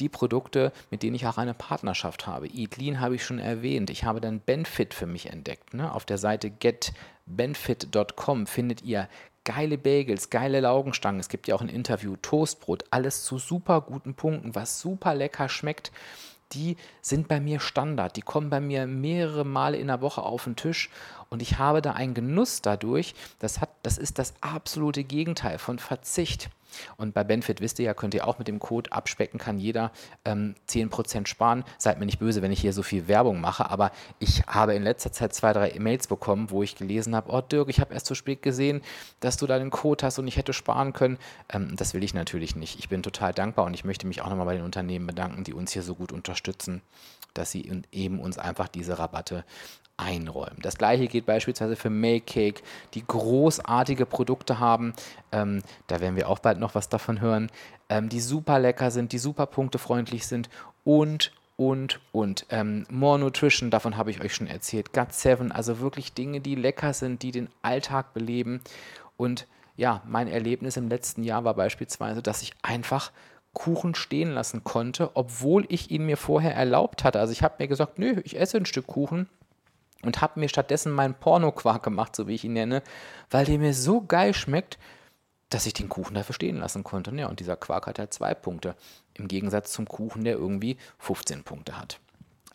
die 0.00 0.08
Produkte, 0.08 0.72
mit 0.90 1.02
denen 1.02 1.16
ich 1.16 1.26
auch 1.26 1.38
eine 1.38 1.54
Partnerschaft 1.54 2.26
habe. 2.26 2.46
Eat 2.46 2.76
Lean 2.76 3.00
habe 3.00 3.16
ich 3.16 3.24
schon 3.24 3.38
erwähnt. 3.38 3.90
Ich 3.90 4.04
habe 4.04 4.20
dann 4.20 4.40
Benfit 4.40 4.94
für 4.94 5.06
mich 5.06 5.30
entdeckt. 5.30 5.74
Ne? 5.74 5.92
Auf 5.92 6.04
der 6.04 6.18
Seite 6.18 6.50
getbenfit.com 6.50 8.46
findet 8.46 8.82
ihr 8.82 9.08
geile 9.44 9.78
Bagels, 9.78 10.30
geile 10.30 10.60
Laugenstangen. 10.60 11.20
Es 11.20 11.28
gibt 11.28 11.48
ja 11.48 11.54
auch 11.54 11.62
ein 11.62 11.68
Interview, 11.68 12.16
Toastbrot, 12.20 12.84
alles 12.90 13.24
zu 13.24 13.38
super 13.38 13.80
guten 13.80 14.14
Punkten, 14.14 14.54
was 14.54 14.80
super 14.80 15.14
lecker 15.14 15.48
schmeckt. 15.48 15.90
Die 16.52 16.76
sind 17.02 17.28
bei 17.28 17.40
mir 17.40 17.60
Standard. 17.60 18.16
Die 18.16 18.22
kommen 18.22 18.50
bei 18.50 18.60
mir 18.60 18.86
mehrere 18.86 19.44
Male 19.44 19.76
in 19.76 19.88
der 19.88 20.00
Woche 20.00 20.22
auf 20.22 20.44
den 20.44 20.56
Tisch 20.56 20.90
und 21.30 21.42
ich 21.42 21.58
habe 21.58 21.82
da 21.82 21.92
einen 21.92 22.14
Genuss 22.14 22.62
dadurch. 22.62 23.14
Das, 23.38 23.60
hat, 23.60 23.70
das 23.82 23.98
ist 23.98 24.18
das 24.18 24.34
absolute 24.40 25.04
Gegenteil 25.04 25.58
von 25.58 25.78
Verzicht. 25.78 26.50
Und 26.96 27.14
bei 27.14 27.24
Benefit 27.24 27.60
wisst 27.60 27.78
ihr 27.78 27.86
ja, 27.86 27.94
könnt 27.94 28.14
ihr 28.14 28.26
auch 28.26 28.38
mit 28.38 28.48
dem 28.48 28.58
Code 28.58 28.92
abspecken, 28.92 29.38
kann 29.38 29.58
jeder 29.58 29.92
ähm, 30.24 30.54
10% 30.68 31.26
sparen. 31.26 31.64
Seid 31.78 31.98
mir 31.98 32.06
nicht 32.06 32.18
böse, 32.18 32.42
wenn 32.42 32.52
ich 32.52 32.60
hier 32.60 32.72
so 32.72 32.82
viel 32.82 33.08
Werbung 33.08 33.40
mache, 33.40 33.70
aber 33.70 33.92
ich 34.18 34.42
habe 34.46 34.74
in 34.74 34.82
letzter 34.82 35.12
Zeit 35.12 35.34
zwei, 35.34 35.52
drei 35.52 35.70
E-Mails 35.70 36.06
bekommen, 36.06 36.50
wo 36.50 36.62
ich 36.62 36.76
gelesen 36.76 37.14
habe, 37.14 37.30
oh 37.32 37.40
Dirk, 37.40 37.68
ich 37.68 37.80
habe 37.80 37.94
erst 37.94 38.06
zu 38.06 38.14
spät 38.14 38.42
gesehen, 38.42 38.82
dass 39.20 39.36
du 39.36 39.46
da 39.46 39.58
den 39.58 39.70
Code 39.70 40.04
hast 40.04 40.18
und 40.18 40.28
ich 40.28 40.36
hätte 40.36 40.52
sparen 40.52 40.92
können. 40.92 41.18
Ähm, 41.48 41.74
das 41.76 41.94
will 41.94 42.02
ich 42.02 42.14
natürlich 42.14 42.56
nicht. 42.56 42.78
Ich 42.78 42.88
bin 42.88 43.02
total 43.02 43.32
dankbar 43.32 43.64
und 43.66 43.74
ich 43.74 43.84
möchte 43.84 44.06
mich 44.06 44.22
auch 44.22 44.28
nochmal 44.28 44.46
bei 44.46 44.54
den 44.54 44.64
Unternehmen 44.64 45.06
bedanken, 45.06 45.44
die 45.44 45.54
uns 45.54 45.72
hier 45.72 45.82
so 45.82 45.94
gut 45.94 46.12
unterstützen, 46.12 46.82
dass 47.34 47.50
sie 47.50 47.70
eben 47.92 48.20
uns 48.20 48.38
einfach 48.38 48.68
diese 48.68 48.98
Rabatte 48.98 49.44
einräumen. 49.98 50.56
Das 50.62 50.78
gleiche 50.78 51.08
geht 51.08 51.26
beispielsweise 51.26 51.76
für 51.76 51.90
Make 51.90 52.22
Cake, 52.22 52.62
die 52.94 53.06
großartige 53.06 54.06
Produkte 54.06 54.58
haben. 54.58 54.94
Ähm, 55.32 55.62
da 55.88 56.00
werden 56.00 56.16
wir 56.16 56.28
auch 56.28 56.38
bald 56.38 56.58
noch 56.58 56.74
was 56.74 56.88
davon 56.88 57.20
hören. 57.20 57.50
Ähm, 57.90 58.08
die 58.08 58.20
super 58.20 58.58
lecker 58.58 58.90
sind, 58.90 59.12
die 59.12 59.18
super 59.18 59.46
punktefreundlich 59.46 60.26
sind 60.26 60.48
und 60.84 61.32
und, 61.56 61.98
und. 62.12 62.46
Ähm, 62.50 62.86
More 62.88 63.18
Nutrition, 63.18 63.70
davon 63.70 63.96
habe 63.96 64.12
ich 64.12 64.20
euch 64.20 64.32
schon 64.32 64.46
erzählt. 64.46 64.92
Gut 64.92 65.12
7, 65.12 65.50
also 65.50 65.80
wirklich 65.80 66.12
Dinge, 66.14 66.40
die 66.40 66.54
lecker 66.54 66.92
sind, 66.92 67.22
die 67.22 67.32
den 67.32 67.48
Alltag 67.62 68.14
beleben. 68.14 68.60
Und 69.16 69.48
ja, 69.76 70.00
mein 70.06 70.28
Erlebnis 70.28 70.76
im 70.76 70.88
letzten 70.88 71.24
Jahr 71.24 71.42
war 71.42 71.54
beispielsweise, 71.54 72.22
dass 72.22 72.42
ich 72.42 72.52
einfach 72.62 73.10
Kuchen 73.54 73.96
stehen 73.96 74.30
lassen 74.30 74.62
konnte, 74.62 75.10
obwohl 75.14 75.66
ich 75.68 75.90
ihn 75.90 76.06
mir 76.06 76.16
vorher 76.16 76.54
erlaubt 76.54 77.02
hatte. 77.02 77.18
Also 77.18 77.32
ich 77.32 77.42
habe 77.42 77.56
mir 77.58 77.66
gesagt, 77.66 77.98
nö, 77.98 78.20
ich 78.22 78.38
esse 78.38 78.58
ein 78.58 78.66
Stück 78.66 78.86
Kuchen 78.86 79.28
und 80.02 80.20
habe 80.20 80.40
mir 80.40 80.48
stattdessen 80.48 80.92
meinen 80.92 81.14
Pornoquark 81.14 81.82
gemacht, 81.82 82.14
so 82.14 82.26
wie 82.28 82.34
ich 82.34 82.44
ihn 82.44 82.52
nenne, 82.52 82.82
weil 83.30 83.44
der 83.44 83.58
mir 83.58 83.74
so 83.74 84.02
geil 84.02 84.34
schmeckt, 84.34 84.78
dass 85.50 85.66
ich 85.66 85.72
den 85.72 85.88
Kuchen 85.88 86.14
dafür 86.14 86.34
stehen 86.34 86.58
lassen 86.58 86.84
konnte. 86.84 87.14
Ja, 87.16 87.26
und 87.28 87.40
dieser 87.40 87.56
Quark 87.56 87.86
hat 87.86 87.98
halt 87.98 88.12
zwei 88.12 88.34
Punkte, 88.34 88.76
im 89.14 89.28
Gegensatz 89.28 89.72
zum 89.72 89.86
Kuchen, 89.86 90.24
der 90.24 90.34
irgendwie 90.34 90.76
15 90.98 91.42
Punkte 91.42 91.78
hat. 91.78 92.00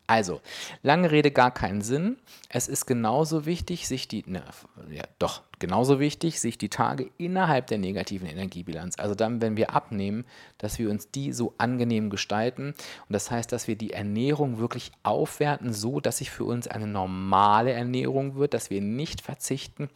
Also, 0.05 0.41
lange 0.81 1.11
Rede, 1.11 1.31
gar 1.31 1.51
keinen 1.51 1.81
Sinn. 1.81 2.17
Es 2.49 2.67
ist 2.67 2.85
genauso 2.85 3.45
wichtig, 3.45 3.87
sich 3.87 4.09
die, 4.09 4.23
ne, 4.27 4.43
ja, 4.89 5.03
doch, 5.17 5.43
genauso 5.59 5.99
wichtig, 5.99 6.41
sich 6.41 6.57
die 6.57 6.67
Tage 6.67 7.09
innerhalb 7.17 7.67
der 7.67 7.77
negativen 7.77 8.27
Energiebilanz, 8.27 8.99
also 8.99 9.15
dann, 9.15 9.41
wenn 9.41 9.55
wir 9.55 9.73
abnehmen, 9.73 10.25
dass 10.57 10.77
wir 10.77 10.89
uns 10.89 11.09
die 11.09 11.31
so 11.31 11.53
angenehm 11.57 12.09
gestalten. 12.09 12.73
Und 13.07 13.13
das 13.13 13.31
heißt, 13.31 13.51
dass 13.51 13.69
wir 13.69 13.77
die 13.77 13.93
Ernährung 13.93 14.57
wirklich 14.57 14.91
aufwerten, 15.03 15.71
so 15.71 16.01
dass 16.01 16.17
sich 16.17 16.31
für 16.31 16.43
uns 16.43 16.67
eine 16.67 16.87
normale 16.87 17.71
Ernährung 17.71 18.35
wird, 18.35 18.53
dass 18.53 18.69
wir 18.69 18.81
nicht 18.81 19.21
verzichten 19.21 19.89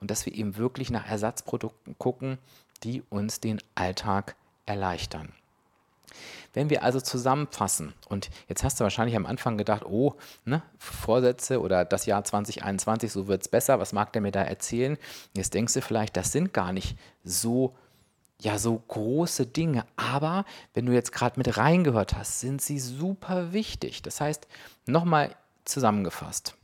und 0.00 0.10
dass 0.10 0.24
wir 0.24 0.34
eben 0.34 0.56
wirklich 0.56 0.90
nach 0.90 1.08
Ersatzprodukten 1.08 1.98
gucken, 1.98 2.38
die 2.84 3.02
uns 3.10 3.40
den 3.40 3.60
Alltag 3.74 4.36
erleichtern. 4.66 5.32
Wenn 6.52 6.70
wir 6.70 6.82
also 6.82 7.00
zusammenfassen, 7.00 7.94
und 8.08 8.30
jetzt 8.48 8.64
hast 8.64 8.80
du 8.80 8.84
wahrscheinlich 8.84 9.16
am 9.16 9.26
Anfang 9.26 9.58
gedacht, 9.58 9.84
oh, 9.84 10.14
ne, 10.44 10.62
Vorsätze 10.78 11.60
oder 11.60 11.84
das 11.84 12.06
Jahr 12.06 12.24
2021, 12.24 13.12
so 13.12 13.28
wird 13.28 13.42
es 13.42 13.48
besser, 13.48 13.78
was 13.78 13.92
mag 13.92 14.12
der 14.12 14.22
mir 14.22 14.32
da 14.32 14.42
erzählen? 14.42 14.96
Jetzt 15.34 15.54
denkst 15.54 15.74
du 15.74 15.82
vielleicht, 15.82 16.16
das 16.16 16.32
sind 16.32 16.52
gar 16.52 16.72
nicht 16.72 16.96
so 17.24 17.74
ja 18.40 18.58
so 18.58 18.78
große 18.88 19.46
Dinge, 19.46 19.84
aber 19.96 20.44
wenn 20.74 20.86
du 20.86 20.92
jetzt 20.92 21.12
gerade 21.12 21.38
mit 21.38 21.56
reingehört 21.56 22.16
hast, 22.16 22.40
sind 22.40 22.62
sie 22.62 22.78
super 22.78 23.52
wichtig. 23.52 24.02
Das 24.02 24.20
heißt, 24.20 24.46
nochmal 24.86 25.34
zusammengefasst, 25.64 26.54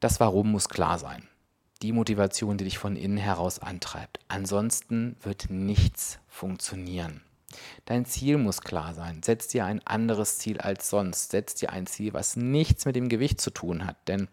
das 0.00 0.20
Warum 0.20 0.52
muss 0.52 0.68
klar 0.68 0.98
sein. 0.98 1.26
Die 1.82 1.92
Motivation, 1.92 2.58
die 2.58 2.64
dich 2.64 2.78
von 2.78 2.96
innen 2.96 3.16
heraus 3.16 3.58
antreibt. 3.58 4.20
Ansonsten 4.28 5.16
wird 5.22 5.50
nichts 5.50 6.18
funktionieren. 6.28 7.22
Dein 7.84 8.04
Ziel 8.04 8.38
muss 8.38 8.60
klar 8.60 8.94
sein. 8.94 9.22
Setz 9.22 9.48
dir 9.48 9.64
ein 9.64 9.80
anderes 9.86 10.38
Ziel 10.38 10.60
als 10.60 10.90
sonst. 10.90 11.30
Setz 11.30 11.54
dir 11.54 11.70
ein 11.70 11.86
Ziel, 11.86 12.12
was 12.12 12.36
nichts 12.36 12.86
mit 12.86 12.96
dem 12.96 13.08
Gewicht 13.08 13.40
zu 13.40 13.50
tun 13.50 13.86
hat. 13.86 13.96
Denn 14.08 14.28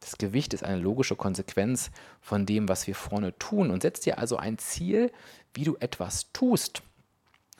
das 0.00 0.18
Gewicht 0.18 0.52
ist 0.54 0.64
eine 0.64 0.80
logische 0.80 1.16
Konsequenz 1.16 1.90
von 2.20 2.46
dem, 2.46 2.68
was 2.68 2.86
wir 2.86 2.94
vorne 2.94 3.36
tun. 3.38 3.70
Und 3.70 3.82
setz 3.82 4.00
dir 4.00 4.18
also 4.18 4.36
ein 4.36 4.58
Ziel, 4.58 5.10
wie 5.54 5.64
du 5.64 5.76
etwas 5.80 6.32
tust. 6.32 6.82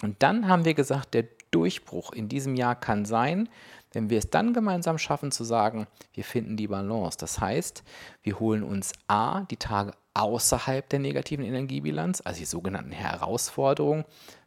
Und 0.02 0.22
dann 0.22 0.48
haben 0.48 0.64
wir 0.64 0.74
gesagt, 0.74 1.14
der 1.14 1.24
Durchbruch 1.50 2.12
in 2.12 2.28
diesem 2.28 2.56
Jahr 2.56 2.74
kann 2.74 3.04
sein, 3.04 3.48
wenn 3.92 4.10
wir 4.10 4.18
es 4.18 4.28
dann 4.28 4.52
gemeinsam 4.52 4.98
schaffen 4.98 5.30
zu 5.30 5.44
sagen, 5.44 5.86
wir 6.12 6.24
finden 6.24 6.56
die 6.56 6.66
Balance. 6.66 7.16
Das 7.16 7.40
heißt, 7.40 7.84
wir 8.22 8.40
holen 8.40 8.64
uns 8.64 8.92
A, 9.06 9.42
die 9.42 9.56
Tage 9.56 9.92
außerhalb 10.14 10.88
der 10.88 10.98
negativen 10.98 11.44
Energiebilanz, 11.44 12.20
also 12.24 12.40
die 12.40 12.44
sogenannten 12.44 12.92
Herausforderungen, 12.92 14.04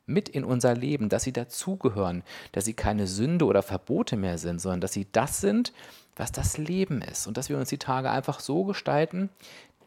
mit 0.07 0.29
in 0.29 0.43
unser 0.43 0.73
Leben, 0.73 1.09
dass 1.09 1.23
sie 1.23 1.33
dazugehören, 1.33 2.23
dass 2.53 2.65
sie 2.65 2.73
keine 2.73 3.05
Sünde 3.05 3.45
oder 3.45 3.61
Verbote 3.61 4.17
mehr 4.17 4.37
sind, 4.39 4.59
sondern 4.59 4.81
dass 4.81 4.93
sie 4.93 5.07
das 5.11 5.41
sind, 5.41 5.73
was 6.15 6.31
das 6.31 6.57
Leben 6.57 7.01
ist 7.01 7.27
und 7.27 7.37
dass 7.37 7.49
wir 7.49 7.57
uns 7.57 7.69
die 7.69 7.77
Tage 7.77 8.09
einfach 8.09 8.39
so 8.39 8.63
gestalten, 8.63 9.29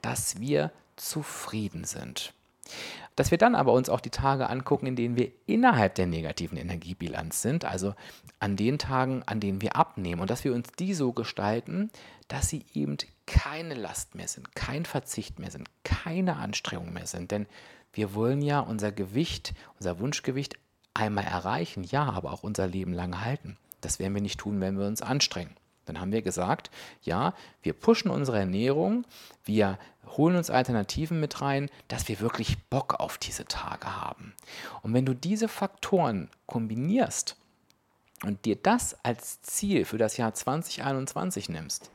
dass 0.02 0.38
wir 0.38 0.70
zufrieden 0.96 1.84
sind. 1.84 2.32
Dass 3.16 3.30
wir 3.30 3.38
dann 3.38 3.54
aber 3.54 3.72
uns 3.72 3.88
auch 3.88 4.00
die 4.00 4.10
Tage 4.10 4.48
angucken, 4.48 4.86
in 4.86 4.96
denen 4.96 5.16
wir 5.16 5.32
innerhalb 5.46 5.96
der 5.96 6.06
negativen 6.06 6.56
Energiebilanz 6.56 7.42
sind, 7.42 7.64
also 7.64 7.94
an 8.38 8.56
den 8.56 8.78
Tagen, 8.78 9.22
an 9.26 9.40
denen 9.40 9.60
wir 9.60 9.76
abnehmen 9.76 10.20
und 10.20 10.30
dass 10.30 10.44
wir 10.44 10.54
uns 10.54 10.68
die 10.78 10.94
so 10.94 11.12
gestalten, 11.12 11.90
dass 12.28 12.48
sie 12.48 12.64
eben 12.72 12.96
keine 13.26 13.74
Last 13.74 14.14
mehr 14.14 14.28
sind, 14.28 14.54
kein 14.54 14.84
Verzicht 14.84 15.38
mehr 15.38 15.50
sind, 15.50 15.68
keine 15.84 16.36
Anstrengung 16.36 16.92
mehr 16.92 17.06
sind. 17.06 17.30
Denn 17.30 17.46
wir 17.92 18.14
wollen 18.14 18.42
ja 18.42 18.60
unser 18.60 18.92
Gewicht, 18.92 19.54
unser 19.78 19.98
Wunschgewicht 19.98 20.58
einmal 20.94 21.24
erreichen, 21.24 21.84
ja, 21.84 22.04
aber 22.04 22.32
auch 22.32 22.42
unser 22.42 22.66
Leben 22.66 22.92
lang 22.92 23.20
halten. 23.20 23.56
Das 23.80 23.98
werden 23.98 24.14
wir 24.14 24.22
nicht 24.22 24.40
tun, 24.40 24.60
wenn 24.60 24.78
wir 24.78 24.86
uns 24.86 25.02
anstrengen. 25.02 25.56
Dann 25.86 26.00
haben 26.00 26.12
wir 26.12 26.22
gesagt, 26.22 26.70
ja, 27.02 27.34
wir 27.62 27.72
pushen 27.72 28.10
unsere 28.10 28.38
Ernährung, 28.38 29.04
wir 29.44 29.78
holen 30.16 30.36
uns 30.36 30.50
Alternativen 30.50 31.18
mit 31.20 31.40
rein, 31.40 31.68
dass 31.88 32.08
wir 32.08 32.20
wirklich 32.20 32.58
Bock 32.68 32.94
auf 33.00 33.18
diese 33.18 33.44
Tage 33.46 33.96
haben. 34.00 34.34
Und 34.82 34.94
wenn 34.94 35.06
du 35.06 35.14
diese 35.14 35.48
Faktoren 35.48 36.28
kombinierst 36.46 37.36
und 38.24 38.44
dir 38.44 38.56
das 38.56 38.96
als 39.04 39.42
Ziel 39.42 39.84
für 39.84 39.98
das 39.98 40.16
Jahr 40.16 40.34
2021 40.34 41.48
nimmst, 41.48 41.90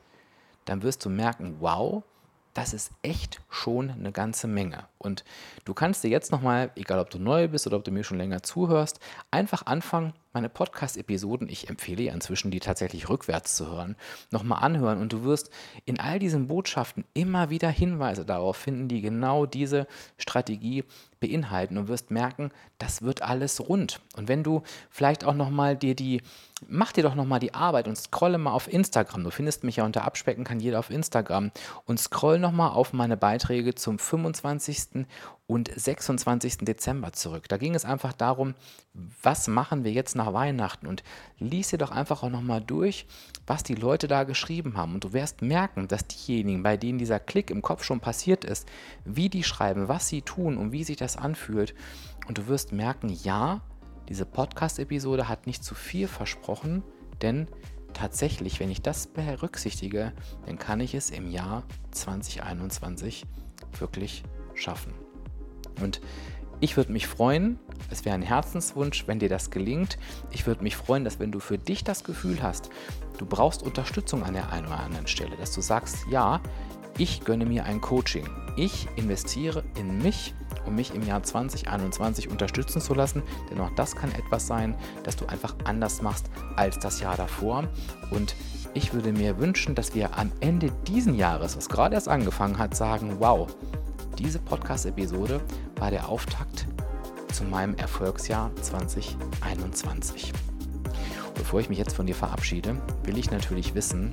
dann 0.64 0.82
wirst 0.82 1.04
du 1.04 1.08
merken, 1.08 1.56
wow, 1.60 2.02
das 2.52 2.72
ist 2.74 2.90
echt 3.02 3.40
schon 3.48 3.90
eine 3.90 4.12
ganze 4.12 4.46
Menge. 4.46 4.84
Und 4.98 5.24
du 5.64 5.74
kannst 5.74 6.04
dir 6.04 6.08
jetzt 6.08 6.32
nochmal, 6.32 6.70
egal 6.74 6.98
ob 6.98 7.10
du 7.10 7.18
neu 7.18 7.48
bist 7.48 7.66
oder 7.66 7.76
ob 7.76 7.84
du 7.84 7.90
mir 7.90 8.04
schon 8.04 8.18
länger 8.18 8.42
zuhörst, 8.42 9.00
einfach 9.30 9.66
anfangen, 9.66 10.12
meine 10.36 10.48
Podcast-Episoden, 10.50 11.48
ich 11.48 11.70
empfehle 11.70 12.02
ja 12.02 12.12
inzwischen, 12.12 12.50
die 12.50 12.60
tatsächlich 12.60 13.08
rückwärts 13.08 13.56
zu 13.56 13.68
hören, 13.68 13.96
nochmal 14.30 14.62
anhören. 14.62 15.00
Und 15.00 15.14
du 15.14 15.24
wirst 15.24 15.48
in 15.86 15.98
all 15.98 16.18
diesen 16.18 16.46
Botschaften 16.46 17.04
immer 17.14 17.48
wieder 17.48 17.70
Hinweise 17.70 18.26
darauf 18.26 18.58
finden, 18.58 18.86
die 18.86 19.00
genau 19.00 19.46
diese 19.46 19.86
Strategie 20.18 20.84
beinhalten 21.20 21.78
und 21.78 21.88
wirst 21.88 22.10
merken, 22.10 22.50
das 22.76 23.00
wird 23.00 23.22
alles 23.22 23.66
rund. 23.66 24.00
Und 24.14 24.28
wenn 24.28 24.42
du 24.42 24.62
vielleicht 24.90 25.24
auch 25.24 25.32
nochmal 25.32 25.74
dir 25.74 25.94
die, 25.94 26.20
mach 26.68 26.92
dir 26.92 27.02
doch 27.02 27.14
nochmal 27.14 27.40
die 27.40 27.54
Arbeit 27.54 27.88
und 27.88 27.96
scrolle 27.96 28.36
mal 28.36 28.52
auf 28.52 28.70
Instagram. 28.70 29.24
Du 29.24 29.30
findest 29.30 29.64
mich 29.64 29.76
ja 29.76 29.84
unter 29.86 30.04
Abspecken 30.04 30.44
kann 30.44 30.60
jeder 30.60 30.78
auf 30.78 30.90
Instagram 30.90 31.50
und 31.86 31.98
scroll 31.98 32.38
nochmal 32.38 32.72
auf 32.72 32.92
meine 32.92 33.16
Beiträge 33.16 33.74
zum 33.74 33.98
25 33.98 34.85
und 35.46 35.70
26. 35.74 36.58
Dezember 36.58 37.12
zurück. 37.12 37.48
Da 37.48 37.56
ging 37.56 37.74
es 37.74 37.84
einfach 37.84 38.12
darum, 38.12 38.54
was 39.22 39.48
machen 39.48 39.84
wir 39.84 39.92
jetzt 39.92 40.16
nach 40.16 40.32
Weihnachten 40.32 40.86
und 40.86 41.02
lies 41.38 41.68
dir 41.68 41.78
doch 41.78 41.90
einfach 41.90 42.22
auch 42.22 42.30
nochmal 42.30 42.60
durch, 42.60 43.06
was 43.46 43.62
die 43.62 43.74
Leute 43.74 44.08
da 44.08 44.24
geschrieben 44.24 44.76
haben. 44.76 44.94
Und 44.94 45.04
du 45.04 45.12
wirst 45.12 45.42
merken, 45.42 45.88
dass 45.88 46.06
diejenigen, 46.06 46.62
bei 46.62 46.76
denen 46.76 46.98
dieser 46.98 47.20
Klick 47.20 47.50
im 47.50 47.62
Kopf 47.62 47.84
schon 47.84 48.00
passiert 48.00 48.44
ist, 48.44 48.68
wie 49.04 49.28
die 49.28 49.44
schreiben, 49.44 49.88
was 49.88 50.08
sie 50.08 50.22
tun 50.22 50.56
und 50.56 50.72
wie 50.72 50.84
sich 50.84 50.96
das 50.96 51.16
anfühlt. 51.16 51.74
Und 52.26 52.38
du 52.38 52.46
wirst 52.48 52.72
merken, 52.72 53.08
ja, 53.08 53.60
diese 54.08 54.24
Podcast-Episode 54.24 55.28
hat 55.28 55.46
nicht 55.46 55.64
zu 55.64 55.74
viel 55.74 56.08
versprochen, 56.08 56.82
denn 57.22 57.48
tatsächlich, 57.92 58.60
wenn 58.60 58.70
ich 58.70 58.82
das 58.82 59.06
berücksichtige, 59.06 60.12
dann 60.44 60.58
kann 60.58 60.80
ich 60.80 60.94
es 60.94 61.10
im 61.10 61.30
Jahr 61.30 61.64
2021 61.92 63.24
wirklich 63.78 64.22
schaffen. 64.56 64.92
Und 65.80 66.00
ich 66.60 66.76
würde 66.76 66.92
mich 66.92 67.06
freuen, 67.06 67.58
es 67.90 68.04
wäre 68.04 68.14
ein 68.14 68.22
Herzenswunsch, 68.22 69.06
wenn 69.06 69.18
dir 69.18 69.28
das 69.28 69.50
gelingt. 69.50 69.98
Ich 70.30 70.46
würde 70.46 70.62
mich 70.62 70.76
freuen, 70.76 71.04
dass 71.04 71.20
wenn 71.20 71.30
du 71.30 71.38
für 71.38 71.58
dich 71.58 71.84
das 71.84 72.02
Gefühl 72.02 72.42
hast, 72.42 72.70
du 73.18 73.26
brauchst 73.26 73.62
Unterstützung 73.62 74.24
an 74.24 74.32
der 74.32 74.50
einen 74.52 74.66
oder 74.66 74.80
anderen 74.80 75.06
Stelle, 75.06 75.36
dass 75.36 75.52
du 75.52 75.60
sagst, 75.60 75.98
ja, 76.10 76.40
ich 76.98 77.24
gönne 77.24 77.44
mir 77.44 77.64
ein 77.64 77.82
Coaching. 77.82 78.26
Ich 78.56 78.88
investiere 78.96 79.62
in 79.78 79.98
mich, 79.98 80.34
um 80.64 80.76
mich 80.76 80.94
im 80.94 81.06
Jahr 81.06 81.22
2021 81.22 82.30
unterstützen 82.30 82.80
zu 82.80 82.94
lassen. 82.94 83.22
Denn 83.50 83.60
auch 83.60 83.70
das 83.76 83.94
kann 83.94 84.10
etwas 84.12 84.46
sein, 84.46 84.74
dass 85.02 85.16
du 85.16 85.26
einfach 85.26 85.54
anders 85.64 86.00
machst 86.00 86.30
als 86.56 86.78
das 86.78 87.00
Jahr 87.00 87.18
davor. 87.18 87.68
Und 88.10 88.34
ich 88.72 88.94
würde 88.94 89.12
mir 89.12 89.38
wünschen, 89.38 89.74
dass 89.74 89.94
wir 89.94 90.16
am 90.16 90.32
Ende 90.40 90.70
diesen 90.86 91.14
Jahres, 91.14 91.54
was 91.56 91.68
gerade 91.68 91.94
erst 91.94 92.08
angefangen 92.08 92.56
hat, 92.56 92.74
sagen, 92.74 93.16
wow, 93.18 93.54
diese 94.18 94.38
Podcast-Episode 94.38 95.40
war 95.76 95.90
der 95.90 96.08
Auftakt 96.08 96.66
zu 97.32 97.44
meinem 97.44 97.74
Erfolgsjahr 97.74 98.50
2021. 98.56 100.32
Bevor 101.34 101.60
ich 101.60 101.68
mich 101.68 101.78
jetzt 101.78 101.94
von 101.94 102.06
dir 102.06 102.14
verabschiede, 102.14 102.80
will 103.04 103.18
ich 103.18 103.30
natürlich 103.30 103.74
wissen, 103.74 104.12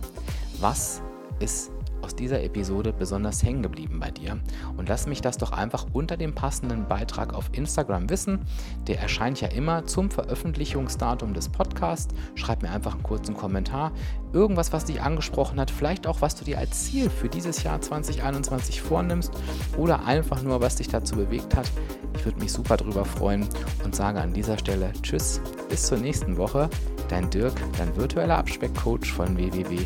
was 0.60 1.02
ist 1.40 1.72
aus 2.04 2.16
dieser 2.16 2.44
Episode 2.44 2.94
besonders 2.94 3.44
hängen 3.44 3.64
geblieben 3.64 4.00
bei 4.00 4.12
dir? 4.12 4.40
Und 4.78 4.90
lass 4.90 5.08
mich 5.08 5.22
das 5.22 5.38
doch 5.38 5.52
einfach 5.52 5.88
unter 5.94 6.18
dem 6.18 6.36
passenden 6.36 6.88
Beitrag 6.88 7.34
auf 7.34 7.50
Instagram 7.54 8.10
wissen. 8.10 8.40
Der 8.88 9.00
erscheint 9.00 9.42
ja 9.42 9.48
immer 9.48 9.86
zum 9.86 10.12
Veröffentlichungsdatum 10.12 11.34
des 11.34 11.50
Podcasts. 11.50 12.14
Schreib 12.36 12.62
mir 12.62 12.72
einfach 12.72 12.94
einen 12.94 13.04
kurzen 13.04 13.36
Kommentar. 13.36 13.92
Irgendwas, 14.34 14.74
was 14.74 14.86
dich 14.86 15.02
angesprochen 15.02 15.60
hat, 15.60 15.72
vielleicht 15.72 16.08
auch, 16.08 16.22
was 16.22 16.36
du 16.36 16.44
dir 16.44 16.58
als 16.58 16.86
Ziel 16.86 17.10
für 17.10 17.30
dieses 17.30 17.64
Jahr 17.64 17.80
2021 17.80 18.82
vornimmst 18.82 19.32
oder 19.78 20.06
einfach 20.06 20.42
nur, 20.42 20.62
was 20.62 20.76
dich 20.76 20.88
dazu 20.88 21.16
bewegt 21.16 21.56
hat. 21.56 21.72
Ich 22.16 22.26
würde 22.26 22.40
mich 22.40 22.52
super 22.52 22.78
darüber 22.78 23.06
freuen 23.06 23.48
und 23.84 23.96
sage 23.96 24.20
an 24.20 24.34
dieser 24.34 24.58
Stelle 24.58 24.92
Tschüss, 25.02 25.42
bis 25.70 25.88
zur 25.88 25.98
nächsten 25.98 26.38
Woche. 26.38 26.70
Dein 27.10 27.30
Dirk, 27.30 27.54
dein 27.78 27.96
virtueller 27.96 28.38
Abspeckcoach 28.38 29.12
von 29.12 29.38
www 29.38 29.86